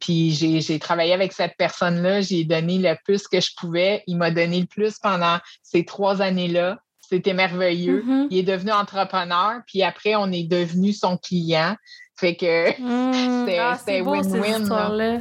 puis 0.00 0.32
j'ai 0.32 0.78
travaillé 0.78 1.14
avec 1.14 1.32
cette 1.32 1.56
personne-là, 1.56 2.20
j'ai 2.20 2.44
donné 2.44 2.78
le 2.78 2.94
plus 3.04 3.26
que 3.26 3.40
je 3.40 3.50
pouvais. 3.56 4.02
Il 4.06 4.18
m'a 4.18 4.30
donné 4.30 4.60
le 4.60 4.66
plus 4.66 4.98
pendant 4.98 5.38
ces 5.62 5.86
trois 5.86 6.20
années-là. 6.20 6.78
C'était 7.08 7.32
merveilleux. 7.32 8.04
Mm-hmm. 8.06 8.26
Il 8.30 8.38
est 8.38 8.42
devenu 8.42 8.70
entrepreneur, 8.70 9.60
puis 9.66 9.82
après, 9.82 10.14
on 10.14 10.30
est 10.30 10.46
devenu 10.46 10.92
son 10.92 11.16
client. 11.16 11.74
Fait 12.16 12.36
que 12.36 12.70
mm. 12.70 13.46
c'était 13.78 14.00
ah, 14.00 14.10
win-win. 14.10 15.20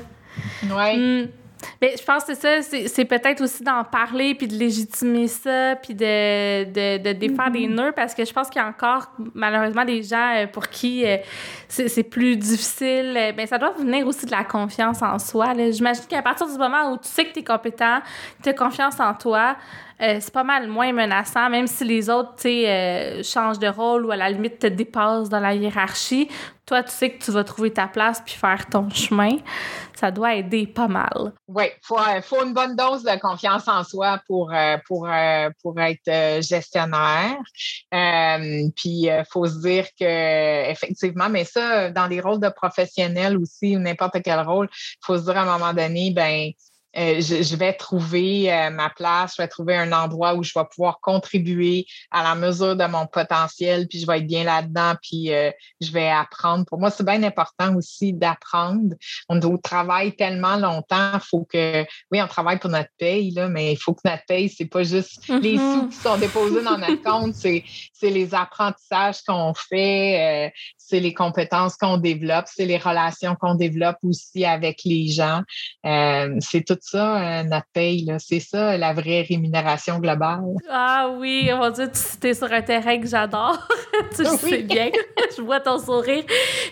Ouais. 0.70 0.98
Mm. 0.98 1.30
Mais 1.82 1.96
je 1.98 2.04
pense 2.04 2.24
que 2.26 2.36
c'est 2.36 2.62
ça, 2.62 2.88
c'est 2.88 3.06
peut-être 3.06 3.42
aussi 3.42 3.64
d'en 3.64 3.84
parler, 3.84 4.36
puis 4.36 4.48
de 4.48 4.56
légitimer 4.56 5.28
ça, 5.28 5.76
puis 5.76 5.96
de, 5.96 6.66
de, 6.66 6.98
de 7.04 7.14
défaire 7.14 7.52
des 7.52 7.68
mm-hmm. 7.68 7.74
nœuds, 7.74 7.92
parce 7.96 8.14
que 8.14 8.26
je 8.26 8.34
pense 8.34 8.50
qu'il 8.50 8.62
y 8.62 8.66
a 8.66 8.68
encore 8.68 9.12
malheureusement 9.34 9.86
des 9.86 10.04
gens 10.04 10.36
euh, 10.36 10.48
pour 10.48 10.68
qui 10.68 11.06
euh, 11.06 11.18
c'est 11.68 12.04
plus 12.04 12.36
difficile. 12.36 13.12
Mais 13.14 13.34
ben, 13.34 13.48
ça 13.48 13.58
doit 13.58 13.72
venir 13.72 14.06
aussi 14.08 14.26
de 14.26 14.32
la 14.32 14.44
confiance 14.44 15.02
en 15.02 15.20
soi. 15.20 15.54
J'imagine 15.72 16.04
qu'à 16.08 16.22
partir 16.22 16.48
du 16.48 16.58
moment 16.58 16.92
où 16.92 16.98
tu 16.98 17.08
sais 17.08 17.26
que 17.26 17.34
tu 17.34 17.40
es 17.40 17.44
compétent, 17.44 18.00
tu 18.44 18.50
as 18.50 18.54
confiance 18.54 19.00
en 19.00 19.14
toi, 19.14 19.56
euh, 20.00 20.18
c'est 20.20 20.34
pas 20.34 20.44
mal 20.44 20.68
moins 20.68 20.94
menaçant, 20.94 21.50
même 21.50 21.66
si 21.66 21.84
les 21.84 22.10
autres, 22.10 22.36
tu 22.36 22.44
sais, 22.44 22.70
euh, 22.70 23.24
changent 23.24 23.58
de 23.58 23.68
rôle 23.68 24.06
ou 24.06 24.12
à 24.12 24.16
la 24.16 24.30
limite 24.30 24.60
te 24.60 24.68
dépassent 24.68 25.30
dans 25.30 25.40
la 25.40 25.56
hiérarchie. 25.56 26.30
Toi, 26.68 26.84
tu 26.84 26.92
sais 26.92 27.12
que 27.12 27.24
tu 27.24 27.32
vas 27.32 27.44
trouver 27.44 27.72
ta 27.72 27.88
place 27.88 28.22
puis 28.24 28.36
faire 28.36 28.68
ton 28.70 28.90
chemin. 28.90 29.38
Ça 29.96 30.12
doit 30.12 30.36
aider 30.36 30.68
pas 30.68 30.88
mal. 30.88 31.34
Oui, 31.48 31.64
il 31.66 31.80
faut, 31.82 31.98
euh, 31.98 32.22
faut, 32.22 32.46
une 32.46 32.54
bonne 32.54 32.76
dose 32.76 33.04
de 33.04 33.20
confiance 33.20 33.68
en 33.68 33.84
soi 33.84 34.20
pour, 34.28 34.54
pour, 34.86 35.10
pour 35.64 35.80
être 35.80 36.42
gestionnaire. 36.44 37.38
puis 38.76 39.08
il 39.08 39.24
faut 39.32 39.48
se 39.48 39.60
dire 39.62 39.86
que 40.00 40.70
effectivement, 40.70 41.30
mais 41.30 41.46
ça, 41.46 41.90
dans 41.90 42.08
les 42.08 42.20
rôles 42.20 42.42
de 42.42 42.50
professionnels 42.50 43.38
aussi, 43.38 43.76
ou 43.76 43.80
n'importe 43.80 44.18
quel 44.24 44.42
rôle, 44.42 44.68
il 44.72 45.06
faut 45.06 45.18
se 45.18 45.24
dire 45.24 45.38
à 45.38 45.42
un 45.42 45.58
moment 45.58 45.74
donné, 45.74 46.12
ben 46.12 46.52
euh, 46.98 47.22
je, 47.22 47.56
vais 47.56 47.74
trouver 47.74 48.52
euh, 48.52 48.72
ma 48.72 48.90
place, 48.90 49.36
je 49.38 49.42
vais 49.44 49.48
trouver 49.48 49.76
un 49.76 49.92
endroit 49.92 50.34
où 50.34 50.44
je 50.44 50.52
vais 50.56 50.66
pouvoir 50.66 51.00
contribuer 51.00 51.86
à 52.10 52.24
la 52.24 52.34
mesure 52.34 52.76
de 52.76 52.86
mon 52.86 53.06
potentiel, 53.06 53.88
puis 53.88 54.00
je 54.00 54.08
vais 54.08 54.18
être 54.18 54.26
bien 54.26 54.44
là-dedans, 54.44 54.96
puis 55.02 55.32
euh, 55.32 55.52
je 55.80 55.92
vais 55.92 56.10
apprendre. 56.10 56.66
Pour 56.66 56.80
moi, 56.80 56.90
c'est 56.90 57.06
bien 57.06 57.22
important 57.22 57.76
aussi 57.76 58.14
d'apprendre. 58.14 58.96
On 59.30 59.40
travaille 59.58 60.16
tellement 60.16 60.58
longtemps, 60.58 61.12
il 61.14 61.20
faut 61.20 61.46
que, 61.46 61.84
oui, 62.12 62.22
on 62.22 62.28
travaille 62.28 62.58
pour 62.58 62.72
notre 62.72 62.90
paye, 62.98 63.30
là, 63.32 63.48
mais 63.48 63.74
il 63.74 63.78
faut 63.78 63.94
que 63.94 64.02
notre 64.04 64.26
paye, 64.28 64.50
c'est 64.50 64.66
pas 64.66 64.84
juste 64.84 65.28
les 65.28 65.58
mm-hmm. 65.58 65.82
sous 65.82 65.88
qui 65.90 65.98
sont 65.98 66.18
déposés 66.18 66.64
dans 66.64 66.80
notre 66.80 67.04
compte, 67.04 67.36
c'est 67.36 67.64
les 68.02 68.34
apprentissages 68.34 69.22
qu'on 69.28 69.54
fait, 69.54 70.52
c'est 70.78 71.00
les 71.00 71.14
compétences 71.14 71.76
qu'on 71.76 71.98
développe, 71.98 72.46
c'est 72.48 72.66
les 72.66 72.78
relations 72.78 73.36
qu'on 73.36 73.56
développe 73.56 73.98
aussi 74.04 74.46
avec 74.46 74.82
les 74.84 75.10
gens. 75.10 75.44
c'est 75.84 76.66
tout 76.66 76.78
ça, 76.88 77.18
euh, 77.18 77.44
notre 77.44 77.68
paye. 77.74 78.12
C'est 78.20 78.40
ça, 78.40 78.78
la 78.78 78.94
vraie 78.94 79.26
rémunération 79.28 80.00
globale. 80.00 80.44
Ah 80.70 81.10
oui, 81.18 81.50
on 81.54 81.60
va 81.60 81.72
dire, 81.72 81.90
tu 81.92 82.28
es 82.28 82.34
sur 82.34 82.52
un 82.52 82.62
terrain 82.62 83.00
que 83.00 83.08
j'adore. 83.08 83.58
tu 84.16 84.26
sais 84.26 84.64
bien. 84.64 84.90
Je 85.38 85.42
vois 85.42 85.60
ton 85.60 85.78
sourire. 85.80 86.24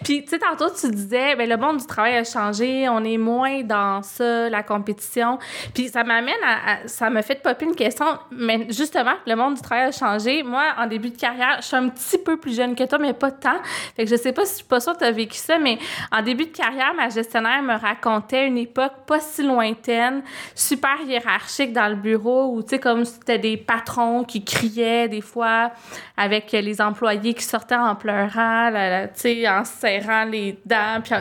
Puis, 0.04 0.24
tu 0.24 0.30
sais, 0.30 0.40
tantôt, 0.40 0.70
tu 0.70 0.90
disais, 0.90 1.36
ben, 1.36 1.50
le 1.50 1.58
monde 1.58 1.78
du 1.78 1.86
travail 1.86 2.16
a 2.16 2.24
changé. 2.24 2.88
On 2.88 3.04
est 3.04 3.18
moins 3.18 3.62
dans 3.64 4.02
ça, 4.04 4.50
la 4.50 4.64
compétition. 4.64 5.38
Puis, 5.74 5.90
ça 5.90 6.04
m'amène 6.04 6.34
à, 6.46 6.88
Ça 6.88 7.10
me 7.10 7.22
fait 7.22 7.42
popper 7.42 7.66
une 7.66 7.76
question. 7.76 8.06
Mais 8.32 8.68
justement, 8.70 9.16
le 9.28 9.36
monde 9.36 9.56
du 9.56 9.62
travail 9.62 9.86
a 9.86 9.92
changé. 9.92 10.44
Moi, 10.44 10.64
en 10.78 10.88
début 10.88 11.10
de 11.10 11.18
carrière, 11.18 11.58
je 11.60 11.66
suis 11.66 11.76
un 11.76 11.90
petit 11.90 12.18
peu 12.18 12.38
plus 12.38 12.56
jeune 12.56 12.76
que 12.76 12.84
toi, 12.84 13.00
mais 13.00 13.14
pas 13.14 13.32
tant. 13.32 13.62
Fait 13.96 14.06
que 14.06 14.10
je 14.10 14.16
sais 14.16 14.32
pas 14.32 14.46
si 14.46 14.52
je 14.52 14.56
suis 14.58 14.66
pas 14.66 14.80
sûre 14.80 14.94
que 14.94 15.00
tu 15.00 15.06
as 15.06 15.12
vécu 15.12 15.38
ça, 15.38 15.60
mais 15.60 15.78
en 16.12 16.22
début 16.22 16.46
de 16.46 16.56
carrière, 16.56 16.94
ma 16.96 17.10
gestionnaire 17.10 17.62
me 17.62 17.78
racontait 17.78 18.48
une 18.48 18.58
époque 18.58 18.94
pas 19.06 19.20
si 19.20 19.44
lointaine 19.44 20.05
super 20.54 21.02
hiérarchique 21.06 21.74
dans 21.74 21.88
le 21.88 21.96
bureau 21.96 22.54
où, 22.54 22.64
tu 22.64 22.70
sais, 22.70 22.80
comme 22.80 23.06
c'était 23.06 23.40
des 23.40 23.58
patrons 23.58 24.24
qui 24.24 24.44
criaient 24.44 25.08
des 25.08 25.22
fois 25.22 25.72
avec 26.18 26.52
les 26.52 26.82
employés 26.82 27.34
qui 27.34 27.44
sortaient 27.44 27.76
en 27.76 27.96
pleurant, 27.96 28.72
tu 29.14 29.20
sais, 29.20 29.48
en 29.48 29.64
serrant 29.64 30.26
les 30.26 30.60
dents. 30.66 31.02
Puis, 31.04 31.14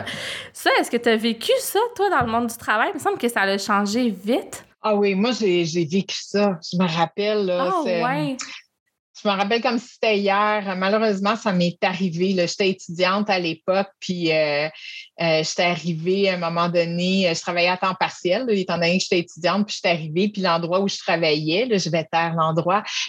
ça, 0.53 0.69
est-ce 0.79 0.91
que 0.91 0.97
tu 0.97 1.09
as 1.09 1.17
vécu 1.17 1.51
ça, 1.59 1.79
toi, 1.95 2.09
dans 2.09 2.25
le 2.25 2.31
monde 2.31 2.47
du 2.47 2.57
travail? 2.57 2.89
Il 2.93 2.95
me 2.95 2.99
semble 2.99 3.17
que 3.17 3.29
ça 3.29 3.41
a 3.41 3.57
changé 3.57 4.09
vite. 4.09 4.65
Ah 4.81 4.95
oui, 4.95 5.15
moi, 5.15 5.31
j'ai 5.31 5.63
vécu 5.63 6.15
ça. 6.21 6.59
Je 6.71 6.77
me 6.77 6.87
rappelle. 6.87 7.47
Là, 7.47 7.71
oh, 7.73 7.83
ouais. 7.83 8.37
Je 9.23 9.29
me 9.29 9.33
rappelle 9.33 9.61
comme 9.61 9.79
si 9.79 9.93
c'était 9.93 10.17
hier. 10.17 10.75
Malheureusement, 10.75 11.37
ça 11.37 11.53
m'est 11.53 11.77
arrivé. 11.81 12.35
J'étais 12.47 12.69
étudiante 12.69 13.29
à 13.29 13.39
l'époque, 13.39 13.87
puis 14.01 14.29
euh, 14.33 14.67
euh, 15.21 15.41
j'étais 15.41 15.63
arrivée 15.63 16.29
à 16.29 16.33
un 16.33 16.37
moment 16.37 16.67
donné, 16.67 17.29
euh, 17.29 17.33
je 17.33 17.39
travaillais 17.39 17.69
à 17.69 17.77
temps 17.77 17.95
partiel, 17.97 18.45
étant 18.49 18.75
donné 18.75 18.97
que 18.97 19.03
j'étais 19.03 19.19
étudiante, 19.19 19.67
puis 19.67 19.75
j'étais 19.77 19.95
arrivée, 19.95 20.27
puis 20.27 20.41
l'endroit 20.41 20.81
où 20.81 20.89
je 20.89 20.97
travaillais, 20.97 21.65
là, 21.65 21.77
je 21.77 21.89
vais 21.89 22.03
taire 22.11 22.35
l'endroit, 22.35 22.83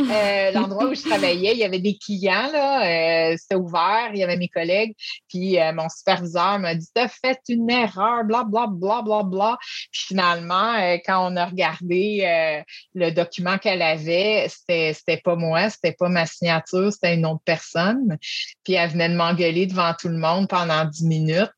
l'endroit 0.54 0.84
où 0.84 0.94
je 0.94 1.02
travaillais, 1.02 1.54
il 1.54 1.58
y 1.58 1.64
avait 1.64 1.80
des 1.80 1.98
clients, 1.98 2.52
là, 2.52 3.36
c'était 3.36 3.56
ouvert, 3.56 4.10
il 4.12 4.20
y 4.20 4.22
avait 4.22 4.36
mes 4.36 4.48
collègues, 4.48 4.94
puis 5.28 5.56
mon 5.74 5.88
superviseur 5.88 6.60
m'a 6.60 6.76
dit 6.76 6.86
T'as 6.94 7.08
fait 7.08 7.40
une 7.48 7.68
erreur, 7.68 8.24
bla, 8.24 8.44
bla, 8.44 8.66
bla, 8.68 9.02
bla, 9.02 9.22
bla. 9.24 9.58
Puis 9.90 10.04
finalement, 10.08 10.74
quand 11.04 11.32
on 11.32 11.36
a 11.36 11.46
regardé 11.46 12.62
le 12.94 13.10
document 13.10 13.58
qu'elle 13.58 13.82
avait, 13.82 14.46
c'était, 14.48 14.92
c'était 14.94 15.20
pas 15.20 15.34
moi, 15.34 15.68
c'était 15.70 15.95
pas 15.98 16.08
ma 16.08 16.26
signature, 16.26 16.92
c'était 16.92 17.14
une 17.14 17.26
autre 17.26 17.42
personne. 17.44 18.18
Puis 18.64 18.74
elle 18.74 18.90
venait 18.90 19.08
de 19.08 19.14
m'engueuler 19.14 19.66
devant 19.66 19.94
tout 19.98 20.08
le 20.08 20.18
monde 20.18 20.48
pendant 20.48 20.84
dix 20.84 21.04
minutes. 21.04 21.50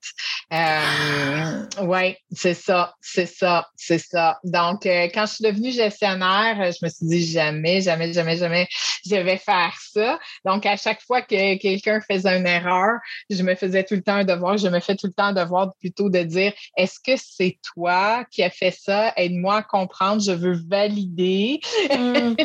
Euh, 0.53 1.67
oui, 1.83 2.17
c'est 2.33 2.55
ça, 2.55 2.95
c'est 3.01 3.27
ça, 3.27 3.69
c'est 3.77 3.99
ça. 3.99 4.39
Donc, 4.45 4.87
euh, 4.87 5.09
quand 5.13 5.27
je 5.27 5.35
suis 5.35 5.45
devenue 5.45 5.71
gestionnaire, 5.71 6.57
je 6.73 6.85
me 6.85 6.89
suis 6.91 7.07
dit 7.07 7.27
jamais, 7.27 7.83
jamais, 7.83 8.13
jamais, 8.13 8.37
jamais, 8.37 8.67
je 9.07 9.17
vais 9.17 9.37
faire 9.37 9.77
ça. 9.93 10.19
Donc, 10.47 10.65
à 10.65 10.77
chaque 10.77 11.03
fois 11.03 11.21
que 11.21 11.59
quelqu'un 11.59 12.01
faisait 12.01 12.39
une 12.39 12.47
erreur, 12.47 12.99
je 13.29 13.43
me 13.43 13.55
faisais 13.55 13.85
tout 13.85 13.95
le 13.95 14.03
temps 14.03 14.15
un 14.15 14.25
devoir, 14.25 14.57
je 14.57 14.69
me 14.69 14.81
fais 14.81 14.97
tout 14.97 15.07
le 15.07 15.13
temps 15.13 15.25
un 15.25 15.33
devoir 15.33 15.75
plutôt 15.81 16.09
de 16.09 16.23
dire 16.23 16.53
est-ce 16.77 16.99
que 16.99 17.21
c'est 17.23 17.59
toi 17.75 18.25
qui 18.31 18.43
as 18.43 18.51
fait 18.51 18.71
ça? 18.71 19.13
Aide-moi 19.17 19.57
à 19.57 19.63
comprendre, 19.63 20.23
je 20.23 20.33
veux 20.33 20.59
valider. 20.69 21.61
Mmh. 21.91 22.35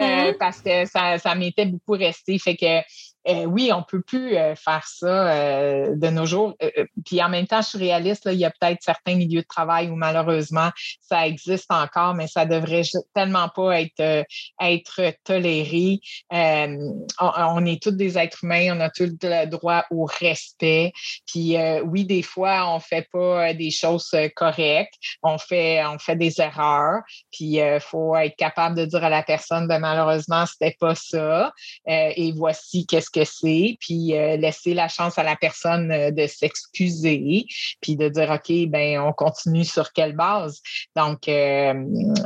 Euh, 0.00 0.32
parce 0.38 0.60
que 0.60 0.86
ça, 0.86 1.18
ça 1.18 1.31
m'était 1.34 1.66
beaucoup 1.66 1.92
resté. 1.92 2.38
Fait 2.38 2.56
que 2.56 2.82
euh, 3.28 3.44
oui, 3.44 3.70
on 3.72 3.82
peut 3.82 4.02
plus 4.02 4.36
euh, 4.36 4.54
faire 4.56 4.86
ça 4.86 5.32
euh, 5.32 5.94
de 5.94 6.08
nos 6.08 6.26
jours. 6.26 6.56
puis 7.04 7.22
en 7.22 7.28
même 7.28 7.46
temps, 7.46 7.62
je 7.62 7.68
suis 7.68 7.78
réaliste, 7.78 8.28
il 8.30 8.38
y 8.38 8.44
a 8.44 8.50
peut-être 8.50 8.82
certains 8.82 9.14
milieux 9.14 9.42
de 9.42 9.46
travail 9.46 9.90
où 9.90 9.96
malheureusement 9.96 10.70
ça 11.00 11.26
existe 11.26 11.70
encore, 11.70 12.14
mais 12.14 12.26
ça 12.26 12.46
devrait 12.46 12.82
tellement 13.14 13.48
pas 13.48 13.80
être, 13.80 14.24
être 14.60 15.14
toléré. 15.24 16.00
On, 16.30 17.66
est 17.66 17.82
tous 17.82 17.92
des 17.92 18.18
êtres 18.18 18.42
humains, 18.42 18.76
on 18.76 18.80
a 18.80 18.90
tous 18.90 19.16
le 19.22 19.46
droit 19.46 19.84
au 19.90 20.04
respect. 20.04 20.92
Puis 21.26 21.56
oui, 21.84 22.04
des 22.04 22.22
fois, 22.22 22.74
on 22.74 22.80
fait 22.80 23.08
pas 23.12 23.54
des 23.54 23.70
choses 23.70 24.10
correctes, 24.34 24.94
on 25.22 25.38
fait, 25.38 25.84
on 25.84 25.98
fait 25.98 26.16
des 26.16 26.40
erreurs. 26.40 27.02
Puis 27.30 27.58
il 27.58 27.78
faut 27.80 28.16
être 28.16 28.36
capable 28.36 28.76
de 28.76 28.84
dire 28.84 29.04
à 29.04 29.10
la 29.10 29.22
personne, 29.22 29.68
ben, 29.68 29.78
malheureusement, 29.78 30.46
c'était 30.46 30.76
pas 30.78 30.94
ça. 30.94 31.52
et 31.86 32.32
voici 32.32 32.86
qu'est-ce 32.86 33.11
que 33.12 33.24
c'est, 33.24 33.76
puis 33.80 34.16
euh, 34.16 34.36
laisser 34.36 34.74
la 34.74 34.88
chance 34.88 35.18
à 35.18 35.22
la 35.22 35.36
personne 35.36 35.90
euh, 35.90 36.10
de 36.10 36.26
s'excuser, 36.26 37.46
puis 37.80 37.96
de 37.96 38.08
dire 38.08 38.30
OK, 38.30 38.68
ben 38.68 39.00
on 39.00 39.12
continue 39.12 39.64
sur 39.64 39.92
quelle 39.92 40.14
base? 40.16 40.60
Donc, 40.96 41.28
euh, 41.28 41.74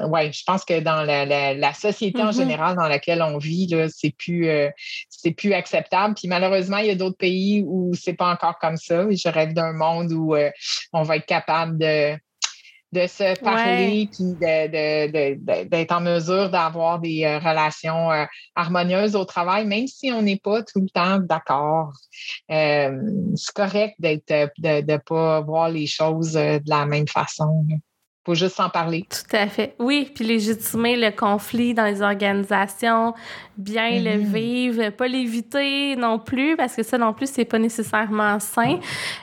ouais, 0.09 0.33
je 0.33 0.43
pense 0.45 0.65
que 0.65 0.81
dans 0.81 1.03
la, 1.03 1.73
société 1.75 2.23
en 2.23 2.31
mm-hmm. 2.31 2.37
général 2.37 2.77
dans 2.77 2.89
laquelle 2.89 3.23
on 3.23 3.39
vit, 3.39 3.67
là, 3.67 3.89
c'est 3.89 4.15
plus 4.17 4.49
c'est 5.09 5.33
plus 5.33 5.53
acceptable. 5.53 6.15
Puis 6.15 6.29
malheureusement, 6.29 6.79
il 6.79 6.87
y 6.87 6.91
a 6.91 6.95
d'autres 6.95 7.17
pays 7.17 7.65
où 7.67 7.93
c'est 7.95 8.15
pas 8.15 8.33
encore 8.33 8.59
comme 8.59 8.77
ça. 8.77 9.07
Je 9.11 9.29
rêve 9.29 9.53
d'un 9.53 9.73
monde 9.73 10.13
où 10.13 10.35
on 10.93 11.03
va 11.03 11.17
être 11.17 11.27
capable 11.27 11.79
de 11.79 12.17
de 12.97 13.07
se 13.07 13.39
parler 13.41 14.09
puis 14.11 14.35
d'être 14.41 15.93
en 15.93 16.01
mesure 16.01 16.51
d'avoir 16.51 16.99
des 16.99 17.25
euh, 17.25 17.39
relations 17.39 18.11
euh, 18.11 18.25
harmonieuses 18.55 19.15
au 19.15 19.25
travail, 19.25 19.67
même 19.67 19.87
si 19.87 20.11
on 20.11 20.23
n'est 20.23 20.39
pas 20.39 20.63
tout 20.63 20.81
le 20.81 20.89
temps 20.89 21.19
d'accord. 21.19 21.93
Euh, 22.51 22.99
c'est 23.35 23.55
correct 23.55 23.97
d'être 23.99 24.51
de 24.59 24.93
ne 24.93 24.97
pas 24.97 25.41
voir 25.43 25.69
les 25.69 25.87
choses 25.87 26.33
de 26.33 26.71
la 26.71 26.87
même 26.87 27.09
façon 27.09 27.67
faut 28.27 28.35
juste 28.35 28.59
en 28.59 28.69
parler. 28.69 29.07
Tout 29.09 29.37
à 29.37 29.47
fait. 29.47 29.77
Oui, 29.79 30.11
puis 30.13 30.25
légitimer 30.25 30.97
le 30.97 31.13
conflit 31.13 31.75
dans 31.75 31.85
les 31.85 32.03
organisations, 32.03 33.15
bien 33.57 34.01
le 34.01 34.17
mm-hmm. 34.17 34.33
vivre, 34.33 34.91
pas 34.91 35.07
l'éviter 35.07 35.95
non 35.95 36.19
plus, 36.19 36.57
parce 36.57 36.75
que 36.75 36.83
ça 36.83 36.99
non 36.99 37.13
plus, 37.13 37.31
c'est 37.31 37.45
pas 37.45 37.61
nécessairement 37.61 38.41
sain. 38.41 38.81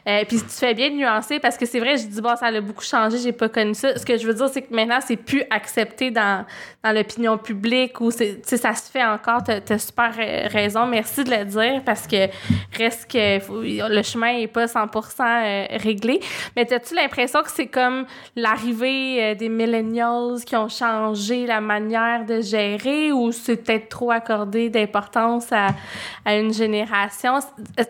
Euh, 0.08 0.24
puis 0.26 0.38
tu 0.38 0.47
fais 0.47 0.74
bien 0.74 0.89
de 0.89 0.95
nuancer, 0.95 1.41
parce 1.41 1.58
que 1.58 1.66
c'est 1.66 1.82
vrai, 1.82 1.97
je 1.97 2.08
dis, 2.08 2.22
bon, 2.22 2.34
ça 2.38 2.45
a 2.45 2.62
beaucoup 2.62 2.84
changé, 2.84 3.18
j'ai 3.18 3.34
pas 3.34 3.49
connu 3.49 3.74
ça. 3.74 3.97
Ce 3.97 4.06
que 4.06 4.18
je 4.18 4.26
veux 4.26 4.34
dire, 4.34 4.47
c'est 4.47 4.62
que 4.62 4.74
maintenant, 4.74 4.99
c'est 5.06 5.18
plus 5.18 5.43
accepté 5.49 6.10
dans, 6.10 6.45
dans 6.82 6.91
l'opinion 6.93 7.38
publique 7.38 7.99
ou 7.99 8.10
ça 8.10 8.74
se 8.74 8.89
fait 8.89 9.04
encore. 9.04 9.43
Tu 9.43 9.51
as, 9.51 9.80
super 9.80 10.14
raison. 10.16 10.86
Merci 10.86 11.26
de 11.26 11.30
le 11.30 11.43
dire, 11.43 11.82
parce 11.86 12.08
que 12.08 12.30
reste 12.78 13.12
que 13.12 13.89
le 13.89 14.01
chemin 14.01 14.38
est 14.38 14.47
pas 14.47 14.66
100% 14.66 14.86
euh, 15.20 15.66
réglé. 15.82 16.22
Mais 16.56 16.72
as-tu 16.74 16.95
l'impression 16.95 17.43
que 17.43 17.51
c'est 17.51 17.68
comme 17.68 18.06
l'arrivée 18.38 18.93
euh, 19.20 19.36
des 19.36 19.50
millennials 19.50 20.44
qui 20.46 20.56
ont 20.56 20.70
changé 20.70 21.46
la 21.46 21.62
manière 21.62 22.26
de 22.26 22.41
gérer 22.41 23.12
ou 23.12 23.32
c'est 23.32 23.58
peut-être 23.58 23.89
trop 23.89 24.12
accordé 24.12 24.70
d'importance 24.70 25.48
à, 25.52 26.36
une 26.36 26.54
génération? 26.54 27.39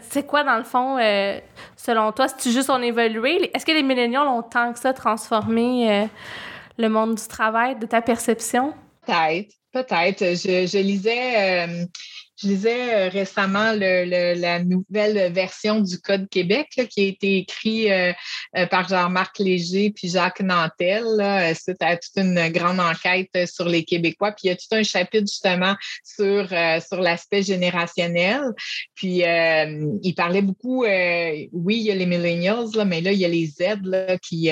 C'est 0.09 0.25
quoi, 0.25 0.43
dans 0.43 0.57
le 0.57 0.63
fond, 0.63 0.97
euh, 0.97 1.39
selon 1.75 2.11
toi? 2.11 2.27
Si 2.27 2.35
tu 2.37 2.51
juste 2.51 2.69
on 2.69 2.81
évolué, 2.81 3.51
est-ce 3.53 3.65
que 3.65 3.71
les 3.71 3.83
millennials 3.83 4.27
ont 4.27 4.41
tant 4.41 4.73
que 4.73 4.79
ça 4.79 4.93
transformé 4.93 5.91
euh, 5.91 6.05
le 6.77 6.89
monde 6.89 7.15
du 7.15 7.27
travail, 7.27 7.77
de 7.77 7.85
ta 7.85 8.01
perception? 8.01 8.73
Peut-être, 9.05 9.53
peut-être. 9.71 10.19
Je 10.19 10.77
lisais 10.79 11.67
je 12.43 12.49
lisais 12.49 12.93
euh, 12.93 13.09
récemment 13.09 13.73
la 13.73 14.63
nouvelle 14.63 15.31
version 15.31 15.79
du 15.79 15.99
Code 15.99 16.27
Québec 16.29 16.67
qui 16.89 17.01
a 17.01 17.03
été 17.03 17.37
écrit 17.37 17.91
euh, 17.91 18.11
euh, 18.57 18.65
par 18.67 18.87
Jean-Marc 18.87 19.39
Léger 19.39 19.91
puis 19.91 20.09
Jacques 20.09 20.41
Nantel 20.41 21.05
C'est 21.55 21.77
toute 21.77 22.23
une 22.23 22.49
grande 22.49 22.79
enquête 22.79 23.47
sur 23.47 23.67
les 23.67 23.83
Québécois. 23.83 24.31
Puis 24.31 24.45
il 24.45 24.47
y 24.47 24.51
a 24.51 24.55
tout 24.55 24.67
un 24.71 24.83
chapitre 24.83 25.27
justement 25.27 25.75
sur, 26.03 26.47
sur 26.47 27.01
l'aspect 27.01 27.43
générationnel. 27.43 28.41
Puis 28.95 29.23
il 29.23 30.13
parlait 30.15 30.41
beaucoup, 30.41 30.83
oui, 30.83 31.77
il 31.77 31.83
y 31.83 31.91
a 31.91 31.95
les 31.95 32.05
millennials, 32.05 32.85
mais 32.85 33.01
là, 33.01 33.11
il 33.11 33.19
y 33.19 33.25
a 33.25 33.29
les 33.29 33.47
Z 33.47 33.79
qui 34.21 34.49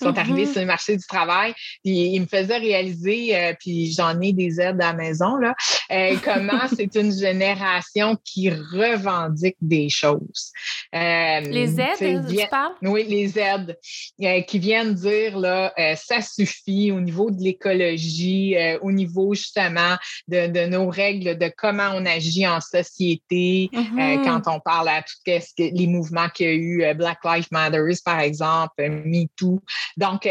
sont 0.00 0.10
mm-hmm. 0.10 0.18
arrivés 0.18 0.46
sur 0.46 0.60
le 0.60 0.66
marché 0.66 0.96
du 0.96 1.06
travail. 1.06 1.52
Puis 1.84 2.14
il 2.14 2.20
me 2.20 2.26
faisait 2.26 2.58
réaliser, 2.58 3.54
puis 3.60 3.92
j'en 3.92 4.20
ai 4.20 4.32
des 4.32 4.50
Z 4.50 4.60
à 4.60 4.72
la 4.72 4.92
maison, 4.92 5.36
là, 5.36 5.54
comment 6.24 6.66
c'est 6.76 6.94
une 6.94 7.12
génération 7.12 7.33
qui 8.24 8.50
revendique 8.50 9.56
des 9.60 9.88
choses. 9.88 10.52
Euh, 10.94 11.40
les 11.40 11.80
aides, 11.80 12.26
tu 12.28 12.48
parles? 12.48 12.74
Oui, 12.82 13.04
les 13.08 13.38
aides 13.38 13.78
euh, 14.22 14.40
qui 14.42 14.58
viennent 14.58 14.94
dire 14.94 15.38
là, 15.38 15.72
euh, 15.78 15.94
ça 15.96 16.20
suffit 16.20 16.92
au 16.92 17.00
niveau 17.00 17.30
de 17.30 17.42
l'écologie, 17.42 18.56
au 18.82 18.92
niveau 18.92 19.34
justement 19.34 19.96
de, 20.28 20.66
nos 20.66 20.88
règles, 20.88 21.36
de 21.36 21.50
comment 21.56 21.90
on 21.94 22.06
agit 22.06 22.46
en 22.46 22.60
société, 22.60 23.70
mm-hmm. 23.72 24.24
quand 24.24 24.42
on 24.46 24.60
parle 24.60 24.88
à 24.88 25.02
tout 25.02 25.14
ce 25.26 25.54
que 25.56 25.74
les 25.74 25.86
mouvements 25.86 26.28
qu'il 26.28 26.46
y 26.46 26.48
a 26.48 26.52
eu, 26.52 26.94
Black 26.94 27.18
Lives 27.24 27.48
Matter, 27.50 27.82
par 28.04 28.20
exemple, 28.20 28.74
MeToo. 28.78 29.60
Donc, 29.96 30.28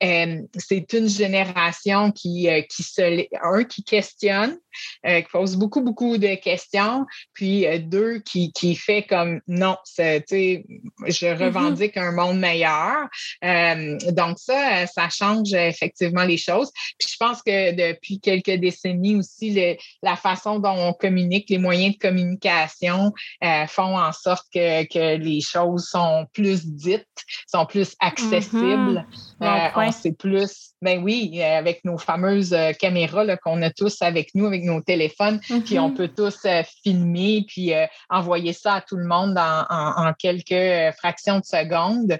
c'est 0.00 0.92
une 0.92 1.08
génération 1.08 2.10
qui, 2.10 2.48
qui 2.70 2.82
se, 2.82 3.26
un, 3.42 3.64
qui 3.64 3.84
questionne, 3.84 4.56
qui 5.04 5.22
pose 5.32 5.56
beaucoup, 5.56 5.82
beaucoup 5.82 6.16
de 6.16 6.35
questions, 6.36 7.06
puis 7.32 7.66
euh, 7.66 7.78
deux, 7.78 8.20
qui, 8.20 8.52
qui 8.52 8.74
fait 8.74 9.02
comme 9.02 9.40
non, 9.46 9.76
je 9.98 10.02
mm-hmm. 10.02 11.44
revendique 11.44 11.96
un 11.96 12.12
monde 12.12 12.38
meilleur. 12.38 13.08
Euh, 13.44 13.98
donc, 14.12 14.38
ça, 14.38 14.86
ça 14.86 15.08
change 15.08 15.52
effectivement 15.52 16.24
les 16.24 16.36
choses. 16.36 16.70
Puis 16.98 17.08
je 17.12 17.16
pense 17.18 17.42
que 17.42 17.72
depuis 17.72 18.20
quelques 18.20 18.58
décennies 18.60 19.16
aussi, 19.16 19.76
la 20.02 20.16
façon 20.16 20.58
dont 20.58 20.76
on 20.76 20.92
communique, 20.92 21.50
les 21.50 21.58
moyens 21.58 21.94
de 21.94 21.98
communication 21.98 23.12
euh, 23.44 23.66
font 23.66 23.98
en 23.98 24.12
sorte 24.12 24.46
que, 24.52 24.84
que, 24.84 25.16
les 25.16 25.40
choses 25.40 25.88
sont 25.88 26.26
plus 26.32 26.66
dites, 26.66 27.06
sont 27.46 27.66
plus 27.66 27.94
accessibles. 28.00 29.06
Mm-hmm. 29.40 29.72
on 29.76 29.92
sait 29.92 30.12
plus 30.12 30.75
ben 30.82 31.02
oui, 31.02 31.40
euh, 31.40 31.58
avec 31.58 31.84
nos 31.84 31.96
fameuses 31.96 32.52
euh, 32.52 32.72
caméras 32.72 33.36
qu'on 33.38 33.62
a 33.62 33.70
tous 33.70 33.96
avec 34.02 34.34
nous, 34.34 34.46
avec 34.46 34.62
nos 34.62 34.80
téléphones, 34.82 35.40
puis 35.64 35.78
on 35.78 35.90
peut 35.90 36.08
tous 36.08 36.38
euh, 36.44 36.62
filmer, 36.82 37.44
puis 37.48 37.72
envoyer 38.10 38.52
ça 38.52 38.74
à 38.74 38.80
tout 38.80 38.96
le 38.96 39.06
monde 39.06 39.36
en, 39.38 40.12
quelques 40.18 40.94
fractions 40.98 41.38
de 41.38 41.44
secondes. 41.44 42.18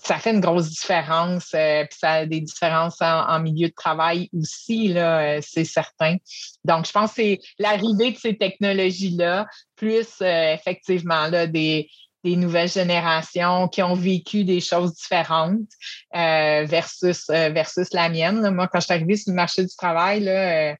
Ça 0.00 0.16
fait 0.18 0.30
une 0.30 0.40
grosse 0.40 0.68
différence, 0.68 1.48
puis 1.50 1.98
ça 1.98 2.12
a 2.12 2.26
des 2.26 2.40
différences 2.40 3.02
en, 3.02 3.40
milieu 3.40 3.68
de 3.68 3.74
travail 3.74 4.28
aussi, 4.32 4.88
là, 4.88 5.42
c'est 5.42 5.64
certain. 5.64 6.16
Donc, 6.64 6.86
je 6.86 6.92
pense 6.92 7.10
que 7.10 7.16
c'est 7.16 7.40
l'arrivée 7.58 8.12
de 8.12 8.16
ces 8.16 8.36
technologies-là, 8.36 9.46
plus 9.74 10.06
effectivement 10.20 11.26
là, 11.26 11.48
des, 11.48 11.88
des 12.24 12.36
nouvelles 12.36 12.68
générations 12.68 13.68
qui 13.68 13.82
ont 13.82 13.94
vécu 13.94 14.44
des 14.44 14.60
choses 14.60 14.94
différentes 14.94 15.70
euh, 16.14 16.64
versus, 16.64 17.28
euh, 17.30 17.50
versus 17.50 17.92
la 17.92 18.08
mienne. 18.08 18.50
Moi, 18.50 18.68
quand 18.68 18.80
je 18.80 18.86
suis 18.86 18.94
arrivée 18.94 19.16
sur 19.16 19.30
le 19.30 19.36
marché 19.36 19.62
du 19.62 19.74
travail, 19.76 20.20
là, 20.20 20.74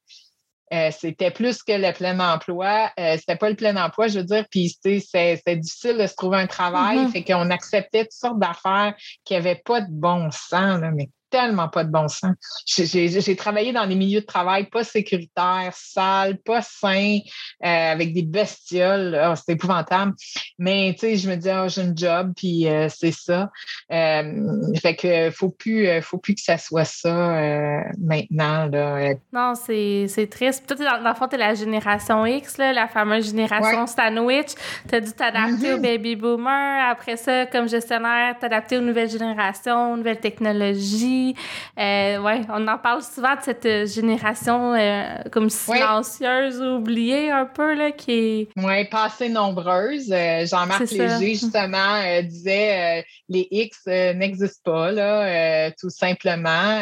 euh, 0.72 0.90
c'était 0.90 1.30
plus 1.30 1.62
que 1.62 1.72
le 1.72 1.92
plein 1.92 2.18
emploi. 2.18 2.90
c'était 2.96 3.36
pas 3.36 3.48
le 3.48 3.56
plein 3.56 3.76
emploi, 3.76 4.08
je 4.08 4.18
veux 4.18 4.24
dire. 4.24 4.44
Puis, 4.50 4.76
c'était 4.82 5.56
difficile 5.56 5.96
de 5.96 6.06
se 6.06 6.14
trouver 6.14 6.38
un 6.38 6.46
travail. 6.46 6.98
Mm-hmm. 6.98 7.10
Fait 7.10 7.24
qu'on 7.24 7.50
acceptait 7.50 8.04
toutes 8.04 8.12
sortes 8.12 8.38
d'affaires 8.38 8.94
qui 9.24 9.34
n'avaient 9.34 9.62
pas 9.64 9.80
de 9.80 9.90
bon 9.90 10.30
sens. 10.30 10.80
Là, 10.80 10.90
mais 10.90 11.08
tellement 11.30 11.68
pas 11.68 11.84
de 11.84 11.90
bon 11.90 12.08
sens. 12.08 12.34
J'ai 12.66 13.36
travaillé 13.36 13.72
dans 13.72 13.86
des 13.86 13.94
milieux 13.94 14.20
de 14.20 14.26
travail 14.26 14.68
pas 14.68 14.84
sécuritaires, 14.84 15.72
sales, 15.74 16.38
pas 16.38 16.62
sains, 16.62 17.18
euh, 17.64 17.92
avec 17.92 18.12
des 18.12 18.22
bestioles. 18.22 19.18
Oh, 19.24 19.34
c'est 19.36 19.52
épouvantable. 19.52 20.14
Mais 20.58 20.94
tu 20.94 21.00
sais, 21.00 21.16
je 21.16 21.30
me 21.30 21.36
dis, 21.36 21.48
oh, 21.50 21.68
j'ai 21.68 21.82
un 21.82 21.92
job, 21.94 22.32
puis 22.36 22.68
euh, 22.68 22.88
c'est 22.88 23.12
ça. 23.12 23.50
Euh, 23.92 24.72
fait 24.80 24.96
que 24.96 25.30
faut 25.30 25.50
plus, 25.50 26.00
faut 26.02 26.18
plus 26.18 26.34
que 26.34 26.42
ça 26.42 26.58
soit 26.58 26.84
ça 26.84 27.82
maintenant. 27.98 28.66
Là. 28.66 29.14
Non, 29.32 29.54
c'est 29.54 30.28
triste. 30.30 30.66
Toi, 30.66 30.76
dans, 30.76 31.08
le 31.08 31.14
fond, 31.14 31.28
t'es 31.28 31.36
la 31.36 31.54
génération 31.54 32.24
X, 32.26 32.58
là, 32.58 32.72
la 32.72 32.88
fameuse 32.88 33.26
génération 33.26 33.86
sandwich. 33.86 34.54
Tu 34.88 34.94
as 34.94 35.00
dû 35.00 35.12
t'adapter 35.12 35.74
au 35.74 35.78
mm-hmm. 35.78 35.82
baby 35.82 36.16
boomer. 36.16 36.90
Après 36.90 37.16
ça, 37.16 37.46
comme 37.46 37.68
gestionnaire, 37.68 38.36
t'adapter 38.38 38.78
aux 38.78 38.82
nouvelles 38.82 39.10
générations, 39.10 39.92
aux 39.92 39.96
nouvelles 39.96 40.20
technologies 40.20 41.17
aussi. 41.18 41.34
Euh, 41.78 42.18
ouais, 42.20 42.42
on 42.48 42.66
en 42.66 42.78
parle 42.78 43.02
souvent 43.02 43.34
de 43.36 43.42
cette 43.42 43.66
euh, 43.66 43.86
génération 43.86 44.74
euh, 44.74 45.22
comme 45.30 45.50
silencieuse, 45.50 46.60
oubliée 46.60 47.30
un 47.30 47.46
peu, 47.46 47.74
là, 47.74 47.92
qui 47.92 48.12
est... 48.12 48.48
Oui, 48.56 48.84
pas 48.86 49.04
assez 49.04 49.28
nombreuse. 49.28 50.08
Jean-Marc 50.08 50.90
Léger, 50.90 51.34
justement, 51.34 52.22
disait 52.22 53.04
les 53.28 53.46
X 53.50 53.86
n'existent 53.86 54.72
pas, 54.72 54.92
là, 54.92 55.70
tout 55.72 55.90
simplement. 55.90 56.80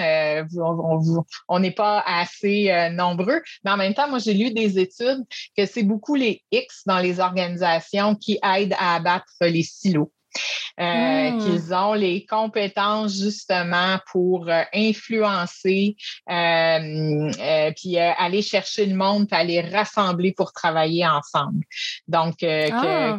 on 1.49 1.59
n'est 1.59 1.70
pas 1.72 2.03
assez 2.07 2.91
nombreux. 2.93 3.43
Mais 3.64 3.70
en 3.70 3.76
même 3.76 3.95
temps, 3.95 4.09
moi, 4.09 4.18
j'ai 4.18 4.34
lu 4.34 4.53
des 4.53 4.78
études 4.78 5.24
que 5.57 5.66
c'est 5.66 5.82
beaucoup 5.82 6.14
les 6.14 6.43
X 6.53 6.82
dans 6.87 6.99
les 6.99 7.20
organisations 7.20 8.14
qui 8.14 8.39
aident 8.43 8.74
à 8.78 8.97
abattre 8.97 9.32
les 9.41 9.62
silos. 9.62 10.11
Euh, 10.78 11.30
hmm. 11.30 11.39
qu'ils 11.39 11.72
ont 11.72 11.95
les 11.95 12.26
compétences 12.26 13.18
justement 13.18 13.97
pour 14.12 14.47
euh, 14.51 14.62
influencer, 14.74 15.97
euh, 16.28 17.30
puis 17.74 17.97
aller 17.97 18.43
chercher 18.43 18.84
le 18.84 18.95
monde, 18.95 19.26
puis 19.26 19.41
aller 19.41 19.62
rassembler 19.62 20.32
pour 20.32 20.53
travailler 20.53 21.07
ensemble. 21.07 21.64
Donc, 22.09 22.43
ah. 22.43 23.18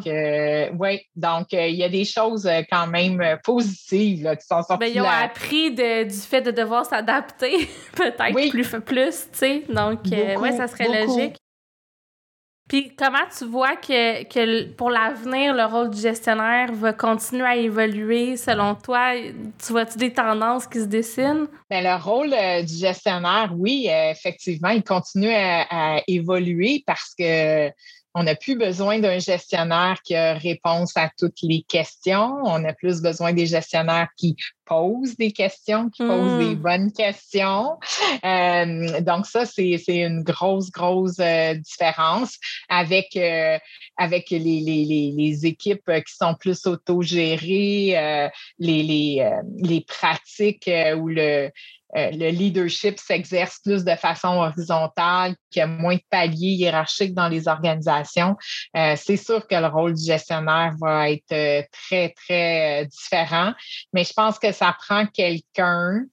oui, 0.77 1.01
donc 1.15 1.47
il 1.51 1.75
y 1.75 1.83
a 1.83 1.89
des 1.89 2.05
choses 2.05 2.47
quand 2.69 2.85
même 2.85 3.39
positives 3.43 4.23
là, 4.23 4.35
qui 4.35 4.45
sont 4.45 4.61
sorties. 4.61 4.77
Ben, 4.77 4.91
ils 4.93 5.01
ont 5.01 5.09
appris 5.09 5.71
du 5.71 6.11
fait 6.11 6.41
de 6.41 6.51
devoir 6.51 6.85
s'adapter, 6.85 7.67
peut-être 7.95 8.49
plus, 8.51 8.69
plus, 8.85 9.27
tu 9.31 9.37
sais. 9.37 9.63
Donc, 9.67 10.01
oui, 10.05 10.51
ça 10.55 10.67
serait 10.67 11.05
logique. 11.05 11.37
Puis 12.67 12.93
comment 12.97 13.25
tu 13.37 13.45
vois 13.45 13.75
que, 13.75 14.23
que 14.23 14.65
pour 14.73 14.89
l'avenir, 14.89 15.53
le 15.53 15.65
rôle 15.65 15.89
du 15.89 16.01
gestionnaire 16.01 16.71
va 16.73 16.91
continuer 16.91 17.45
à 17.45 17.55
évoluer 17.55 18.35
selon 18.35 18.75
toi? 18.75 19.13
Tu 19.15 19.71
vois-tu 19.71 19.97
des 19.97 20.11
tendances 20.11 20.67
qui 20.67 20.81
se 20.81 20.85
dessinent? 20.85 21.47
Bien, 21.69 21.81
le 21.81 22.03
rôle 22.03 22.33
euh, 22.33 22.63
du 22.63 22.75
gestionnaire, 22.75 23.53
oui, 23.55 23.87
euh, 23.89 24.11
effectivement, 24.11 24.69
il 24.69 24.83
continue 24.83 25.31
à 25.31 26.01
évoluer 26.07 26.83
parce 26.85 27.13
que 27.17 27.69
on 28.17 28.23
n'a 28.23 28.33
plus 28.33 28.57
besoin 28.57 28.97
d'un 28.97 29.19
gestionnaire 29.19 30.01
qui 30.03 30.15
a 30.15 30.33
réponse 30.33 30.97
à 30.97 31.11
toutes 31.19 31.43
les 31.43 31.61
questions. 31.61 32.33
On 32.45 32.65
a 32.65 32.73
plus 32.73 32.99
besoin 32.99 33.31
des 33.31 33.45
gestionnaires 33.45 34.07
qui 34.17 34.35
posent 34.65 35.15
des 35.17 35.31
questions, 35.31 35.91
qui 35.91 36.01
posent 36.01 36.39
des 36.39 36.55
hmm. 36.55 36.59
bonnes 36.59 36.91
questions. 36.91 37.77
Euh, 38.25 39.01
donc 39.01 39.27
ça, 39.27 39.45
c'est 39.45 39.77
une 39.87 40.23
grosse, 40.23 40.71
grosse 40.71 41.19
euh, 41.19 41.53
différence 41.53 42.39
avec, 42.69 43.15
euh, 43.15 43.59
avec 43.97 44.31
les, 44.31 44.39
les, 44.39 45.13
les, 45.15 45.45
équipes 45.45 45.85
qui 45.85 46.15
sont 46.15 46.33
plus 46.33 46.65
autogérées, 46.65 48.31
les, 48.57 48.83
les, 48.83 49.31
les 49.57 49.81
pratiques 49.81 50.69
où 50.97 51.07
le 51.07 51.51
euh, 51.97 52.11
le 52.11 52.29
leadership 52.29 52.99
s'exerce 52.99 53.59
plus 53.59 53.83
de 53.83 53.95
façon 53.95 54.27
horizontale, 54.27 55.35
qu'il 55.49 55.61
y 55.61 55.63
a 55.63 55.67
moins 55.67 55.95
de 55.95 56.01
paliers 56.09 56.53
hiérarchiques 56.53 57.13
dans 57.13 57.27
les 57.27 57.47
organisations, 57.47 58.35
euh, 58.75 58.95
c'est 58.95 59.17
sûr 59.17 59.47
que 59.47 59.55
le 59.55 59.67
rôle 59.67 59.93
du 59.95 60.05
gestionnaire 60.05 60.75
va 60.79 61.09
être 61.09 61.31
euh, 61.31 61.63
très, 61.71 62.09
très 62.09 62.85
différent. 62.85 63.53
Mais 63.93 64.03
je 64.03 64.13
pense 64.13 64.37
que 64.37 64.51
ça 64.51 64.75
prend 64.79 65.05
quelqu'un 65.07 66.03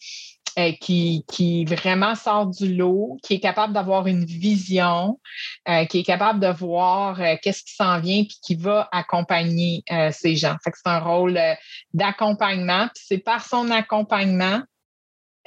qui, 0.80 1.24
qui 1.26 1.64
vraiment 1.64 2.14
sort 2.14 2.46
du 2.46 2.72
lot, 2.72 3.16
qui 3.24 3.34
est 3.34 3.40
capable 3.40 3.72
d'avoir 3.72 4.06
une 4.06 4.24
vision, 4.24 5.18
qui 5.90 5.98
est 5.98 6.04
capable 6.04 6.38
de 6.38 6.46
voir 6.46 7.18
qu'est-ce 7.42 7.64
qui 7.64 7.74
s'en 7.74 7.98
vient, 7.98 8.22
puis 8.22 8.38
qui 8.40 8.54
va 8.54 8.88
accompagner 8.92 9.82
ces 10.12 10.36
gens. 10.36 10.54
C'est 10.62 10.72
un 10.84 11.00
rôle 11.00 11.40
d'accompagnement. 11.92 12.86
Puis 12.94 13.04
c'est 13.04 13.18
par 13.18 13.44
son 13.44 13.68
accompagnement 13.72 14.62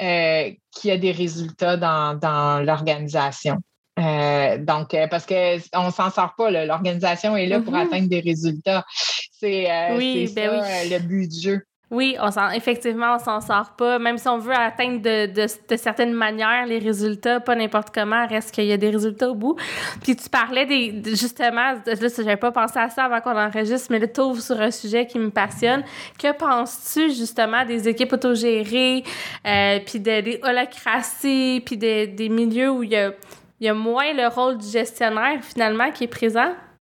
euh, 0.01 0.51
qui 0.71 0.91
a 0.91 0.97
des 0.97 1.11
résultats 1.11 1.77
dans, 1.77 2.17
dans 2.17 2.63
l'organisation. 2.63 3.57
Euh, 3.99 4.57
donc, 4.59 4.93
euh, 4.93 5.07
parce 5.07 5.25
qu'on 5.25 5.85
ne 5.85 5.91
s'en 5.91 6.11
sort 6.11 6.35
pas, 6.37 6.51
l'organisation 6.51 7.35
est 7.35 7.47
là 7.47 7.59
pour 7.59 7.73
mm-hmm. 7.73 7.87
atteindre 7.87 8.09
des 8.09 8.19
résultats. 8.19 8.85
C'est 9.31 9.67
oui, 9.95 10.31
ben 10.35 10.61
oui. 10.61 10.89
le 10.89 10.99
but 10.99 11.27
du 11.27 11.39
jeu. 11.39 11.61
Oui, 11.89 12.17
on 12.19 12.29
effectivement, 12.51 13.15
on 13.15 13.19
s'en 13.19 13.39
sort 13.39 13.71
pas. 13.77 13.97
Même 13.97 14.17
si 14.17 14.27
on 14.27 14.37
veut 14.37 14.53
atteindre 14.53 15.01
de, 15.01 15.27
de, 15.27 15.77
certaines 15.77 16.11
manières 16.11 16.65
les 16.65 16.79
résultats, 16.79 17.39
pas 17.39 17.55
n'importe 17.55 17.93
comment, 17.93 18.27
reste 18.27 18.53
qu'il 18.53 18.65
y 18.65 18.73
a 18.73 18.77
des 18.77 18.89
résultats 18.89 19.29
au 19.29 19.35
bout. 19.35 19.55
Puis 20.03 20.17
tu 20.17 20.29
parlais 20.29 20.65
des, 20.65 21.01
justement, 21.15 21.75
là, 21.85 21.93
j'avais 22.17 22.35
pas 22.35 22.51
pensé 22.51 22.77
à 22.77 22.89
ça 22.89 23.05
avant 23.05 23.21
qu'on 23.21 23.37
enregistre, 23.37 23.87
mais 23.89 23.99
là, 23.99 24.07
tu 24.07 24.19
ouvres 24.19 24.41
sur 24.41 24.59
un 24.59 24.71
sujet 24.71 25.07
qui 25.07 25.17
me 25.17 25.29
passionne. 25.29 25.83
Que 26.19 26.33
penses-tu 26.33 27.09
justement 27.11 27.63
des 27.63 27.87
équipes 27.87 28.11
autogérées, 28.11 29.05
euh, 29.45 29.79
puis 29.85 30.01
des 30.01 30.41
holacraties, 30.43 31.61
puis 31.65 31.77
des, 31.77 32.07
des 32.07 32.27
milieux 32.27 32.69
où 32.69 32.83
il 32.83 32.89
y 32.89 32.97
a, 32.97 33.13
il 33.61 33.65
y 33.65 33.69
a 33.69 33.73
moins 33.73 34.11
le 34.11 34.27
rôle 34.27 34.57
du 34.57 34.67
gestionnaire 34.67 35.39
finalement 35.41 35.89
qui 35.91 36.03
est 36.03 36.07
présent? 36.07 36.51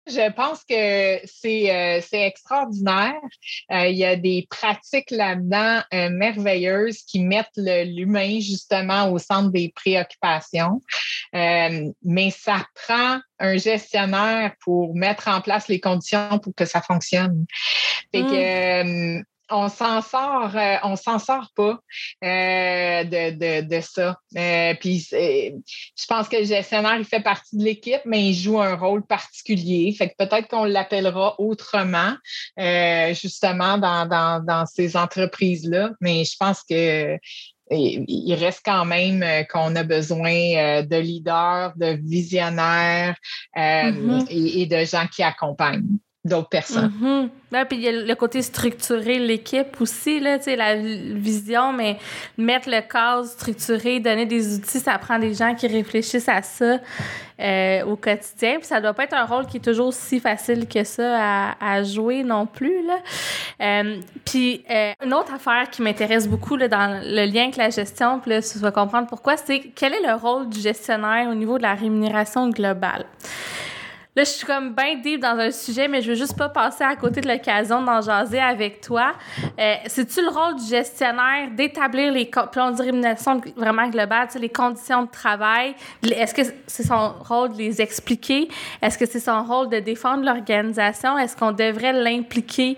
Je 0.08 0.32
pense 0.32 0.64
que 0.64 1.20
c'est 1.26 1.72
euh, 1.72 2.02
extraordinaire. 2.12 3.22
Euh, 3.72 3.88
il 3.88 3.98
y 3.98 4.06
a 4.06 4.16
des 4.16 4.48
pratiques 4.50 5.12
là-dedans 5.12 5.82
euh, 5.94 6.10
merveilleuses 6.10 7.04
qui 7.04 7.22
mettent 7.22 7.50
l'humain 7.56 8.40
justement 8.40 9.12
au 9.12 9.20
centre 9.20 9.52
des 9.52 9.72
préoccupations. 9.76 10.82
mais 11.34 12.32
ça 12.32 12.66
prend 12.74 13.20
un 13.40 13.58
gestionnaire 13.58 14.54
pour 14.64 14.96
mettre 14.96 15.28
en 15.28 15.42
place 15.42 15.68
les 15.68 15.80
conditions 15.80 16.40
pour 16.40 16.54
que 16.56 16.66
ça 16.66 16.82
fonctionne. 16.82 17.46
Fait 18.12 18.22
que, 18.22 19.18
mmh 19.20 19.24
on 19.52 19.70
s'en 19.70 20.02
sort, 20.02 20.56
euh, 20.56 20.78
on 20.84 20.96
s'en 20.96 21.20
sort 21.20 21.50
pas 21.56 21.80
euh, 22.24 23.04
de, 23.04 23.62
de, 23.62 23.82
ça. 23.82 24.18
Euh, 24.38 24.74
puis 24.80 25.08
je 25.12 26.06
pense 26.08 26.28
que 26.28 26.38
le 26.38 26.46
gestionnaire, 26.46 26.98
il 26.98 27.06
fait 27.06 27.22
partie 27.22 27.58
de 27.58 27.64
l'équipe, 27.64 28.02
mais 28.06 28.30
il 28.30 28.34
joue 28.34 28.60
un 28.60 28.76
rôle 28.76 29.06
particulier. 29.06 29.94
Fait 29.98 30.10
que 30.10 30.16
peut-être 30.18 30.48
qu'on 30.48 30.66
l'appellera 30.66 31.40
autrement, 31.40 32.14
justement, 32.58 33.78
dans, 33.78 34.08
dans, 34.08 34.44
dans 34.44 34.66
ces 34.66 34.96
entreprises-là. 34.96 35.92
Mais 36.02 36.24
je 36.24 36.36
pense 36.40 36.64
que 36.64 37.18
il 37.74 38.34
reste 38.34 38.64
quand 38.66 38.84
même 38.84 39.24
qu'on 39.48 39.76
a 39.78 39.84
besoin 39.84 40.84
de 40.84 40.98
leaders, 40.98 41.72
de 41.78 41.98
visionnaires 42.04 43.16
mm-hmm. 43.56 44.28
et, 44.30 44.62
et, 44.62 44.66
de 44.66 44.84
gens 44.84 45.08
qui 45.08 45.24
accompagnent 45.24 45.98
d'autres 46.24 46.50
personnes. 46.50 46.92
Mm-hmm. 47.52 47.66
puis 47.66 47.78
il 47.78 47.84
y 47.84 47.88
a 47.88 47.92
le 47.92 48.16
côté 48.16 48.44
structuré, 48.44 49.18
l'équipe 49.18 49.82
aussi, 49.82 50.20
là, 50.20 50.38
la 50.56 50.76
vision, 50.76 51.74
mais 51.74 51.98
mettre 52.38 52.70
le 52.70 52.82
cadre 52.82 53.26
structuré, 53.26 54.00
donner 54.00 54.28
des 54.28 54.56
outils, 54.56 54.80
ça 54.80 55.00
prend 55.00 55.18
des 55.18 55.34
gens 55.34 55.56
qui 55.56 55.66
réfléchissent 55.66 56.30
à 56.30 56.44
ça 56.44 56.78
euh, 57.40 57.84
au 57.86 57.96
quotidien. 57.96 58.58
Puis 58.60 58.68
ça 58.68 58.80
doit 58.80 58.94
pas 58.94 59.06
être 59.06 59.16
un 59.16 59.26
rôle 59.26 59.48
qui 59.48 59.58
est 59.58 59.62
toujours 59.62 59.94
si 59.94 60.20
facile 60.20 60.68
que 60.68 60.84
ça 60.84 61.56
à, 61.60 61.82
jouer 61.82 62.24
non 62.24 62.46
plus. 62.46 62.86
Là. 62.86 62.98
Euh, 63.62 64.00
puis 64.24 64.64
euh, 64.70 64.92
une 65.04 65.16
autre 65.16 65.34
affaire 65.34 65.72
qui 65.72 65.82
m'intéresse 65.82 66.28
beaucoup 66.28 66.56
là, 66.56 66.68
dans 66.68 67.02
le 67.04 67.26
lien 67.26 67.44
avec 67.44 67.58
la 67.58 67.72
gestion, 67.72 68.20
puis 68.20 68.30
là, 68.30 68.44
tu 68.44 68.60
vas 68.60 68.72
comprendre 68.72 69.08
pourquoi, 69.08 69.38
c'est 69.38 69.72
quel 69.76 69.96
est 69.96 70.06
le 70.06 70.14
rôle 70.14 70.50
du 70.50 70.60
gestionnaire 70.60 71.28
au 71.30 71.34
niveau 71.34 71.58
de 71.58 71.64
la 71.64 71.74
rémunération 71.74 72.48
globale. 72.50 73.06
Là, 74.14 74.26
je 74.26 74.30
suis 74.30 74.46
comme 74.46 74.74
bien 74.74 74.96
deep 74.96 75.22
dans 75.22 75.38
un 75.38 75.52
sujet, 75.52 75.88
mais 75.88 76.02
je 76.02 76.10
veux 76.10 76.18
juste 76.18 76.38
pas 76.38 76.50
passer 76.50 76.84
à 76.84 76.98
côté 76.98 77.22
de 77.22 77.30
l'occasion 77.30 77.82
d'en 77.82 78.02
jaser 78.02 78.42
avec 78.42 78.82
toi. 78.82 79.14
Euh, 79.58 79.76
C'est-tu 79.86 80.22
le 80.22 80.28
rôle 80.28 80.56
du 80.60 80.68
gestionnaire 80.68 81.50
d'établir 81.56 82.12
les 82.12 82.26
plans 82.26 82.72
de 82.72 82.82
rémunération 82.82 83.40
vraiment 83.56 83.88
globales, 83.88 84.28
les 84.38 84.50
conditions 84.50 85.04
de 85.04 85.10
travail? 85.10 85.76
Est-ce 86.04 86.34
que 86.34 86.42
c'est 86.68 86.84
son 86.84 87.14
rôle 87.22 87.54
de 87.54 87.60
les 87.60 87.82
expliquer? 87.82 88.50
Est-ce 88.82 88.98
que 88.98 89.06
c'est 89.06 89.22
son 89.22 89.44
rôle 89.44 89.70
de 89.70 89.80
défendre 89.80 90.26
l'organisation? 90.26 91.18
Est-ce 91.18 91.38
qu'on 91.38 91.54
devrait 91.54 91.94
l'impliquer? 91.94 92.78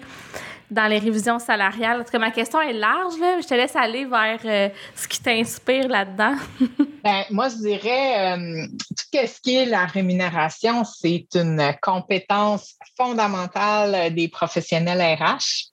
Dans 0.72 0.88
les 0.88 1.00
révisions 1.00 1.40
salariales. 1.40 2.02
En 2.02 2.04
tout 2.04 2.12
cas, 2.12 2.20
ma 2.20 2.32
question 2.32 2.62
est 2.62 2.74
large, 2.74 3.18
là. 3.20 3.40
Je 3.42 3.48
te 3.48 3.54
laisse 3.54 3.76
aller 3.76 4.06
vers 4.06 4.40
euh, 4.46 4.70
ce 4.96 5.08
qui 5.08 5.22
t'inspire 5.22 5.88
là-dedans. 5.88 6.36
ben, 7.04 7.24
moi, 7.32 7.50
je 7.50 7.56
dirais, 7.56 8.38
euh, 8.38 8.68
tout 8.90 9.20
ce 9.28 9.42
qui 9.42 9.56
est 9.56 9.66
la 9.66 9.86
rémunération, 9.86 10.84
c'est 10.84 11.28
une 11.36 11.74
compétence 11.82 12.76
fondamentale 12.98 14.14
des 14.14 14.28
professionnels 14.28 15.02
RH. 15.20 15.73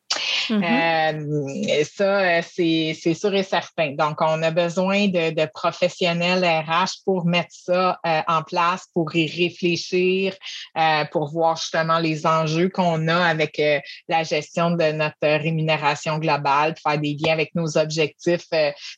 Mm-hmm. 0.51 1.71
Euh, 1.71 1.85
ça, 1.85 2.39
euh, 2.39 2.43
c'est 2.43 3.15
sûr 3.15 3.35
et 3.35 3.43
certain. 3.43 3.93
Donc, 3.93 4.21
on 4.21 4.43
a 4.43 4.51
besoin 4.51 5.09
de, 5.09 5.47
professionnels 5.53 6.45
RH 6.45 7.03
pour 7.05 7.25
mettre 7.25 7.51
ça 7.51 7.99
euh, 8.07 8.21
en 8.27 8.43
place, 8.43 8.87
pour 8.95 9.15
y 9.15 9.27
réfléchir, 9.27 10.35
pour 11.13 11.31
voir 11.31 11.57
justement 11.57 11.99
les 11.99 12.27
enjeux 12.27 12.69
qu'on 12.69 13.09
a 13.09 13.25
avec 13.25 13.61
la 14.09 14.23
gestion 14.23 14.71
de 14.73 14.93
notre 14.93 15.17
rémunération 15.23 16.19
globale, 16.19 16.75
faire 16.83 16.99
des 16.99 17.17
liens 17.21 17.33
avec 17.33 17.55
nos 17.55 17.77
objectifs 17.77 18.49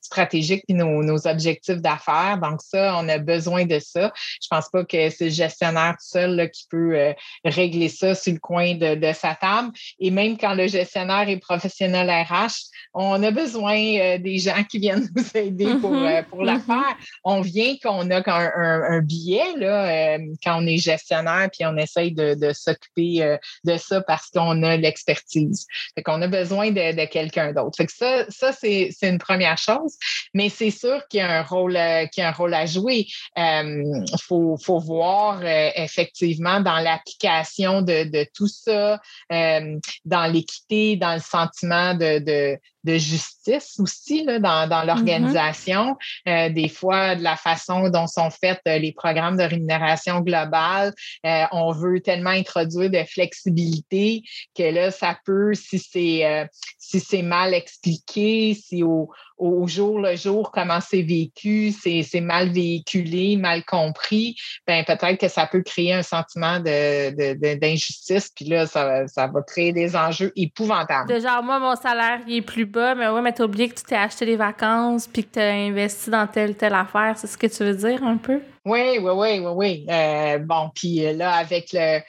stratégiques 0.00 0.64
et 0.68 0.74
nos, 0.74 1.26
objectifs 1.26 1.80
d'affaires. 1.80 2.38
Donc, 2.42 2.60
ça, 2.62 2.96
on 2.98 3.08
a 3.08 3.18
besoin 3.18 3.64
de 3.64 3.78
ça. 3.78 4.12
Je 4.42 4.48
pense 4.48 4.68
pas 4.70 4.84
que 4.84 5.10
c'est 5.10 5.24
le 5.26 5.30
gestionnaire 5.30 5.92
tout 5.92 6.06
seul 6.06 6.50
qui 6.50 6.66
peut 6.70 7.14
régler 7.44 7.88
ça 7.88 8.14
sur 8.14 8.32
le 8.32 8.38
coin 8.38 8.74
de 8.74 9.12
sa 9.12 9.34
table. 9.34 9.70
Et 9.98 10.10
même 10.10 10.36
quand 10.38 10.54
le 10.54 10.66
gestionnaire 10.66 11.01
gestionnaires 11.02 11.28
et 11.28 11.38
professionnels 11.38 12.10
RH, 12.10 12.72
on 12.94 13.22
a 13.22 13.30
besoin 13.30 13.76
euh, 13.76 14.18
des 14.18 14.38
gens 14.38 14.62
qui 14.64 14.78
viennent 14.78 15.08
nous 15.16 15.24
aider 15.34 15.74
pour, 15.80 15.92
mm-hmm. 15.92 16.18
euh, 16.18 16.22
pour 16.28 16.42
la 16.42 16.56
mm-hmm. 16.56 16.66
faire. 16.66 16.96
On 17.24 17.40
vient 17.40 17.74
qu'on 17.82 18.10
a 18.10 18.22
un, 18.30 18.82
un, 18.96 19.00
billet 19.00 19.56
là, 19.56 20.18
quand 20.44 20.62
on 20.62 20.66
est 20.66 20.78
gestionnaire, 20.78 21.48
puis 21.50 21.64
on 21.66 21.76
essaye 21.76 22.12
de, 22.12 22.34
de 22.34 22.52
s'occuper 22.52 23.38
de 23.64 23.76
ça 23.76 24.00
parce 24.02 24.28
qu'on 24.30 24.62
a 24.62 24.76
l'expertise. 24.76 25.66
Fait 25.94 26.02
qu'on 26.02 26.20
a 26.22 26.28
besoin 26.28 26.70
de, 26.70 26.96
de 26.96 27.04
quelqu'un 27.06 27.52
d'autre. 27.52 27.76
Fait 27.76 27.86
que 27.86 27.92
ça, 27.92 28.24
ça 28.28 28.52
c'est 28.52 28.92
une 29.02 29.18
première 29.18 29.58
chose. 29.58 29.96
Mais 30.34 30.48
c'est 30.48 30.70
sûr 30.70 31.02
qu'il 31.08 31.18
y 31.18 31.22
a 31.22 31.40
un 31.40 31.42
rôle, 31.42 31.78
qu'il 32.12 32.22
y 32.22 32.24
a 32.24 32.28
un 32.28 32.32
rôle 32.32 32.54
à 32.54 32.66
jouer. 32.66 33.06
Il 33.36 34.04
faut, 34.20 34.56
faut 34.62 34.78
voir 34.78 35.42
effectivement 35.44 36.60
dans 36.60 36.78
l'application 36.78 37.82
de, 37.82 38.04
de 38.04 38.26
tout 38.34 38.48
ça, 38.48 39.00
dans 39.30 40.32
l'équité, 40.32 40.91
dans 40.96 41.14
le 41.14 41.20
sentiment 41.20 41.94
de, 41.94 42.18
de, 42.18 42.58
de 42.84 42.98
justice 42.98 43.78
aussi 43.78 44.24
là, 44.24 44.38
dans, 44.38 44.68
dans 44.68 44.82
mm-hmm. 44.82 44.86
l'organisation. 44.86 45.96
Euh, 46.28 46.48
des 46.50 46.68
fois, 46.68 47.14
de 47.16 47.22
la 47.22 47.36
façon 47.36 47.88
dont 47.88 48.06
sont 48.06 48.30
faits 48.30 48.60
euh, 48.66 48.78
les 48.78 48.92
programmes 48.92 49.36
de 49.36 49.44
rémunération 49.44 50.20
globale, 50.20 50.92
euh, 51.26 51.44
on 51.52 51.72
veut 51.72 52.00
tellement 52.00 52.30
introduire 52.30 52.90
de 52.90 53.02
flexibilité 53.04 54.22
que 54.56 54.62
là, 54.62 54.90
ça 54.90 55.18
peut, 55.24 55.54
si 55.54 55.78
c'est 55.78 56.48
si 56.78 57.00
c'est 57.00 57.22
mal 57.22 57.54
expliqué, 57.54 58.54
si 58.54 58.82
au, 58.82 59.10
au 59.42 59.66
jour 59.66 59.98
le 59.98 60.14
jour, 60.14 60.52
comment 60.52 60.80
c'est 60.80 61.02
vécu, 61.02 61.72
c'est 61.72 62.20
mal 62.20 62.50
véhiculé, 62.50 63.36
mal 63.36 63.64
compris, 63.64 64.36
ben 64.66 64.84
peut-être 64.84 65.18
que 65.18 65.28
ça 65.28 65.46
peut 65.46 65.62
créer 65.62 65.94
un 65.94 66.02
sentiment 66.02 66.60
d'injustice, 66.60 68.28
de, 68.28 68.34
puis 68.36 68.44
là, 68.44 68.66
ça, 68.66 69.06
ça, 69.08 69.26
va 69.26 69.42
créer 69.42 69.72
des 69.72 69.96
enjeux 69.96 70.32
épouvantables. 70.36 71.08
De 71.08 71.18
genre, 71.18 71.42
moi, 71.42 71.58
mon 71.58 71.74
salaire, 71.74 72.20
il 72.26 72.36
est 72.36 72.42
plus 72.42 72.66
bas, 72.72 72.94
mais 72.94 73.08
ouais, 73.08 73.20
mais 73.20 73.32
t'as 73.32 73.44
oublié 73.44 73.68
que 73.68 73.74
tu 73.74 73.84
t'es 73.84 73.94
acheté 73.94 74.26
des 74.26 74.36
vacances, 74.36 75.06
puis 75.06 75.24
que 75.24 75.34
tu 75.34 75.38
as 75.38 75.52
investi 75.52 76.10
dans 76.10 76.26
telle, 76.26 76.56
telle 76.56 76.74
affaire, 76.74 77.14
c'est 77.16 77.26
ce 77.26 77.36
que 77.38 77.46
tu 77.46 77.62
veux 77.62 77.74
dire 77.74 78.02
un 78.02 78.16
peu? 78.16 78.40
Oui, 78.64 78.98
oui, 78.98 79.10
oui, 79.14 79.38
oui, 79.40 79.52
oui. 79.54 79.86
Euh, 79.90 80.38
bon, 80.38 80.70
puis 80.74 81.12
là, 81.12 81.34
avec 81.34 81.68
le 81.72 82.00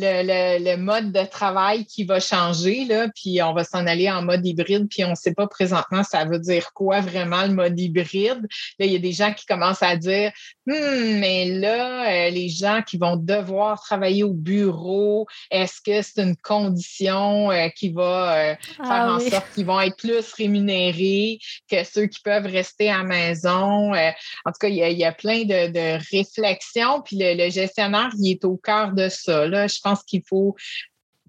le, 0.00 0.64
le, 0.64 0.76
mode 0.76 1.12
de 1.12 1.24
travail 1.24 1.84
qui 1.84 2.04
va 2.04 2.20
changer, 2.20 2.84
là, 2.84 3.08
puis 3.14 3.42
on 3.42 3.52
va 3.52 3.64
s'en 3.64 3.86
aller 3.86 4.10
en 4.10 4.22
mode 4.22 4.46
hybride, 4.46 4.88
puis 4.88 5.04
on 5.04 5.10
ne 5.10 5.14
sait 5.14 5.34
pas 5.34 5.46
présentement 5.46 6.02
ça 6.02 6.24
veut 6.24 6.38
dire 6.38 6.72
quoi 6.72 7.00
vraiment 7.00 7.42
le 7.42 7.52
mode 7.52 7.78
hybride. 7.78 8.46
Là, 8.78 8.86
il 8.86 8.92
y 8.92 8.96
a 8.96 8.98
des 8.98 9.12
gens 9.12 9.32
qui 9.32 9.46
commencent 9.46 9.82
à 9.82 9.96
dire 9.96 10.32
Hum, 10.70 11.18
mais 11.18 11.46
là, 11.46 12.08
euh, 12.08 12.30
les 12.30 12.48
gens 12.48 12.80
qui 12.86 12.96
vont 12.96 13.16
devoir 13.16 13.80
travailler 13.80 14.22
au 14.22 14.32
bureau, 14.32 15.26
est-ce 15.50 15.80
que 15.80 16.00
c'est 16.02 16.22
une 16.22 16.36
condition 16.36 17.50
euh, 17.50 17.68
qui 17.70 17.88
va 17.88 18.34
euh, 18.36 18.54
faire 18.76 18.86
ah 18.86 19.14
en 19.14 19.18
sorte 19.18 19.46
qu'ils 19.54 19.66
vont 19.66 19.80
être 19.80 19.96
plus 19.96 20.32
rémunérés 20.34 21.38
que 21.68 21.82
ceux 21.82 22.06
qui 22.06 22.20
peuvent 22.20 22.46
rester 22.46 22.88
à 22.88 22.98
la 22.98 23.04
maison? 23.04 23.92
en 23.92 24.52
tout 24.52 24.58
cas, 24.60 24.68
il 24.68 24.76
y 24.76 25.04
a, 25.04 25.12
plein 25.12 25.44
de, 25.44 25.98
réflexions, 26.12 27.00
puis 27.02 27.16
le, 27.18 27.50
gestionnaire, 27.50 28.10
il 28.18 28.32
est 28.32 28.44
au 28.44 28.56
cœur 28.56 28.92
de 28.92 29.08
ça. 29.08 29.48
Là. 29.48 29.66
Je 29.66 29.78
pense 29.82 29.89
qu'il 29.96 30.22
faut 30.28 30.56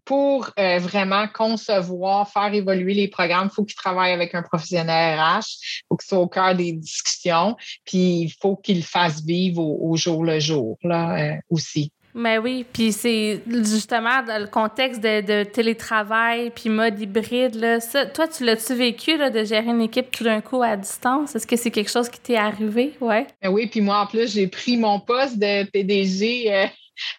pour 0.04 0.50
vraiment 0.58 1.28
concevoir, 1.28 2.28
faire 2.30 2.54
évoluer 2.54 2.96
les 2.96 3.08
programmes, 3.08 3.50
il 3.52 3.54
faut 3.54 3.64
qu'il 3.64 3.76
travaille 3.76 4.12
avec 4.12 4.34
un 4.34 4.42
professionnel 4.42 5.20
RH, 5.20 5.40
il 5.40 5.82
faut 5.88 5.96
qu'il 5.96 6.08
soit 6.08 6.20
au 6.20 6.28
cœur 6.28 6.56
des 6.56 6.74
discussions, 6.74 7.56
puis 7.86 8.22
il 8.22 8.34
faut 8.42 8.56
qu'il 8.56 8.84
fasse 8.84 9.24
vivre 9.24 9.62
au, 9.62 9.96
jour 9.96 10.24
le 10.24 10.40
jour 10.40 10.78
là, 10.84 11.38
aussi. 11.50 11.92
Mais 12.14 12.38
oui, 12.38 12.66
puis 12.72 12.92
c'est 12.92 13.42
justement 13.48 14.22
dans 14.24 14.42
le 14.42 14.48
contexte 14.48 15.02
de, 15.02 15.44
télétravail 15.44 16.52
puis 16.54 16.70
mode 16.70 17.00
hybride. 17.00 17.56
Là, 17.56 17.80
toi, 18.14 18.28
tu 18.28 18.44
l'as-tu 18.44 18.74
vécu 18.76 19.18
là, 19.18 19.30
de 19.30 19.44
gérer 19.44 19.70
une 19.70 19.82
équipe 19.82 20.12
tout 20.12 20.24
d'un 20.24 20.42
coup 20.42 20.62
à 20.62 20.76
distance? 20.76 21.36
Est-ce 21.36 21.48
que 21.48 21.56
c'est 21.56 21.72
quelque 21.72 21.92
chose 21.92 22.10
qui 22.10 22.20
t'est 22.20 22.36
arrivé? 22.36 22.94
Ouais. 23.00 23.28
Ben 23.42 23.50
oui, 23.50 23.68
puis 23.68 23.82
moi, 23.82 24.02
en 24.02 24.08
plus, 24.08 24.34
j'ai 24.34 24.48
pris 24.48 24.78
mon 24.78 25.00
poste 25.00 25.40
de 25.40 25.64
PDG 25.70 26.70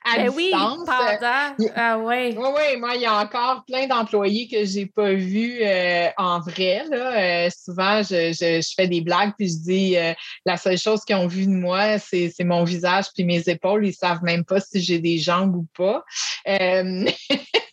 à 0.05 0.17
ben 0.17 0.31
Oui, 0.35 0.53
Ah 1.77 1.99
ouais. 1.99 2.35
Oui, 2.37 2.49
oui, 2.57 2.77
moi, 2.79 2.95
il 2.95 3.03
y 3.03 3.07
a 3.07 3.19
encore 3.19 3.65
plein 3.67 3.87
d'employés 3.87 4.49
que 4.49 4.65
je 4.65 4.81
n'ai 4.81 4.87
pas 4.87 5.13
vus 5.13 5.59
euh, 5.63 6.09
en 6.17 6.41
vrai. 6.41 6.85
Là. 6.91 7.47
Euh, 7.47 7.51
souvent, 7.51 8.03
je, 8.03 8.33
je, 8.33 8.73
fais 8.75 8.89
des 8.89 9.01
blagues 9.01 9.33
puis 9.37 9.49
je 9.49 9.59
dis 9.63 9.97
euh, 9.97 10.13
la 10.47 10.57
seule 10.57 10.79
chose 10.79 11.05
qu'ils 11.05 11.17
ont 11.17 11.27
vu 11.27 11.47
de 11.47 11.53
moi, 11.53 11.99
c'est 11.99 12.33
mon 12.41 12.65
visage 12.65 13.07
puis 13.15 13.25
mes 13.25 13.49
épaules. 13.49 13.85
Ils 13.85 13.91
ne 13.91 13.95
savent 13.95 14.23
même 14.23 14.45
pas 14.45 14.61
si 14.61 14.81
j'ai 14.81 14.99
des 14.99 15.19
jambes 15.19 15.57
ou 15.57 15.67
pas. 15.77 16.05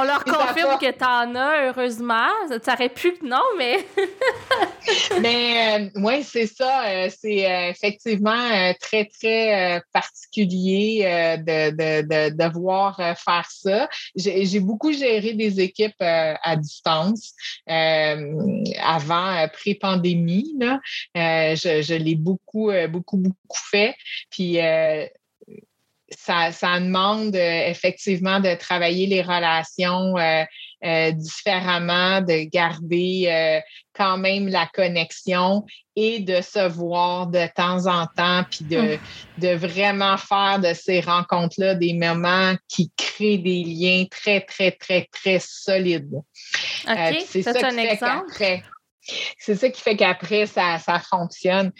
On 0.00 0.02
leur 0.04 0.24
confirme 0.24 0.78
que 0.78 0.90
tu 0.90 1.04
en 1.04 1.34
as, 1.34 1.68
heureusement. 1.68 2.28
Ça 2.62 2.74
aurait 2.74 2.88
pu 2.88 3.12
que 3.12 3.24
non, 3.24 3.42
mais. 3.56 3.86
mais 5.20 5.90
oui, 5.96 6.22
c'est 6.22 6.46
ça. 6.46 7.08
c'est 7.10 7.70
effectivement 7.70 8.72
très, 8.80 9.04
très 9.06 9.82
particulier 9.92 10.47
euh, 10.52 11.36
de, 11.36 11.70
de, 11.70 12.02
de, 12.02 12.36
devoir 12.36 12.98
euh, 13.00 13.14
faire 13.14 13.48
ça. 13.50 13.88
J'ai 14.14 14.60
beaucoup 14.60 14.92
géré 14.92 15.34
des 15.34 15.60
équipes 15.60 16.00
euh, 16.02 16.34
à 16.42 16.56
distance 16.56 17.34
avant, 17.66 19.46
pré-pandémie. 19.52 20.54
je, 21.14 21.82
je 21.82 21.94
l'ai 21.94 22.14
beaucoup, 22.14 22.70
beaucoup, 22.88 23.18
beaucoup 23.18 23.58
fait. 23.70 23.94
Puis 24.30 24.58
ça, 26.10 26.52
ça, 26.52 26.80
demande 26.80 27.34
effectivement 27.34 28.40
de 28.40 28.54
travailler 28.54 29.06
les 29.06 29.22
relations 29.22 30.14
différemment, 31.12 32.20
de 32.20 32.48
garder 32.48 33.24
euh, 33.26 33.60
quand 33.94 34.16
même 34.16 34.48
la 34.48 34.66
connexion 34.66 35.64
et 35.96 36.20
de 36.20 36.40
se 36.40 36.68
voir 36.68 37.26
de 37.26 37.46
temps 37.54 37.86
en 37.86 38.06
temps, 38.06 38.44
puis 38.48 38.64
de, 38.64 38.94
hum. 38.94 38.98
de 39.38 39.48
vraiment 39.48 40.16
faire 40.16 40.60
de 40.60 40.72
ces 40.74 41.00
rencontres-là 41.00 41.74
des 41.74 41.94
moments 41.94 42.54
qui 42.68 42.92
créent 42.96 43.38
des 43.38 43.64
liens 43.64 44.04
très, 44.08 44.40
très, 44.40 44.70
très, 44.72 45.08
très 45.10 45.40
solides. 45.40 46.22
Euh, 46.88 47.12
c'est 47.26 47.42
ça, 47.42 47.52
un 47.62 47.76
exemple? 47.76 48.32
C'est 49.38 49.54
ça 49.54 49.70
qui 49.70 49.80
fait 49.80 49.96
qu'après, 49.96 50.46
ça, 50.46 50.78
ça 50.78 51.00
fonctionne 51.00 51.72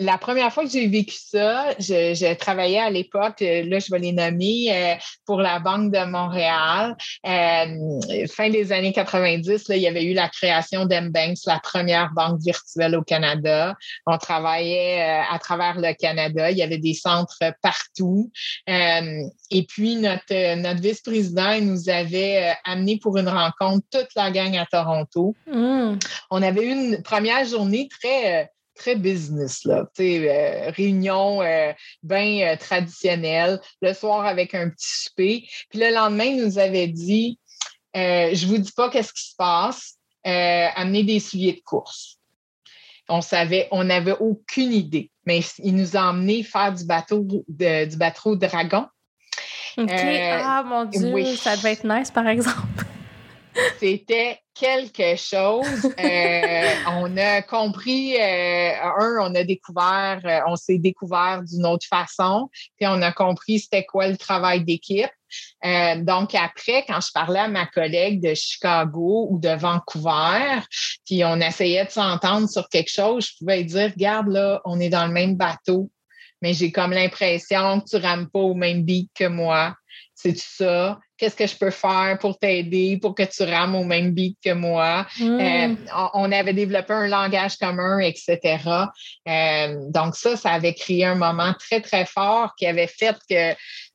la 0.00 0.16
première 0.16 0.52
fois 0.52 0.64
que 0.64 0.70
j'ai 0.70 0.86
vécu 0.86 1.16
ça, 1.16 1.70
je, 1.80 2.34
travaillais 2.34 2.78
à 2.78 2.90
l'époque, 2.90 3.42
euh, 3.42 3.64
là, 3.64 3.80
je 3.80 3.90
vais 3.90 3.98
les 3.98 4.12
nommer, 4.12 4.68
euh, 4.70 4.94
pour 5.26 5.40
la 5.40 5.58
Banque 5.58 5.92
de 5.92 6.04
Montréal. 6.04 6.96
Euh, 7.26 8.26
fin 8.28 8.48
des 8.48 8.70
années 8.70 8.92
90, 8.92 9.68
là, 9.68 9.76
il 9.76 9.82
y 9.82 9.88
avait 9.88 10.04
eu 10.04 10.14
la 10.14 10.28
création 10.28 10.86
d'Mbanks, 10.86 11.38
la 11.46 11.58
première 11.58 12.12
banque 12.12 12.40
virtuelle 12.40 12.94
au 12.94 13.02
Canada. 13.02 13.74
On 14.06 14.16
travaillait 14.18 15.00
à 15.28 15.38
travers 15.40 15.80
le 15.80 15.92
Canada. 15.94 16.50
Il 16.50 16.58
y 16.58 16.62
avait 16.62 16.78
des 16.78 16.94
centres 16.94 17.42
partout. 17.60 18.30
et 18.66 19.66
puis, 19.68 19.96
notre, 19.96 20.54
notre 20.56 20.80
vice-président 20.80 21.60
nous 21.60 21.88
avait 21.88 22.54
amené 22.64 22.98
pour 22.98 23.16
une 23.16 23.28
rencontre 23.28 23.84
toute 23.90 24.14
la 24.14 24.30
gang 24.30 24.56
à 24.56 24.66
Toronto. 24.66 25.34
Mmh. 25.46 25.94
On 26.30 26.42
avait 26.42 26.64
eu 26.64 26.70
une 26.70 27.02
première 27.02 27.44
journée 27.44 27.88
très 28.00 28.50
très 28.78 28.96
business, 28.96 29.64
là. 29.64 29.84
Euh, 30.00 30.70
réunion 30.70 31.42
euh, 31.42 31.72
bien 32.02 32.48
euh, 32.48 32.56
traditionnelle, 32.56 33.60
le 33.82 33.92
soir 33.92 34.24
avec 34.24 34.54
un 34.54 34.70
petit 34.70 35.02
souper. 35.02 35.48
Puis 35.68 35.80
le 35.80 35.92
lendemain, 35.94 36.24
il 36.24 36.44
nous 36.44 36.58
avait 36.58 36.86
dit 36.86 37.38
Je 37.94 38.46
vous 38.46 38.58
dis 38.58 38.72
pas 38.72 38.88
qu'est-ce 38.88 39.12
qui 39.12 39.28
se 39.28 39.36
passe, 39.36 39.96
amenez 40.24 41.02
des 41.02 41.20
souliers 41.20 41.52
de 41.52 41.60
course. 41.60 42.16
On 43.10 43.22
savait, 43.22 43.68
on 43.70 43.84
n'avait 43.84 44.16
aucune 44.20 44.72
idée, 44.72 45.10
mais 45.24 45.40
il 45.58 45.74
nous 45.74 45.96
a 45.96 46.10
emmenés 46.10 46.42
faire 46.42 46.72
du 46.72 46.84
bateau, 46.84 47.26
du 47.48 47.96
bateau 47.96 48.36
dragon. 48.36 48.86
OK. 49.78 49.90
ah, 49.90 50.62
mon 50.64 50.84
Dieu, 50.84 51.36
ça 51.36 51.56
devait 51.56 51.72
être 51.72 51.84
nice, 51.84 52.10
par 52.10 52.26
exemple. 52.26 52.84
C'était 53.78 54.40
quelque 54.58 55.16
chose. 55.16 55.94
Euh, 55.98 56.70
on 56.88 57.16
a 57.16 57.42
compris, 57.42 58.16
euh, 58.16 58.72
un, 58.82 59.18
on 59.20 59.34
a 59.34 59.44
découvert, 59.44 60.20
euh, 60.24 60.40
on 60.46 60.56
s'est 60.56 60.78
découvert 60.78 61.42
d'une 61.42 61.66
autre 61.66 61.86
façon, 61.88 62.50
puis 62.76 62.86
on 62.86 63.00
a 63.02 63.12
compris 63.12 63.60
c'était 63.60 63.84
quoi 63.84 64.08
le 64.08 64.16
travail 64.16 64.64
d'équipe. 64.64 65.10
donc 65.62 66.34
après, 66.34 66.84
quand 66.86 67.00
je 67.00 67.12
parlais 67.12 67.40
à 67.40 67.48
ma 67.48 67.66
collègue 67.66 68.20
de 68.22 68.34
Chicago 68.34 69.28
ou 69.30 69.38
de 69.38 69.50
Vancouver, 69.50 70.60
puis 71.06 71.24
on 71.24 71.40
essayait 71.40 71.84
de 71.84 71.90
s'entendre 71.90 72.48
sur 72.48 72.68
quelque 72.68 72.90
chose, 72.90 73.26
je 73.26 73.38
pouvais 73.38 73.64
dire, 73.64 73.92
regarde 73.94 74.28
là, 74.28 74.60
on 74.64 74.80
est 74.80 74.88
dans 74.88 75.06
le 75.06 75.12
même 75.12 75.36
bateau, 75.36 75.90
mais 76.42 76.54
j'ai 76.54 76.72
comme 76.72 76.92
l'impression 76.92 77.80
que 77.80 77.88
tu 77.90 77.96
rames 77.96 78.28
pas 78.28 78.40
au 78.40 78.54
même 78.54 78.82
beat 78.82 79.10
que 79.14 79.26
moi. 79.26 79.74
C'est 80.20 80.36
ça? 80.36 80.98
Qu'est-ce 81.16 81.36
que 81.36 81.46
je 81.46 81.54
peux 81.54 81.70
faire 81.70 82.18
pour 82.20 82.36
t'aider, 82.40 82.98
pour 83.00 83.14
que 83.14 83.22
tu 83.22 83.44
rames 83.44 83.76
au 83.76 83.84
même 83.84 84.10
beat 84.10 84.36
que 84.44 84.52
moi? 84.52 85.06
Hmm. 85.16 85.38
Euh, 85.40 85.74
on, 86.12 86.32
avait 86.32 86.54
développé 86.54 86.92
un 86.92 87.06
langage 87.06 87.56
commun, 87.56 88.00
etc. 88.00 88.58
Euh, 89.28 89.76
donc 89.90 90.16
ça, 90.16 90.36
ça 90.36 90.50
avait 90.50 90.74
créé 90.74 91.04
un 91.04 91.14
moment 91.14 91.54
très, 91.60 91.80
très 91.80 92.04
fort 92.04 92.52
qui 92.56 92.66
avait 92.66 92.88
fait 92.88 93.16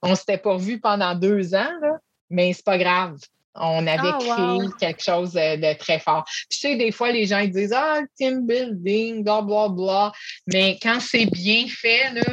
qu'on 0.02 0.12
ne 0.12 0.16
s'était 0.16 0.38
pas 0.38 0.56
vu 0.56 0.80
pendant 0.80 1.14
deux 1.14 1.54
ans, 1.56 1.74
là, 1.82 1.98
mais 2.30 2.54
c'est 2.54 2.64
pas 2.64 2.78
grave. 2.78 3.18
On 3.56 3.86
avait 3.86 4.10
Ah, 4.14 4.18
créé 4.18 4.66
wow. 4.66 4.70
quelque 4.80 5.04
chose 5.04 5.34
de, 5.34 5.58
de 5.58 5.78
très 5.78 6.00
fort. 6.00 6.24
Puis, 6.26 6.46
je 6.52 6.58
sais, 6.58 6.76
des 6.78 6.94
fois, 6.94 7.12
les 7.12 7.26
gens 7.26 7.40
ils 7.40 7.52
disent 7.52 7.74
Ah, 7.74 8.00
team 8.18 8.48
building, 8.48 9.26
bla, 9.26 9.42
bla, 9.42 9.68
bla. 9.68 10.14
Mais 10.48 10.80
quand 10.82 11.02
c'est 11.02 11.26
bien 11.26 11.66
fait, 11.68 12.12
là, 12.14 12.24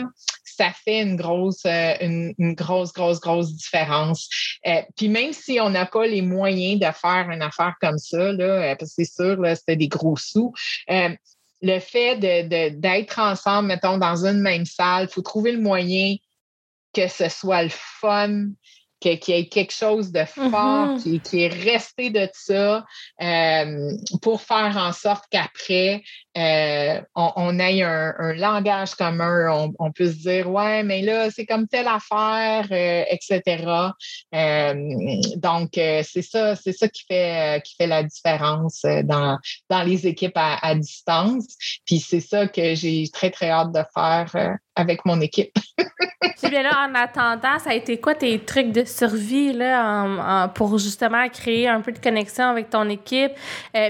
ça 0.61 0.73
fait 0.85 1.01
une 1.01 1.17
grosse, 1.17 1.65
euh, 1.65 1.95
une, 2.03 2.35
une 2.39 2.55
grosse, 2.55 2.93
grosse, 2.93 3.19
grosse 3.19 3.55
différence. 3.55 4.29
Euh, 4.67 4.83
puis 4.97 5.09
même 5.09 5.33
si 5.33 5.59
on 5.59 5.71
n'a 5.71 5.87
pas 5.87 6.07
les 6.07 6.21
moyens 6.21 6.79
de 6.79 6.91
faire 6.93 7.31
une 7.31 7.41
affaire 7.41 7.75
comme 7.81 7.97
ça, 7.97 8.33
là, 8.33 8.45
euh, 8.45 8.77
parce 8.77 8.95
que 8.95 9.05
c'est 9.05 9.11
sûr, 9.23 9.39
c'était 9.57 9.77
des 9.77 9.89
gros 9.89 10.17
sous. 10.19 10.53
euh, 10.91 11.09
le 11.63 11.79
fait 11.79 12.17
de, 12.17 12.49
de- 12.49 12.75
d'être 12.79 13.19
ensemble, 13.19 13.69
mettons, 13.69 13.99
dans 13.99 14.25
une 14.27 14.41
même 14.41 14.65
salle, 14.67 15.07
il 15.09 15.13
faut 15.13 15.23
trouver 15.23 15.53
le 15.53 15.61
moyen 15.61 16.17
que 16.95 17.07
ce 17.07 17.29
soit 17.29 17.63
le 17.63 17.71
fun, 17.71 18.47
que- 19.03 19.15
qu'il 19.17 19.35
y 19.35 19.39
ait 19.39 19.47
quelque 19.49 19.73
chose 19.73 20.11
de 20.13 20.25
fort 20.25 20.89
Mhm. 20.89 21.01
qui, 21.03 21.23
qui 21.23 21.43
est 21.43 21.49
resté 21.49 22.11
de 22.11 22.29
ça 22.35 22.85
euh, 23.23 23.91
pour 24.23 24.43
faire 24.43 24.77
en 24.77 24.93
sorte 24.93 25.25
qu'après, 25.31 26.03
euh, 26.37 27.01
on, 27.17 27.59
ait 27.59 27.83
un, 27.83 28.33
langage 28.35 28.95
commun, 28.95 29.73
on, 29.79 29.93
peut 29.93 30.07
se 30.07 30.19
dire, 30.19 30.51
ouais, 30.51 30.83
mais 30.83 31.03
là, 31.03 31.31
c'est 31.31 31.45
comme 31.45 31.67
telle 31.67 31.89
affaire, 31.89 32.67
euh, 32.71 33.05
etc. 33.11 33.65
Euh, 34.35 34.75
donc, 35.37 35.71
c'est 35.75 36.23
ça, 36.23 36.55
c'est 36.55 36.73
ça 36.73 36.89
qui 36.89 37.05
fait, 37.09 37.61
qui 37.65 37.75
fait 37.77 37.87
la 37.87 38.05
différence 38.05 38.83
dans, 39.05 39.39
dans 39.69 39.83
les 39.83 40.07
équipes 40.07 40.37
à, 40.37 40.75
distance. 40.75 41.47
Puis 41.85 41.99
c'est 41.99 42.21
ça 42.21 42.47
que 42.47 42.75
j'ai 42.75 43.09
très, 43.13 43.31
très 43.31 43.51
hâte 43.51 43.73
de 43.73 43.83
faire 43.93 44.57
avec 44.77 45.05
mon 45.05 45.21
équipe. 45.21 45.53
Puis 46.43 46.51
là, 46.51 46.89
en 46.89 46.95
attendant, 46.95 47.59
ça 47.59 47.71
a 47.71 47.75
été 47.75 47.99
quoi 47.99 48.15
tes 48.15 48.39
trucs 48.39 48.73
de 48.73 48.85
survie 48.85 49.53
là, 49.53 50.49
pour 50.49 50.79
justement 50.79 51.29
créer 51.29 51.69
un 51.69 51.81
peu 51.81 51.93
de 51.93 51.99
connexion 51.99 52.45
avec 52.45 52.71
ton 52.71 52.89
équipe, 52.89 53.33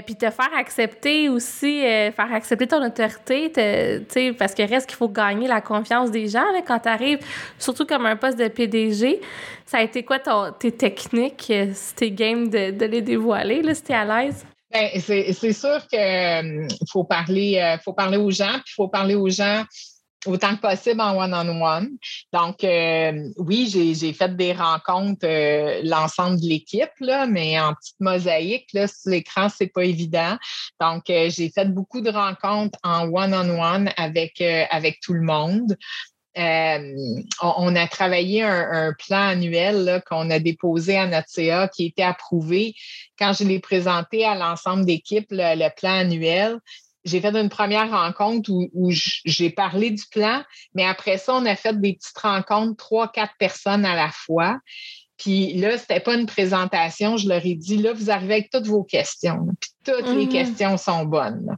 puis 0.05 0.15
te 0.15 0.29
faire 0.29 0.49
accepter 0.57 1.29
aussi, 1.29 1.85
euh, 1.85 2.11
accepter 2.33 2.67
ton 2.67 2.85
autorité, 2.85 3.51
parce 4.37 4.55
que 4.55 4.67
reste 4.67 4.87
qu'il 4.87 4.97
faut 4.97 5.09
gagner 5.09 5.47
la 5.47 5.61
confiance 5.61 6.11
des 6.11 6.27
gens 6.27 6.45
quand 6.65 6.79
tu 6.79 6.89
arrives, 6.89 7.19
surtout 7.57 7.85
comme 7.85 8.05
un 8.05 8.15
poste 8.15 8.37
de 8.37 8.47
PDG. 8.47 9.21
Ça 9.65 9.77
a 9.77 9.81
été 9.81 10.03
quoi 10.03 10.19
ton, 10.19 10.51
tes 10.57 10.71
techniques, 10.71 11.47
euh, 11.49 11.67
t'es 11.95 12.11
game 12.11 12.49
de, 12.49 12.85
les 12.85 13.01
dévoiler, 13.01 13.61
là, 13.61 13.73
si 13.73 13.93
à 13.93 14.03
l'aise? 14.03 14.45
Ben, 14.71 14.89
c'est 14.99 15.53
sûr 15.53 15.85
qu'il 15.87 16.67
faut 16.89 17.03
parler, 17.03 17.59
euh, 17.61 17.77
faut 17.83 17.93
parler 17.93 18.17
aux 18.17 18.31
gens, 18.31 18.53
puis 18.53 18.71
il 18.71 18.75
faut 18.75 18.87
parler 18.87 19.15
aux 19.15 19.29
gens 19.29 19.63
autant 20.25 20.55
que 20.55 20.61
possible 20.61 21.01
en 21.01 21.17
one-on-one. 21.17 21.97
Donc, 22.31 22.63
euh, 22.63 23.29
oui, 23.37 23.67
j'ai 23.67 24.13
fait 24.13 24.35
des 24.35 24.53
rencontres, 24.53 25.25
euh, 25.25 25.81
l'ensemble 25.83 26.39
de 26.39 26.47
l'équipe, 26.47 26.91
mais 26.99 27.59
en 27.59 27.73
petite 27.73 27.99
mosaïque, 27.99 28.69
là, 28.73 28.87
sur 28.87 29.11
l'écran, 29.11 29.49
c'est 29.49 29.67
pas 29.67 29.83
évident. 29.83 30.37
Donc, 30.79 31.09
euh, 31.09 31.29
j'ai 31.29 31.49
fait 31.49 31.65
beaucoup 31.65 32.01
de 32.01 32.11
rencontres 32.11 32.77
en 32.83 33.07
one-on-one 33.07 33.91
avec, 33.97 34.41
avec 34.41 34.99
tout 35.01 35.13
le 35.13 35.21
monde. 35.21 35.75
On, 36.37 37.75
a 37.75 37.87
travaillé 37.87 38.43
un, 38.43 38.93
plan 38.93 39.29
annuel 39.29 40.01
qu'on 40.07 40.29
a 40.29 40.39
déposé 40.39 40.97
à 40.97 41.05
notre 41.05 41.27
CA 41.29 41.67
qui 41.67 41.87
était 41.87 42.03
approuvé. 42.03 42.73
Quand 43.19 43.33
je 43.33 43.43
l'ai 43.43 43.59
présenté 43.59 44.23
à 44.25 44.35
l'ensemble 44.35 44.85
d'équipe, 44.85 45.27
le 45.31 45.69
plan 45.75 45.99
annuel, 45.99 46.59
j'ai 47.03 47.21
fait 47.21 47.35
une 47.35 47.49
première 47.49 47.89
rencontre 47.89 48.49
où, 48.51 48.69
où 48.73 48.91
j'ai 48.91 49.49
parlé 49.49 49.91
du 49.91 50.03
plan, 50.11 50.43
mais 50.75 50.85
après 50.85 51.17
ça, 51.17 51.33
on 51.35 51.45
a 51.45 51.55
fait 51.55 51.79
des 51.79 51.93
petites 51.93 52.17
rencontres, 52.17 52.75
trois, 52.77 53.07
quatre 53.07 53.33
personnes 53.39 53.85
à 53.85 53.95
la 53.95 54.09
fois. 54.11 54.59
Puis 55.17 55.53
là, 55.53 55.77
c'était 55.77 55.99
pas 55.99 56.15
une 56.15 56.25
présentation. 56.25 57.15
Je 57.17 57.29
leur 57.29 57.45
ai 57.45 57.53
dit, 57.53 57.77
là, 57.77 57.93
vous 57.93 58.09
arrivez 58.09 58.33
avec 58.33 58.49
toutes 58.49 58.65
vos 58.65 58.83
questions. 58.83 59.45
Puis 59.59 59.69
toutes 59.85 60.09
les 60.09 60.25
Mhm. 60.25 60.29
questions 60.29 60.77
sont 60.77 61.05
bonnes. 61.05 61.55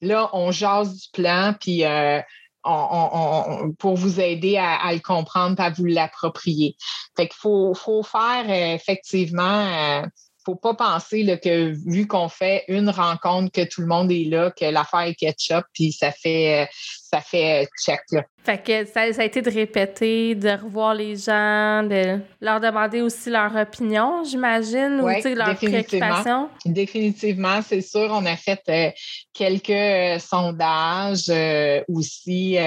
Là, 0.00 0.30
on 0.32 0.50
jase 0.50 0.94
du 1.00 1.08
plan, 1.12 1.54
puis 1.60 1.84
euh, 1.84 2.20
on- 2.64 2.70
on- 3.12 3.66
on- 3.66 3.72
pour 3.72 3.94
vous 3.94 4.20
aider 4.20 4.56
à, 4.56 4.74
à 4.76 4.92
le 4.92 4.98
comprendre, 5.00 5.60
à 5.60 5.70
vous 5.70 5.84
l'approprier. 5.84 6.76
Fait 7.16 7.28
qu'il 7.28 7.36
faut, 7.36 7.74
faut 7.74 8.02
faire 8.02 8.46
euh, 8.48 8.74
effectivement, 8.74 10.02
euh, 10.02 10.02
faut 10.44 10.54
pas 10.56 10.74
penser 10.74 11.22
là, 11.22 11.36
que 11.36 11.72
vu 11.86 12.06
qu'on 12.06 12.28
fait 12.28 12.64
une 12.68 12.90
rencontre, 12.90 13.50
que 13.52 13.64
tout 13.64 13.80
le 13.80 13.86
monde 13.86 14.10
est 14.12 14.24
là, 14.24 14.50
que 14.50 14.64
l'affaire 14.64 15.00
est 15.00 15.14
ketchup, 15.14 15.64
puis 15.72 15.92
ça 15.92 16.10
fait, 16.12 16.62
euh, 16.62 16.66
ça 17.10 17.20
fait 17.20 17.62
euh, 17.62 17.66
check. 17.82 18.00
Là. 18.12 18.22
Fait 18.44 18.62
que 18.62 18.84
ça, 18.84 19.10
ça 19.12 19.22
a 19.22 19.24
été 19.24 19.40
de 19.40 19.50
répéter, 19.50 20.34
de 20.34 20.50
revoir 20.50 20.92
les 20.94 21.16
gens, 21.16 21.82
de 21.82 22.20
leur 22.42 22.60
demander 22.60 23.00
aussi 23.00 23.30
leur 23.30 23.56
opinion, 23.56 24.22
j'imagine, 24.22 25.00
ou 25.00 25.04
Ouais, 25.04 25.22
sais, 25.22 25.34
leur 25.34 25.48
définitivement. 25.48 26.08
préoccupation. 26.08 26.48
Définitivement, 26.66 27.62
c'est 27.62 27.80
sûr. 27.80 28.08
On 28.10 28.26
a 28.26 28.36
fait 28.36 28.60
euh, 28.68 28.90
quelques 29.32 29.70
euh, 29.70 30.18
sondages 30.18 31.30
euh, 31.30 31.82
aussi 31.88 32.58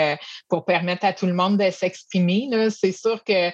pour 0.49 0.65
permettre 0.65 1.05
à 1.05 1.13
tout 1.13 1.27
le 1.27 1.33
monde 1.33 1.57
de 1.57 1.69
s'exprimer. 1.69 2.49
C'est 2.71 2.91
sûr 2.91 3.23
que 3.23 3.51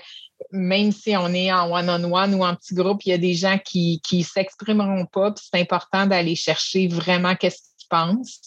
même 0.51 0.91
si 0.91 1.15
on 1.17 1.33
est 1.33 1.51
en 1.51 1.71
one-on-one 1.71 2.35
ou 2.35 2.43
en 2.45 2.55
petit 2.55 2.73
groupe, 2.73 3.03
il 3.05 3.09
y 3.09 3.13
a 3.13 3.17
des 3.17 3.33
gens 3.33 3.57
qui 3.63 4.01
qui 4.03 4.23
s'exprimeront 4.23 5.05
pas. 5.05 5.31
puis 5.31 5.43
C'est 5.51 5.59
important 5.61 6.05
d'aller 6.05 6.35
chercher 6.35 6.87
vraiment 6.87 7.35
qu'est-ce 7.35 7.61
qu'ils 7.77 7.87
pensent. 7.89 8.39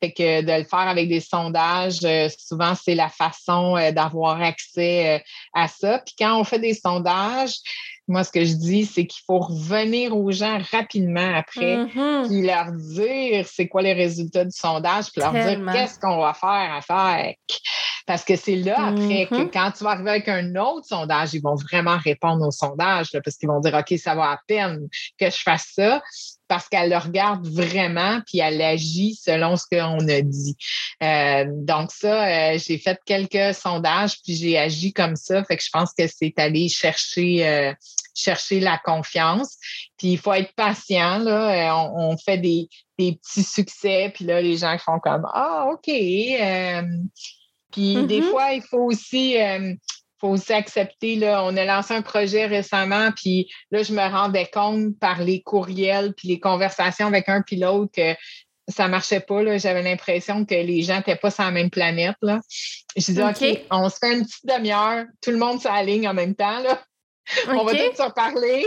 Fait 0.00 0.12
que 0.12 0.40
de 0.42 0.52
le 0.62 0.64
faire 0.64 0.80
avec 0.88 1.08
des 1.08 1.20
sondages, 1.20 2.00
euh, 2.02 2.28
souvent, 2.36 2.74
c'est 2.74 2.96
la 2.96 3.08
façon 3.08 3.76
euh, 3.76 3.92
d'avoir 3.92 4.42
accès 4.42 5.14
euh, 5.14 5.18
à 5.54 5.68
ça. 5.68 6.00
Puis 6.04 6.16
quand 6.18 6.36
on 6.40 6.42
fait 6.42 6.58
des 6.58 6.74
sondages, 6.74 7.54
moi, 8.08 8.24
ce 8.24 8.32
que 8.32 8.44
je 8.44 8.54
dis, 8.54 8.84
c'est 8.84 9.06
qu'il 9.06 9.22
faut 9.24 9.38
revenir 9.38 10.16
aux 10.16 10.32
gens 10.32 10.58
rapidement 10.72 11.34
après, 11.36 11.76
Mhm. 11.76 12.26
puis 12.28 12.42
leur 12.42 12.72
dire 12.72 13.46
c'est 13.46 13.68
quoi 13.68 13.80
les 13.82 13.92
résultats 13.92 14.44
du 14.44 14.50
sondage, 14.50 15.12
puis 15.12 15.20
leur 15.20 15.30
Tellement. 15.32 15.70
dire 15.70 15.82
qu'est-ce 15.82 16.00
qu'on 16.00 16.18
va 16.18 16.34
faire 16.34 16.80
avec. 16.88 17.38
Parce 18.06 18.24
que 18.24 18.36
c'est 18.36 18.56
là, 18.56 18.88
après, 18.88 19.26
que 19.26 19.34
Mhm. 19.42 19.50
quand 19.50 19.70
tu 19.76 19.84
vas 19.84 19.90
arriver 19.90 20.10
avec 20.10 20.28
un 20.28 20.54
autre 20.56 20.86
sondage, 20.86 21.34
ils 21.34 21.42
vont 21.42 21.54
vraiment 21.54 21.96
répondre 21.98 22.46
au 22.46 22.50
sondage, 22.50 23.12
là, 23.12 23.20
parce 23.24 23.36
qu'ils 23.36 23.48
vont 23.48 23.60
dire 23.60 23.74
OK, 23.74 23.98
ça 23.98 24.14
va 24.14 24.30
à 24.32 24.38
peine 24.46 24.88
que 25.18 25.30
je 25.30 25.40
fasse 25.42 25.72
ça 25.74 26.02
parce 26.48 26.68
qu'elle 26.68 26.90
le 26.90 26.98
regarde 26.98 27.46
vraiment, 27.48 28.20
puis 28.26 28.40
elle 28.40 28.60
agit 28.60 29.14
selon 29.14 29.56
ce 29.56 29.64
qu'on 29.70 30.06
a 30.08 30.20
dit. 30.20 30.54
Euh, 31.02 31.44
donc 31.48 31.90
ça, 31.92 32.26
euh, 32.54 32.58
j'ai 32.58 32.76
fait 32.76 32.98
quelques 33.06 33.54
sondages, 33.54 34.20
puis 34.22 34.34
j'ai 34.36 34.58
agi 34.58 34.92
comme 34.92 35.16
ça. 35.16 35.42
Fait 35.44 35.56
que 35.56 35.62
je 35.62 35.70
pense 35.72 35.92
que 35.96 36.06
c'est 36.06 36.34
aller 36.36 36.68
chercher, 36.68 37.46
euh, 37.48 37.72
chercher 38.14 38.60
la 38.60 38.78
confiance. 38.84 39.56
Puis 39.96 40.08
il 40.08 40.18
faut 40.18 40.34
être 40.34 40.52
patient. 40.54 41.18
Là. 41.18 41.70
Euh, 41.70 41.88
On, 41.94 42.10
on 42.12 42.16
fait 42.18 42.36
des, 42.36 42.68
des 42.98 43.12
petits 43.12 43.44
succès, 43.44 44.12
puis 44.14 44.26
là, 44.26 44.42
les 44.42 44.58
gens 44.58 44.76
font 44.76 44.98
comme 44.98 45.26
Ah, 45.32 45.68
OK. 45.72 45.88
Puis 47.72 48.06
des 48.06 48.20
Mhm. 48.20 48.30
fois, 48.30 48.52
il 48.52 48.62
faut 48.62 48.84
aussi. 48.84 49.40
euh, 49.40 49.74
faut 50.20 50.28
aussi 50.28 50.52
accepter, 50.52 51.16
là, 51.16 51.42
on 51.44 51.56
a 51.56 51.64
lancé 51.64 51.94
un 51.94 52.02
projet 52.02 52.46
récemment, 52.46 53.10
puis 53.10 53.50
là, 53.72 53.82
je 53.82 53.92
me 53.92 54.08
rendais 54.08 54.46
compte 54.46 54.96
par 55.00 55.20
les 55.20 55.42
courriels, 55.42 56.14
puis 56.16 56.28
les 56.28 56.38
conversations 56.38 57.08
avec 57.08 57.28
un 57.28 57.42
puis 57.42 57.56
l'autre 57.56 57.90
que 57.96 58.14
ça 58.68 58.86
marchait 58.86 59.18
pas. 59.18 59.42
là. 59.42 59.58
J'avais 59.58 59.82
l'impression 59.82 60.44
que 60.44 60.54
les 60.54 60.82
gens 60.82 60.98
n'étaient 60.98 61.16
pas 61.16 61.32
sur 61.32 61.42
la 61.42 61.50
même 61.50 61.70
planète. 61.70 62.14
Là. 62.22 62.40
Je 62.96 63.04
disais, 63.04 63.24
OK, 63.24 63.42
OK. 63.42 63.60
on 63.72 63.88
se 63.88 63.96
fait 64.00 64.12
une 64.12 64.22
petite 64.24 64.46
demi-heure, 64.46 65.06
tout 65.20 65.32
le 65.32 65.38
monde 65.38 65.60
s'aligne 65.60 66.06
en 66.08 66.14
même 66.14 66.36
temps. 66.36 66.60
Là. 66.60 66.80
On 67.48 67.64
va 67.64 67.72
peut-être 67.72 67.96
se 67.96 68.02
reparler, 68.02 68.64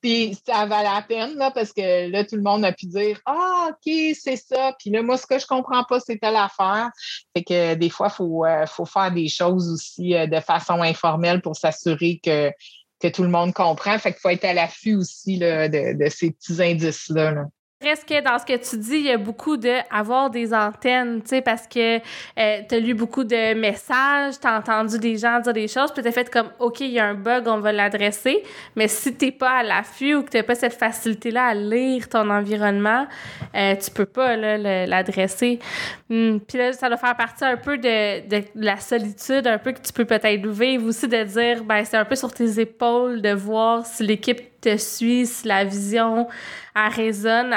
puis 0.00 0.36
ça 0.46 0.66
valait 0.66 0.90
la 0.90 1.02
peine, 1.02 1.36
là, 1.36 1.50
parce 1.50 1.72
que 1.72 2.10
là, 2.10 2.24
tout 2.24 2.36
le 2.36 2.42
monde 2.42 2.64
a 2.64 2.72
pu 2.72 2.86
dire 2.86 3.20
Ah, 3.24 3.70
OK, 3.70 3.92
c'est 4.14 4.36
ça. 4.36 4.74
Puis 4.78 4.90
là, 4.90 5.02
moi, 5.02 5.16
ce 5.16 5.26
que 5.26 5.38
je 5.38 5.46
comprends 5.46 5.84
pas, 5.84 6.00
c'est 6.00 6.18
telle 6.18 6.36
affaire. 6.36 6.90
Fait 7.36 7.42
que 7.42 7.74
des 7.74 7.90
fois, 7.90 8.08
il 8.10 8.14
faut, 8.14 8.44
euh, 8.44 8.66
faut 8.66 8.84
faire 8.84 9.10
des 9.10 9.28
choses 9.28 9.70
aussi 9.70 10.14
euh, 10.14 10.26
de 10.26 10.40
façon 10.40 10.82
informelle 10.82 11.40
pour 11.40 11.56
s'assurer 11.56 12.20
que, 12.22 12.50
que 13.00 13.08
tout 13.08 13.22
le 13.22 13.30
monde 13.30 13.52
comprend. 13.52 13.98
Fait 13.98 14.12
qu'il 14.12 14.20
faut 14.20 14.30
être 14.30 14.44
à 14.44 14.52
l'affût 14.52 14.96
aussi 14.96 15.36
là, 15.36 15.68
de, 15.68 15.98
de 15.98 16.08
ces 16.10 16.30
petits 16.30 16.62
indices-là. 16.62 17.32
là. 17.32 17.44
Presque 17.84 18.14
dans 18.24 18.38
ce 18.38 18.46
que 18.46 18.56
tu 18.56 18.78
dis, 18.78 18.96
il 18.96 19.02
y 19.02 19.10
a 19.10 19.18
beaucoup 19.18 19.58
de 19.58 19.74
avoir 19.94 20.30
des 20.30 20.54
antennes, 20.54 21.20
tu 21.20 21.28
sais, 21.28 21.42
parce 21.42 21.66
que 21.66 21.98
euh, 21.98 22.00
tu 22.66 22.74
as 22.74 22.78
lu 22.78 22.94
beaucoup 22.94 23.24
de 23.24 23.52
messages, 23.52 24.40
tu 24.40 24.46
as 24.46 24.56
entendu 24.56 24.98
des 24.98 25.18
gens 25.18 25.38
dire 25.40 25.52
des 25.52 25.68
choses, 25.68 25.92
puis 25.92 26.02
tu 26.02 26.10
fait 26.10 26.30
comme, 26.30 26.48
OK, 26.60 26.80
il 26.80 26.92
y 26.92 26.98
a 26.98 27.04
un 27.04 27.12
bug, 27.12 27.46
on 27.46 27.58
va 27.58 27.72
l'adresser. 27.72 28.42
Mais 28.74 28.88
si 28.88 29.14
tu 29.14 29.32
pas 29.32 29.58
à 29.58 29.62
l'affût 29.62 30.14
ou 30.14 30.22
que 30.22 30.30
tu 30.30 30.38
n'as 30.38 30.44
pas 30.44 30.54
cette 30.54 30.72
facilité-là 30.72 31.48
à 31.48 31.52
lire 31.54 32.08
ton 32.08 32.30
environnement, 32.30 33.06
euh, 33.54 33.74
tu 33.76 33.90
peux 33.90 34.06
pas 34.06 34.34
l'adresser. 34.34 35.58
Hum, 36.08 36.40
Puis 36.40 36.56
là, 36.56 36.72
ça 36.72 36.88
doit 36.88 36.96
faire 36.96 37.16
partie 37.16 37.44
un 37.44 37.58
peu 37.58 37.76
de, 37.76 38.26
de 38.26 38.44
la 38.54 38.78
solitude, 38.78 39.46
un 39.46 39.58
peu 39.58 39.72
que 39.72 39.82
tu 39.82 39.92
peux 39.92 40.06
peut-être 40.06 40.46
vivre 40.46 40.86
aussi, 40.86 41.06
de 41.06 41.22
dire, 41.22 41.62
ben 41.62 41.84
c'est 41.84 41.98
un 41.98 42.06
peu 42.06 42.16
sur 42.16 42.32
tes 42.32 42.58
épaules 42.60 43.20
de 43.20 43.34
voir 43.34 43.84
si 43.84 44.04
l'équipe 44.04 44.53
te 44.64 44.76
suit, 44.76 45.26
si 45.26 45.46
la 45.46 45.64
vision 45.64 46.28
elle 46.74 46.92
résonne. 46.92 47.54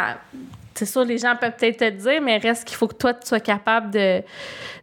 C'est 0.76 0.86
sûr, 0.86 1.04
les 1.06 1.18
gens 1.18 1.36
peuvent 1.36 1.56
peut-être 1.58 1.78
te 1.78 1.90
dire, 1.90 2.22
mais 2.22 2.38
reste 2.38 2.66
qu'il 2.66 2.78
faut 2.78 2.88
que 2.88 2.96
toi, 2.96 3.14
tu 3.14 3.28
sois 3.28 3.40
capable 3.40 3.92
de, 3.92 4.22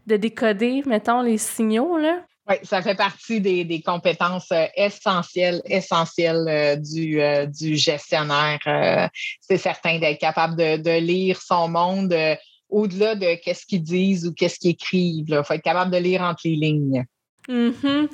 de 0.06 0.16
décoder, 0.16 0.82
mettons, 0.86 1.22
les 1.22 1.38
signaux, 1.38 1.98
là. 1.98 2.20
Oui, 2.46 2.56
ça 2.62 2.82
fait 2.82 2.94
partie 2.94 3.40
des, 3.40 3.80
compétences 3.80 4.52
euh, 4.52 4.66
essentielles, 4.76 5.62
essentielles 5.64 6.46
euh, 6.46 6.76
du, 6.76 7.22
euh, 7.22 7.46
du 7.46 7.76
gestionnaire. 7.76 9.10
c'est 9.40 9.56
certain 9.56 9.98
d'être 9.98 10.20
capable 10.20 10.56
de, 10.56 10.98
lire 10.98 11.40
son 11.40 11.68
monde 11.68 12.14
au-delà 12.68 13.14
de 13.14 13.34
qu'est-ce 13.42 13.64
qu'ils 13.64 13.82
disent 13.82 14.26
ou 14.26 14.34
qu'est-ce 14.34 14.58
qu'ils 14.58 14.72
écrivent. 14.72 15.26
Il 15.28 15.42
faut 15.44 15.54
être 15.54 15.62
capable 15.62 15.90
de 15.90 15.98
lire 15.98 16.20
entre 16.20 16.42
les 16.44 16.56
lignes. 16.56 17.04
Mm-hmm. 17.48 18.08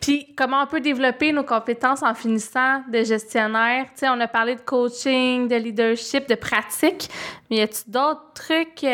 Puis, 0.00 0.34
comment 0.36 0.62
on 0.62 0.66
peut 0.66 0.80
développer 0.80 1.32
nos 1.32 1.44
compétences 1.44 2.02
en 2.02 2.14
finissant 2.14 2.82
de 2.90 3.04
gestionnaire? 3.04 3.84
Tu 3.94 4.00
sais, 4.00 4.08
on 4.08 4.18
a 4.20 4.28
parlé 4.28 4.56
de 4.56 4.60
coaching, 4.60 5.46
de 5.46 5.56
leadership, 5.56 6.28
de 6.28 6.34
pratique, 6.34 7.08
mais 7.48 7.58
y 7.58 7.60
a-t-il 7.60 7.92
d'autres 7.92 8.32
trucs 8.34 8.86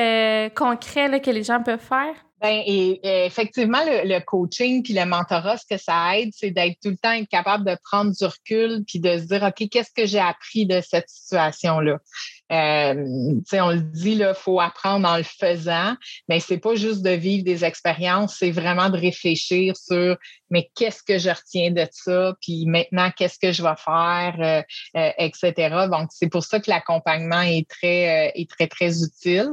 concrets 0.55 1.21
que 1.21 1.31
les 1.31 1.43
gens 1.43 1.63
peuvent 1.63 1.79
faire? 1.81 2.15
Ben, 2.41 2.63
et, 2.67 3.01
effectivement, 3.27 3.83
le, 3.85 4.21
coaching 4.21 4.83
puis 4.83 4.93
le 4.93 5.05
mentorat, 5.05 5.57
ce 5.57 5.67
que 5.69 5.81
ça 5.81 6.17
aide, 6.19 6.31
c'est 6.33 6.51
d'être 6.51 6.79
tout 6.83 6.91
le 6.91 6.97
temps 6.97 7.25
capable 7.25 7.65
de 7.65 7.77
prendre 7.83 8.13
du 8.13 8.25
recul 8.25 8.85
puis 8.87 9.01
de 9.01 9.19
se 9.19 9.25
dire, 9.25 9.43
OK, 9.43 9.69
qu'est-ce 9.69 9.93
que 9.93 10.07
j'ai 10.07 10.21
appris 10.21 10.67
de 10.67 10.81
cette 10.81 11.09
situation-là? 11.09 11.99
Euh, 12.51 12.95
on 13.53 13.71
le 13.71 13.81
dit, 13.81 14.13
il 14.13 14.33
faut 14.35 14.61
apprendre 14.61 15.07
en 15.07 15.19
le 15.19 15.23
faisant, 15.23 15.95
mais 16.29 16.41
c'est 16.41 16.59
pas 16.59 16.77
juste 16.77 17.03
de 17.03 17.11
vivre 17.11 17.45
des 17.45 17.65
expériences, 17.65 18.37
c'est 18.39 18.51
vraiment 18.51 18.89
de 18.89 18.97
réfléchir 18.97 19.77
sur 19.77 20.17
mais 20.51 20.71
qu'est-ce 20.75 21.03
que 21.03 21.19
je 21.19 21.29
retiens 21.29 21.73
de 21.73 21.87
ça, 21.91 22.35
puis 22.41 22.65
maintenant, 22.67 23.11
qu'est-ce 23.15 23.39
que 23.39 23.53
je 23.53 23.63
vais 23.63 23.77
faire, 23.77 24.37
euh, 24.39 24.63
euh, 24.99 25.11
etc. 25.19 25.87
Donc, 25.91 26.09
c'est 26.11 26.31
pour 26.31 26.43
ça 26.43 26.59
que 26.59 26.71
l'accompagnement 26.71 27.43
est 27.43 27.69
très, 27.69 28.33
est 28.35 28.49
très, 28.49 28.67
très 28.67 29.03
utile. 29.03 29.51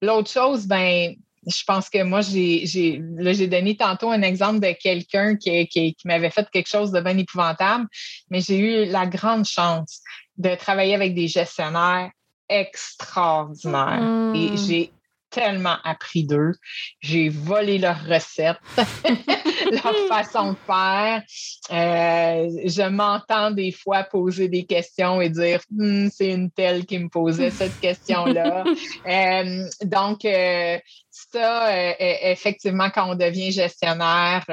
L'autre 0.00 0.30
chose, 0.30 0.66
ben, 0.66 1.14
je 1.46 1.62
pense 1.64 1.88
que 1.88 2.02
moi, 2.02 2.20
j'ai, 2.20 2.66
j'ai, 2.66 3.02
j'ai 3.18 3.46
donné 3.46 3.76
tantôt 3.76 4.10
un 4.10 4.22
exemple 4.22 4.60
de 4.60 4.72
quelqu'un 4.72 5.36
qui, 5.36 5.66
qui, 5.68 5.94
m'avait 6.04 6.30
fait 6.30 6.48
quelque 6.50 6.68
chose 6.68 6.90
de 6.90 7.00
bien 7.00 7.16
épouvantable, 7.16 7.86
mais 8.30 8.40
j'ai 8.40 8.58
eu 8.58 8.90
la 8.90 9.06
grande 9.06 9.44
chance 9.44 10.00
de 10.36 10.54
travailler 10.54 10.94
avec 10.94 11.14
des 11.14 11.28
gestionnaires 11.28 12.10
extraordinaires. 12.48 14.32
Et 14.34 14.50
mmh. 14.50 14.56
j'ai 14.56 14.92
tellement 15.30 15.76
appris 15.84 16.24
d'eux. 16.24 16.52
J'ai 17.00 17.28
volé 17.28 17.78
leurs 17.78 18.04
recettes, 18.04 18.58
leur 19.70 19.94
façon 20.08 20.52
de 20.52 20.58
faire. 20.66 21.22
Euh, 21.70 22.48
je 22.64 22.88
m'entends 22.88 23.50
des 23.50 23.72
fois 23.72 24.04
poser 24.04 24.48
des 24.48 24.64
questions 24.64 25.20
et 25.20 25.28
dire 25.28 25.60
hmm, 25.70 26.08
c'est 26.08 26.32
une 26.32 26.50
telle 26.50 26.86
qui 26.86 26.98
me 26.98 27.08
posait 27.08 27.50
cette 27.50 27.78
question-là. 27.80 28.64
Euh, 29.06 29.68
donc, 29.84 30.24
euh, 30.24 30.78
ça, 31.10 31.94
effectivement, 31.98 32.90
quand 32.90 33.10
on 33.10 33.14
devient 33.14 33.50
gestionnaire, 33.50 34.44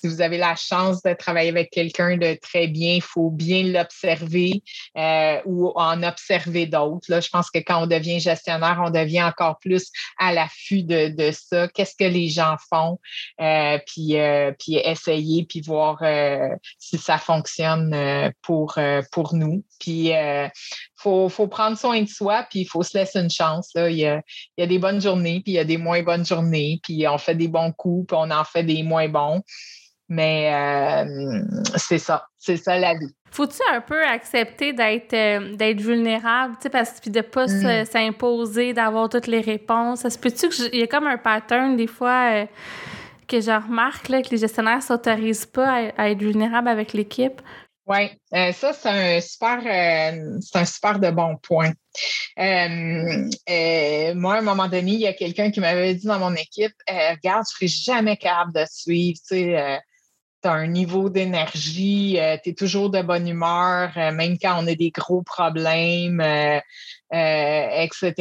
si 0.00 0.08
vous 0.08 0.22
avez 0.22 0.38
la 0.38 0.56
chance 0.56 1.02
de 1.02 1.12
travailler 1.12 1.50
avec 1.50 1.70
quelqu'un 1.70 2.16
de 2.16 2.38
très 2.40 2.68
bien, 2.68 2.94
il 2.94 3.02
faut 3.02 3.30
bien 3.30 3.64
l'observer 3.64 4.62
euh, 4.96 5.40
ou 5.44 5.72
en 5.74 6.02
observer 6.02 6.66
d'autres. 6.66 7.20
Je 7.20 7.28
pense 7.28 7.50
que 7.50 7.58
quand 7.58 7.82
on 7.82 7.86
devient 7.86 8.18
gestionnaire, 8.18 8.80
on 8.84 8.90
devient 8.90 9.22
encore 9.22 9.58
plus 9.58 9.90
à 10.18 10.32
l'affût 10.32 10.84
de, 10.84 11.30
ça. 11.32 11.68
Qu'est-ce 11.68 11.94
que 11.94 12.04
les 12.04 12.28
gens 12.28 12.56
font? 12.70 12.98
Euh, 13.40 13.78
puis, 13.86 14.18
euh, 14.18 14.52
puis 14.58 14.76
essayer, 14.76 15.44
puis 15.44 15.60
voir 15.60 15.98
si 16.78 16.96
ça 16.96 17.18
fonctionne 17.18 18.32
pour, 18.42 18.78
pour 19.12 19.34
nous. 19.34 19.64
Puis 19.80 20.08
il 20.08 20.50
faut, 20.96 21.28
faut, 21.28 21.46
prendre 21.46 21.76
soin 21.76 22.00
de 22.02 22.08
soi, 22.08 22.46
puis 22.48 22.60
il 22.60 22.64
faut 22.66 22.82
se 22.82 22.96
laisser 22.96 23.20
une 23.20 23.30
chance. 23.30 23.70
Là. 23.74 23.90
Il, 23.90 23.98
y 23.98 24.06
a, 24.06 24.22
il 24.56 24.62
y 24.62 24.64
a 24.64 24.66
des 24.66 24.78
bonnes 24.78 25.00
journées, 25.00 25.40
puis 25.42 25.52
il 25.52 25.56
y 25.56 25.58
a 25.58 25.64
des 25.64 25.78
moins 25.78 26.02
bonnes 26.02 26.24
journées, 26.24 26.80
puis 26.82 27.06
on 27.06 27.18
fait 27.18 27.34
des 27.34 27.48
bons 27.48 27.72
coups, 27.72 28.06
puis 28.08 28.16
on 28.18 28.30
en 28.30 28.44
fait 28.44 28.62
des 28.62 28.82
moins 28.82 29.08
bons. 29.08 29.42
Mais 30.10 30.52
euh, 30.52 31.40
c'est 31.76 31.98
ça, 31.98 32.26
c'est 32.36 32.56
ça 32.56 32.76
la 32.76 32.94
vie. 32.94 33.14
Faut-tu 33.30 33.60
un 33.72 33.80
peu 33.80 34.04
accepter 34.04 34.72
d'être 34.72 35.14
euh, 35.14 35.54
d'être 35.54 35.80
vulnérable, 35.80 36.56
tu 36.56 36.62
sais, 36.62 36.68
parce 36.68 36.98
que 36.98 37.08
de 37.08 37.20
pas 37.20 37.46
mm. 37.46 37.84
s'imposer, 37.84 38.72
d'avoir 38.74 39.08
toutes 39.08 39.28
les 39.28 39.40
réponses? 39.40 40.00
Ça 40.00 40.10
se 40.10 40.18
peut-tu 40.18 40.48
qu'il 40.48 40.80
y 40.80 40.82
a 40.82 40.88
comme 40.88 41.06
un 41.06 41.16
pattern 41.16 41.76
des 41.76 41.86
fois 41.86 42.32
euh, 42.32 42.46
que 43.28 43.40
je 43.40 43.52
remarque 43.52 44.08
là, 44.08 44.20
que 44.20 44.30
les 44.30 44.38
gestionnaires 44.38 44.82
s'autorisent 44.82 45.46
pas 45.46 45.92
à, 45.96 46.10
être 46.10 46.18
vulnérables 46.18 46.68
avec 46.68 46.92
l'équipe? 46.92 47.40
Oui, 47.86 48.10
ça, 48.32 48.72
c'est 48.72 48.88
un 48.88 49.20
super 49.20 49.60
c'est 49.62 50.58
un 50.58 50.64
super 50.64 50.98
de 50.98 51.10
bon 51.10 51.36
point. 51.36 51.72
moi, 52.36 54.34
à 54.34 54.38
un 54.38 54.42
moment 54.42 54.66
donné, 54.66 54.90
il 54.92 55.00
y 55.00 55.06
a 55.06 55.12
quelqu'un 55.12 55.52
qui 55.52 55.60
m'avait 55.60 55.94
dit 55.94 56.06
dans 56.06 56.18
mon 56.18 56.34
équipe 56.34 56.74
Regarde, 56.88 57.44
je 57.48 57.64
ne 57.64 57.68
serai 57.68 57.68
jamais 57.68 58.16
capable 58.16 58.52
de 58.54 58.64
suivre, 58.68 59.18
tu 59.28 59.36
sais 59.36 59.80
tu 60.42 60.48
as 60.48 60.52
un 60.52 60.66
niveau 60.66 61.10
d'énergie, 61.10 62.18
euh, 62.18 62.36
tu 62.42 62.50
es 62.50 62.52
toujours 62.54 62.90
de 62.90 63.02
bonne 63.02 63.28
humeur, 63.28 63.92
euh, 63.96 64.12
même 64.12 64.38
quand 64.38 64.62
on 64.62 64.66
a 64.66 64.74
des 64.74 64.90
gros 64.90 65.22
problèmes, 65.22 66.20
euh, 66.20 66.60
etc. 67.12 68.12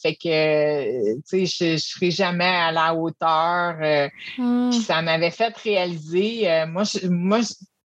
fait 0.00 0.14
que, 0.14 1.14
tu 1.20 1.46
sais, 1.46 1.46
je 1.46 1.72
ne 1.72 1.76
serai 1.78 2.10
jamais 2.10 2.44
à 2.44 2.72
la 2.72 2.94
hauteur. 2.94 3.76
Puis 4.36 4.80
ça 4.82 5.02
m'avait 5.02 5.30
fait 5.30 5.56
réaliser, 5.56 6.64
moi, 6.68 6.84
je, 6.84 7.08
moi, 7.08 7.40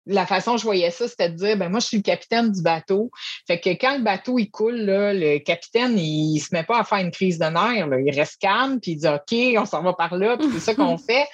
la 0.06 0.26
façon 0.26 0.51
dont 0.51 0.58
je 0.58 0.64
voyais 0.64 0.91
ça, 0.91 1.08
c'était 1.08 1.30
de 1.30 1.36
dire, 1.36 1.58
ben 1.58 1.70
moi, 1.70 1.80
je 1.80 1.88
suis 1.88 1.97
le 1.97 2.04
capitaine 2.04 2.51
du 2.51 2.62
bateau. 2.62 3.12
Fait 3.47 3.60
que 3.60 3.70
quand 3.70 3.97
le 3.97 4.04
bateau, 4.04 4.38
il 4.38 4.49
coule, 4.49 4.76
là, 4.76 5.14
le 5.14 5.39
capitaine, 5.39 5.97
il, 5.97 6.39
se 6.39 6.54
met 6.54 6.64
pas 6.64 6.80
à 6.80 6.84
faire 6.84 6.99
une 6.99 7.12
crise 7.12 7.39
de 7.39 7.45
nerfs. 7.45 7.88
Il 8.06 8.16
reste 8.16 8.39
calme, 8.39 8.80
puis 8.80 8.91
il 8.91 8.97
dit, 8.97 9.08
OK, 9.08 9.62
on 9.62 9.66
s'en 9.66 9.82
va 9.82 9.93
par 9.93 10.16
là, 10.16 10.38
puis 10.38 10.47
c'est 10.54 10.60
ça 10.60 10.76
qu'on 10.76 10.97
fait. 10.97 11.28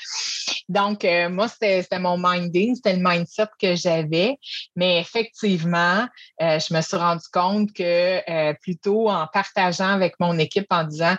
Donc, 0.67 1.03
euh, 1.03 1.29
moi, 1.29 1.47
c'était 1.47 1.99
mon 1.99 2.17
minding, 2.17 2.75
c'était 2.75 2.95
le 2.95 3.01
mindset 3.03 3.47
que 3.59 3.75
j'avais. 3.75 4.37
Mais 4.75 4.99
effectivement, 4.99 6.07
euh, 6.41 6.59
je 6.59 6.73
me 6.73 6.81
suis 6.81 6.97
rendu 6.97 7.25
compte 7.33 7.73
que 7.73 8.21
euh, 8.29 8.53
plutôt 8.61 9.09
en 9.09 9.27
partageant 9.27 9.89
avec 9.89 10.13
mon 10.19 10.37
équipe 10.37 10.67
en 10.69 10.83
disant, 10.83 11.15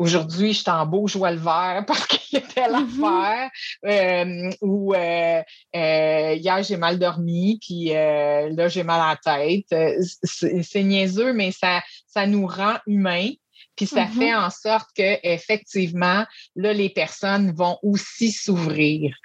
Aujourd'hui, 0.00 0.54
je 0.54 0.60
suis 0.60 0.70
en 0.70 0.86
beau 0.86 1.06
joie 1.06 1.30
le 1.30 1.36
vert 1.36 1.84
parce 1.86 2.06
qu'il 2.06 2.38
y 2.38 2.42
a 2.42 2.46
telle 2.46 2.74
affaire. 2.74 3.50
Euh, 3.84 4.50
ou 4.62 4.94
euh, 4.94 5.42
euh, 5.76 6.34
hier, 6.36 6.62
j'ai 6.62 6.78
mal 6.78 6.98
dormi, 6.98 7.58
puis 7.60 7.90
là, 7.90 8.68
j'ai 8.68 8.82
mal 8.82 8.98
à 8.98 9.18
la 9.22 9.36
tête. 9.36 10.00
C'est 10.22 10.82
niaiseux, 10.82 11.34
mais 11.34 11.52
ça, 11.52 11.82
ça 12.06 12.26
nous 12.26 12.46
rend 12.46 12.76
humains. 12.86 13.28
Puis 13.80 13.86
ça 13.86 14.04
mm-hmm. 14.04 14.18
fait 14.18 14.34
en 14.34 14.50
sorte 14.50 14.90
que 14.94 15.18
effectivement, 15.22 16.26
là, 16.54 16.72
les 16.74 16.90
personnes 16.90 17.50
vont 17.52 17.78
aussi 17.82 18.30
s'ouvrir. 18.30 19.16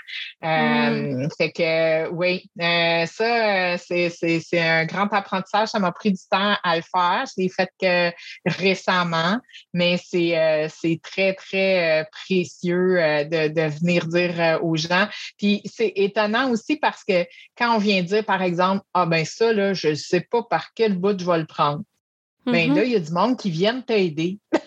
Euh, 0.46 1.26
mm. 1.26 1.30
Fait 1.38 1.52
que 1.52 2.08
oui, 2.12 2.50
euh, 2.62 3.06
ça, 3.06 3.78
c'est 3.78 4.60
un 4.62 4.86
grand 4.86 5.12
apprentissage. 5.12 5.68
Ça 5.68 5.80
m'a 5.80 5.92
pris 5.92 6.14
du 6.14 6.22
temps 6.32 6.56
à 6.64 6.78
le 6.78 6.84
faire. 6.84 7.26
Je 7.26 7.42
l'ai 7.42 7.50
fait 7.50 7.70
que 7.82 8.14
récemment, 8.46 9.42
mais 9.74 10.00
c'est 10.02 10.40
euh, 10.40 10.70
très, 11.04 11.34
très 11.34 12.08
précieux 12.14 12.96
de, 13.26 13.50
de 13.50 13.62
venir 13.62 14.08
dire 14.08 14.60
aux 14.64 14.78
gens. 14.78 15.10
Puis 15.38 15.64
c'est 15.66 15.92
étonnant 15.98 16.50
aussi 16.50 16.78
parce 16.78 17.04
que 17.04 17.26
quand 17.58 17.76
on 17.76 17.80
vient 17.80 18.04
dire, 18.04 18.24
par 18.24 18.42
exemple, 18.42 18.86
ah 18.94 19.06
ben 19.06 19.26
ça, 19.26 19.52
là, 19.52 19.74
je 19.74 19.90
ne 19.90 19.96
sais 19.96 20.22
pas 20.22 20.44
par 20.44 20.74
quel 20.74 20.98
bout 20.98 21.20
je 21.20 21.26
vais 21.26 21.40
le 21.40 21.46
prendre. 21.46 21.84
Bien 22.46 22.68
là, 22.68 22.82
mm-hmm. 22.82 22.86
il 22.86 22.92
y 22.92 22.96
a 22.96 23.00
du 23.00 23.12
monde 23.12 23.38
qui 23.38 23.50
vient 23.50 23.82
t'aider. 23.82 24.40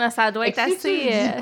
Ah, 0.00 0.10
ça 0.10 0.30
doit 0.30 0.48
être 0.48 0.58
assez. 0.58 1.10
Euh, 1.12 1.40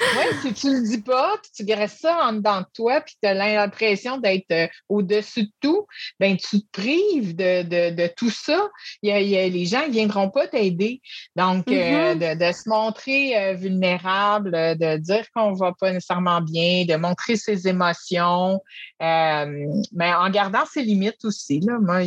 oui, 0.00 0.24
si 0.42 0.54
tu 0.54 0.72
le 0.72 0.82
dis 0.82 1.02
pas, 1.02 1.34
puis 1.42 1.50
tu 1.54 1.64
graisses 1.64 1.98
ça 1.98 2.26
en 2.26 2.32
dedans 2.32 2.60
de 2.60 2.66
toi, 2.74 3.00
puis 3.00 3.14
tu 3.22 3.28
as 3.28 3.34
l'impression 3.34 4.18
d'être 4.18 4.50
euh, 4.52 4.66
au-dessus 4.88 5.44
de 5.44 5.52
tout, 5.60 5.86
ben 6.18 6.36
tu 6.36 6.62
te 6.62 6.70
prives 6.72 7.36
de, 7.36 8.06
tout 8.14 8.30
ça. 8.30 8.68
Y 9.02 9.10
a, 9.10 9.48
les 9.48 9.66
gens 9.66 9.86
ne 9.86 9.92
viendront 9.92 10.30
pas 10.30 10.46
t'aider. 10.46 11.00
Donc, 11.36 11.68
euh, 11.68 12.14
mm-hmm. 12.14 12.38
de, 12.38 12.52
se 12.52 12.68
montrer 12.68 13.54
vulnérable, 13.56 14.52
de 14.52 14.96
dire 14.96 15.24
qu'on 15.34 15.52
ne 15.52 15.56
va 15.56 15.72
pas 15.78 15.92
nécessairement 15.92 16.40
bien, 16.40 16.84
de 16.84 16.96
montrer 16.96 17.36
ses 17.36 17.68
émotions, 17.68 18.60
mais 19.00 20.14
en 20.14 20.30
gardant 20.30 20.64
ses 20.66 20.82
limites 20.82 21.24
aussi. 21.24 21.60
Là, 21.60 21.78
moi, 21.80 21.98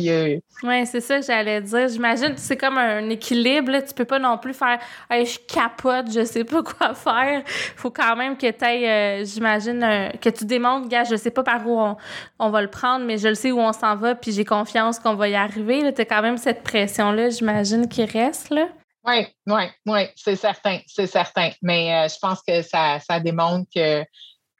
Oui, 0.62 0.86
c'est 0.86 1.00
ça 1.00 1.20
que 1.20 1.26
j'allais 1.26 1.60
dire. 1.60 1.88
J'imagine 1.88 2.34
que 2.34 2.40
c'est 2.40 2.56
comme 2.56 2.78
un 2.78 3.08
équilibre. 3.10 3.72
Là. 3.72 3.82
Tu 3.82 3.94
peux 3.94 4.04
pas 4.04 4.18
non 4.18 4.38
plus 4.38 4.54
faire 4.54 4.78
je 5.10 5.38
capote, 5.74 6.12
je 6.12 6.24
sais 6.24 6.44
pas 6.44 6.62
quoi 6.62 6.94
faire 6.94 7.42
faut 7.76 7.90
quand 7.90 8.16
même 8.16 8.36
que 8.36 8.50
tu 8.50 8.64
euh, 8.64 9.24
j'imagine, 9.24 9.80
que 10.20 10.30
tu 10.30 10.44
démontres, 10.44 10.88
gars, 10.88 11.04
je 11.04 11.16
sais 11.16 11.30
pas 11.30 11.42
par 11.42 11.66
où 11.66 11.96
on, 12.38 12.50
va 12.50 12.62
le 12.62 12.68
prendre, 12.68 13.04
mais 13.04 13.18
je 13.18 13.28
le 13.28 13.34
sais 13.34 13.52
où 13.52 13.60
on 13.60 13.72
s'en 13.72 13.96
va, 13.96 14.14
puis 14.14 14.32
j'ai 14.32 14.44
confiance 14.44 14.98
qu'on 14.98 15.14
va 15.14 15.28
y 15.28 15.34
arriver. 15.34 15.92
Tu 15.92 16.02
as 16.02 16.04
quand 16.04 16.22
même 16.22 16.38
cette 16.38 16.62
pression-là, 16.62 17.30
j'imagine, 17.30 17.88
qui 17.88 18.04
reste. 18.04 18.50
là. 18.50 18.68
Oui, 19.06 19.26
oui, 19.46 19.64
oui, 19.86 20.00
c'est 20.16 20.36
certain, 20.36 20.78
c'est 20.86 21.06
certain. 21.06 21.50
Mais 21.60 21.94
euh, 21.94 22.08
je 22.08 22.18
pense 22.18 22.40
que 22.46 22.62
ça, 22.62 22.98
ça 23.00 23.20
démontre 23.20 23.68
que 23.74 24.02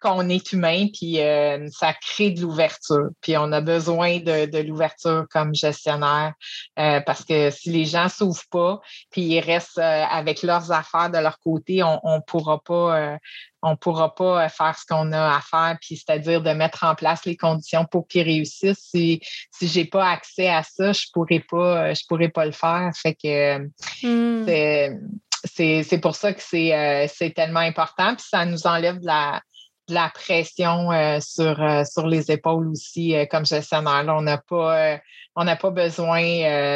qu'on 0.05 0.29
est 0.29 0.53
humain, 0.53 0.89
puis 0.93 1.19
euh, 1.21 1.67
ça 1.71 1.95
crée 1.95 2.31
de 2.31 2.43
l'ouverture. 2.43 3.09
Puis 3.23 3.39
on 3.39 3.51
a 3.53 3.63
besoin 3.63 4.19
de, 4.19 4.45
de 4.45 4.59
l'ouverture 4.59 5.25
comme 5.31 5.55
gestionnaire 5.55 6.35
euh, 6.79 7.01
parce 7.01 7.25
que 7.25 7.51
si 7.51 7.71
les 7.71 7.87
gens 7.87 8.11
s'ouvrent 8.11 8.49
pas, 8.51 8.81
puis 9.11 9.23
ils 9.23 9.41
restent 9.41 9.79
euh, 9.79 10.05
avec 10.05 10.43
leurs 10.43 10.71
affaires 10.73 11.09
de 11.11 11.17
leur 11.17 11.39
côté, 11.39 11.83
on 11.83 12.01
ne 12.05 12.21
pourra 12.21 12.61
pas 12.61 13.19
on 13.67 13.77
pourra 13.77 14.15
pas 14.15 14.47
faire 14.51 14.79
ce 14.79 14.85
qu'on 14.85 15.11
a 15.13 15.37
à 15.37 15.41
faire, 15.41 15.79
puis 15.81 15.97
c'est-à-dire 15.97 16.43
de 16.43 16.51
mettre 16.51 16.85
en 16.85 16.95
place 16.95 17.25
les 17.25 17.35
conditions 17.35 17.87
pour 17.87 18.07
qu'ils 18.07 18.25
réussissent. 18.25 18.91
Si, 18.93 19.21
si 19.51 19.69
j'ai 19.69 19.87
pas 19.87 20.07
accès 20.07 20.49
à 20.51 20.63
ça, 20.63 20.93
je 20.93 21.07
pourrais 21.15 21.41
pas, 21.41 21.95
je 21.95 22.03
pourrais 22.07 22.29
pas 22.29 22.45
le 22.45 22.53
faire. 22.53 22.91
Fait 22.95 23.15
que 23.15 23.57
hmm. 24.03 25.01
c'est 25.47 25.99
pour 26.03 26.15
ça 26.15 26.35
que 26.35 26.43
c'est 26.43 27.33
tellement 27.35 27.61
important, 27.61 28.15
puis 28.15 28.27
ça 28.29 28.45
nous 28.45 28.67
enlève 28.67 29.01
de 29.01 29.07
la, 29.07 29.41
de 29.89 29.95
la 29.95 30.11
pression 30.11 30.91
euh, 30.93 31.19
sur, 31.21 31.61
euh, 31.61 31.85
sur 31.85 32.07
les 32.07 32.31
épaules 32.31 32.69
aussi 32.69 33.15
euh, 33.15 33.27
comme 33.27 33.45
gestionnaire. 33.45 34.05
on 34.09 34.23
n'a 34.23 34.39
pas, 34.39 34.99
on 35.37 35.45
n'a 35.45 35.57
pas 35.57 35.71
besoin 35.71 36.23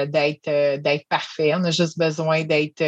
d'être, 0.07 1.07
parfait. 1.09 1.53
On 1.55 1.65
a 1.65 1.71
juste 1.71 1.99
besoin 1.99 2.45
d'être, 2.45 2.83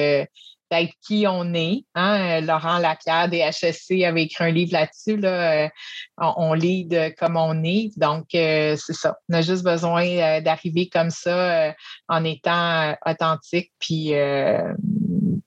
d'être 0.71 0.93
qui 1.07 1.27
on 1.27 1.55
est. 1.55 1.85
Hein? 1.95 2.41
Laurent 2.41 2.79
Lapierre 2.79 3.29
des 3.29 3.49
HSC 3.51 4.05
avait 4.05 4.25
écrit 4.25 4.45
un 4.45 4.51
livre 4.51 4.73
là-dessus. 4.73 5.16
Là, 5.16 5.71
on, 6.18 6.35
on 6.37 6.53
lead 6.55 7.14
comme 7.18 7.37
on 7.37 7.62
est. 7.64 7.91
Donc, 7.97 8.27
c'est 8.33 8.77
ça. 8.77 9.16
On 9.29 9.35
a 9.35 9.43
juste 9.43 9.64
besoin 9.64 10.41
d'arriver 10.41 10.89
comme 10.89 11.11
ça 11.11 11.75
en 12.09 12.25
étant 12.25 12.97
authentique. 13.07 13.73
Puis, 13.79 14.12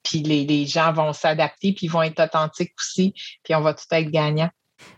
puis 0.04 0.20
les, 0.20 0.46
les, 0.46 0.66
gens 0.66 0.94
vont 0.94 1.14
s'adapter, 1.14 1.74
puis 1.74 1.88
ils 1.88 1.92
vont 1.92 2.04
être 2.04 2.24
authentiques 2.24 2.74
aussi, 2.80 3.14
puis 3.44 3.56
on 3.56 3.62
va 3.62 3.74
tout 3.74 3.86
être 3.92 4.10
gagnant. 4.10 4.50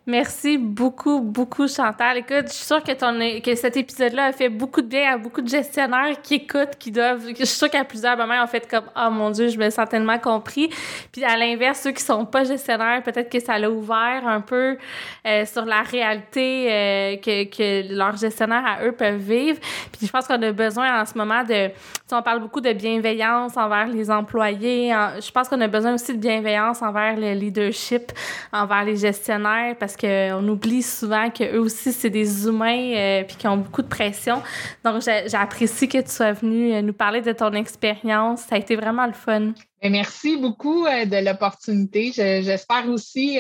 Merci 0.08 0.60
beaucoup, 0.60 1.20
beaucoup, 1.20 1.68
Chantal. 1.68 2.18
Écoute, 2.18 2.46
je 2.50 2.54
suis 2.54 2.66
sûre 2.66 2.84
que, 2.84 2.92
ton, 2.92 3.18
que 3.42 3.56
cet 3.56 3.76
épisode-là 3.76 4.26
a 4.26 4.32
fait 4.34 4.50
beaucoup 4.50 4.84
de 4.84 4.88
bien 4.88 5.12
à 5.12 5.18
beaucoup 5.18 5.42
de 5.42 5.48
gestionnaires 5.48 6.22
qui 6.22 6.36
écoutent, 6.36 6.78
qui 6.78 6.92
doivent. 6.92 7.28
Je 7.30 7.44
suis 7.44 7.58
sûre 7.58 7.72
qu'à 7.72 7.84
plusieurs 7.84 8.16
moments, 8.16 8.40
en 8.40 8.46
fait 8.46 8.70
comme 8.70 8.84
Oh 8.96 9.10
mon 9.10 9.32
Dieu, 9.32 9.48
je 9.48 9.58
me 9.58 9.68
sens 9.72 9.90
tellement 9.90 10.20
compris. 10.20 10.70
Puis 11.12 11.24
à 11.24 11.36
l'inverse, 11.36 11.80
ceux 11.80 11.92
qui 11.92 12.04
sont 12.04 12.24
pas 12.24 12.44
gestionnaires, 12.44 13.02
peut-être 13.02 13.32
que 13.32 13.40
ça 13.40 13.58
l'a 13.58 13.72
ouvert 13.72 14.28
un 14.28 14.42
peu 14.42 14.78
euh, 15.26 15.44
sur 15.46 15.66
la 15.66 15.82
réalité 15.82 16.68
euh, 16.70 17.18
que, 17.18 17.46
que 17.46 17.92
leurs 17.92 18.18
gestionnaires 18.18 18.64
à 18.64 18.86
eux 18.86 18.92
peuvent 18.92 19.16
vivre. 19.16 19.58
Puis 19.92 20.06
je 20.06 20.12
pense 20.12 20.28
qu'on 20.28 20.40
a 20.40 20.52
besoin 20.52 21.02
en 21.02 21.06
ce 21.08 21.18
moment 21.18 21.44
de. 21.44 21.72
on 22.12 22.22
parle 22.22 22.42
beaucoup 22.42 22.62
de 22.62 22.74
bienveillance 22.74 23.58
envers 23.58 23.88
les 23.88 24.12
employés. 24.12 24.94
je 25.20 25.32
pense 25.32 25.50
qu'on 25.50 25.62
a 25.62 25.68
besoin 25.68 25.96
aussi 25.96 26.14
de 26.14 26.20
bienveillance 26.20 26.84
envers 26.84 27.18
le 27.18 27.34
leadership, 27.34 28.12
envers 28.54 28.84
les 28.84 28.98
gestionnaires 28.98 29.75
parce 29.80 29.96
qu'on 29.96 30.48
oublie 30.48 30.82
souvent 30.82 31.30
qu'eux 31.30 31.60
aussi, 31.60 31.92
c'est 31.92 32.10
des 32.10 32.48
humains 32.48 32.94
euh, 32.96 33.24
puis 33.24 33.36
qui 33.38 33.48
ont 33.48 33.58
beaucoup 33.58 33.82
de 33.82 33.88
pression. 33.88 34.42
Donc, 34.84 35.02
j'apprécie 35.02 35.88
que 35.88 36.00
tu 36.00 36.10
sois 36.10 36.34
venu 36.34 36.74
euh, 36.74 36.82
nous 36.82 36.94
parler 36.94 37.22
de 37.22 37.32
ton 37.32 37.52
expérience. 37.54 38.42
Ça 38.42 38.56
a 38.56 38.58
été 38.58 38.76
vraiment 38.76 39.06
le 39.06 39.14
fun. 39.14 39.54
Merci 39.84 40.38
beaucoup 40.38 40.86
euh, 40.86 41.06
de 41.06 41.24
l'opportunité. 41.24 42.12
J'espère 42.14 42.90
aussi 42.90 43.38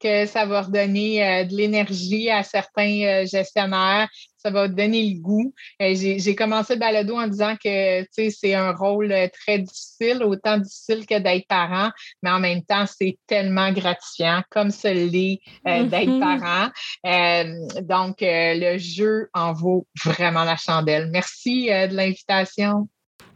que 0.00 0.26
ça 0.26 0.46
va 0.46 0.62
redonner 0.62 1.44
de 1.44 1.56
l'énergie 1.56 2.30
à 2.30 2.42
certains 2.42 3.24
gestionnaires, 3.24 4.08
ça 4.46 4.52
va 4.52 4.68
donner 4.68 5.02
le 5.10 5.20
goût. 5.20 5.52
Euh, 5.82 5.94
j'ai 5.94 6.36
commencé 6.36 6.74
le 6.74 6.80
balado 6.80 7.16
en 7.16 7.26
disant 7.26 7.56
que 7.56 8.06
c'est 8.12 8.54
un 8.54 8.72
rôle 8.72 9.10
euh, 9.10 9.26
très 9.28 9.58
difficile, 9.58 10.22
autant 10.22 10.58
difficile 10.58 11.04
que 11.04 11.18
d'être 11.18 11.48
parent, 11.48 11.90
mais 12.22 12.30
en 12.30 12.38
même 12.38 12.62
temps, 12.62 12.84
c'est 12.86 13.18
tellement 13.26 13.72
gratifiant, 13.72 14.42
comme 14.50 14.70
ce 14.70 14.86
l'est 14.86 15.40
euh, 15.66 15.82
d'être 15.84 16.10
mm-hmm. 16.10 16.20
parent. 16.20 16.70
donc, 17.82 18.18
le 18.20 18.78
jeu 18.78 19.28
en 19.34 19.52
vaut 19.52 19.86
vraiment 20.04 20.44
la 20.44 20.56
chandelle. 20.56 21.08
Merci 21.10 21.66
de 21.66 21.94
l'invitation. 21.94 22.88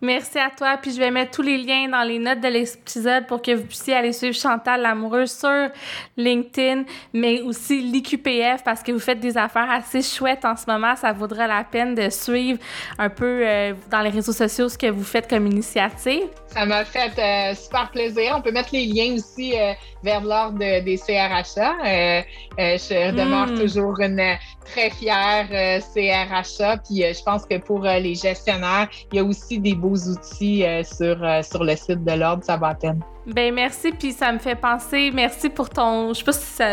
Merci 0.03 0.39
à 0.39 0.49
toi. 0.49 0.79
Puis 0.81 0.93
je 0.93 0.99
vais 0.99 1.11
mettre 1.11 1.33
tous 1.33 1.43
les 1.43 1.59
liens 1.59 1.89
dans 1.89 2.03
les 2.03 2.19
notes 2.19 2.41
de 2.41 2.49
l'épisode 2.49 3.27
pour 3.27 3.43
que 3.43 3.55
vous 3.55 3.65
puissiez 3.65 3.95
aller 3.95 4.13
suivre 4.13 4.35
Chantal 4.35 4.81
Lamoureuse 4.81 5.31
sur 5.31 5.69
LinkedIn, 6.17 6.85
mais 7.13 7.43
aussi 7.43 7.83
l'IQPF 7.83 8.65
parce 8.65 8.83
que 8.83 8.93
vous 8.93 8.99
faites 8.99 9.21
des 9.21 9.37
affaires 9.37 9.71
assez 9.71 10.01
chouettes 10.01 10.47
en 10.47 10.57
ce 10.57 10.65
moment. 10.67 10.97
Ça 10.97 11.13
vaudra 11.13 11.47
la 11.47 11.65
peine 11.65 11.95
de 11.95 12.09
suivre 12.09 12.59
un 12.99 13.11
peu 13.11 13.43
euh, 13.47 13.75
dans 13.91 14.01
les 14.01 14.09
réseaux 14.09 14.33
sociaux 14.33 14.71
ce 14.71 14.79
que 14.79 14.87
vous 14.87 15.05
faites 15.05 15.29
comme 15.29 15.47
initiative. 15.47 16.29
Ça 16.47 16.65
m'a 16.65 16.85
fait 16.85 17.13
euh, 17.19 17.55
super 17.55 17.91
plaisir. 17.91 18.35
On 18.37 18.41
peut 18.41 18.53
mettre 18.53 18.71
les 18.73 18.87
liens 18.87 19.15
aussi 19.15 19.55
euh, 19.55 19.73
vers 20.03 20.23
l'ordre 20.23 20.59
des 20.59 20.97
CRHA. 20.97 22.25
je 22.57 23.11
demeure 23.13 23.49
hmm. 23.49 23.61
toujours 23.61 24.01
une 24.01 24.37
très 24.65 24.89
fière 24.91 25.47
CRHA. 25.93 26.79
Puis 26.79 27.03
je 27.03 27.23
pense 27.23 27.45
que 27.45 27.59
pour 27.59 27.83
les 27.83 28.15
gestionnaires, 28.15 28.89
il 29.13 29.17
y 29.17 29.19
a 29.19 29.25
aussi 29.25 29.59
des 29.59 29.75
beaux 29.75 29.90
outils 29.97 30.65
euh, 30.65 30.83
sur, 30.83 31.23
euh, 31.23 31.43
sur 31.43 31.65
le 31.65 31.77
site 31.77 32.05
de 32.05 32.13
l'Ordre, 32.13 32.43
peine. 32.81 33.01
Ben 33.27 33.55
merci, 33.55 33.93
puis 33.93 34.13
ça 34.13 34.33
me 34.33 34.39
fait 34.39 34.55
penser, 34.55 35.11
merci 35.13 35.51
pour 35.51 35.69
ton, 35.69 36.13
je 36.13 36.19
sais 36.19 36.25
pas 36.25 36.33
si 36.33 36.47
ça, 36.47 36.67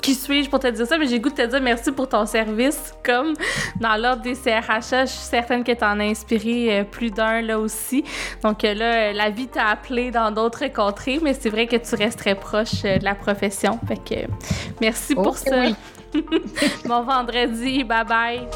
qui 0.00 0.14
suis-je 0.14 0.48
pour 0.48 0.58
te 0.58 0.68
dire 0.68 0.86
ça, 0.86 0.98
mais 0.98 1.06
j'ai 1.06 1.20
goût 1.20 1.28
de 1.28 1.34
te 1.34 1.46
dire 1.46 1.60
merci 1.60 1.92
pour 1.92 2.08
ton 2.08 2.24
service, 2.26 2.94
comme 3.04 3.34
dans 3.80 3.96
l'ordre 3.96 4.22
des 4.22 4.34
CRHA, 4.34 5.04
je 5.04 5.10
suis 5.10 5.20
certaine 5.20 5.62
que 5.62 5.72
tu 5.72 5.84
en 5.84 6.00
as 6.00 6.04
inspiré 6.04 6.80
euh, 6.80 6.84
plus 6.84 7.10
d'un 7.10 7.42
là 7.42 7.58
aussi. 7.58 8.04
Donc 8.42 8.62
là, 8.62 9.12
la 9.12 9.30
vie 9.30 9.48
t'a 9.48 9.66
appelé 9.66 10.10
dans 10.10 10.30
d'autres 10.30 10.66
contrées, 10.68 11.20
mais 11.22 11.34
c'est 11.34 11.50
vrai 11.50 11.66
que 11.66 11.76
tu 11.76 11.94
restes 11.94 12.18
très 12.18 12.34
proche 12.34 12.82
de 12.82 13.04
la 13.04 13.14
profession. 13.14 13.78
Fait 13.86 13.96
que 13.96 14.30
merci 14.80 15.14
pour 15.14 15.36
ça. 15.36 15.62
bon 16.84 17.02
vendredi, 17.02 17.84
bye 17.84 18.04
bye. 18.04 18.46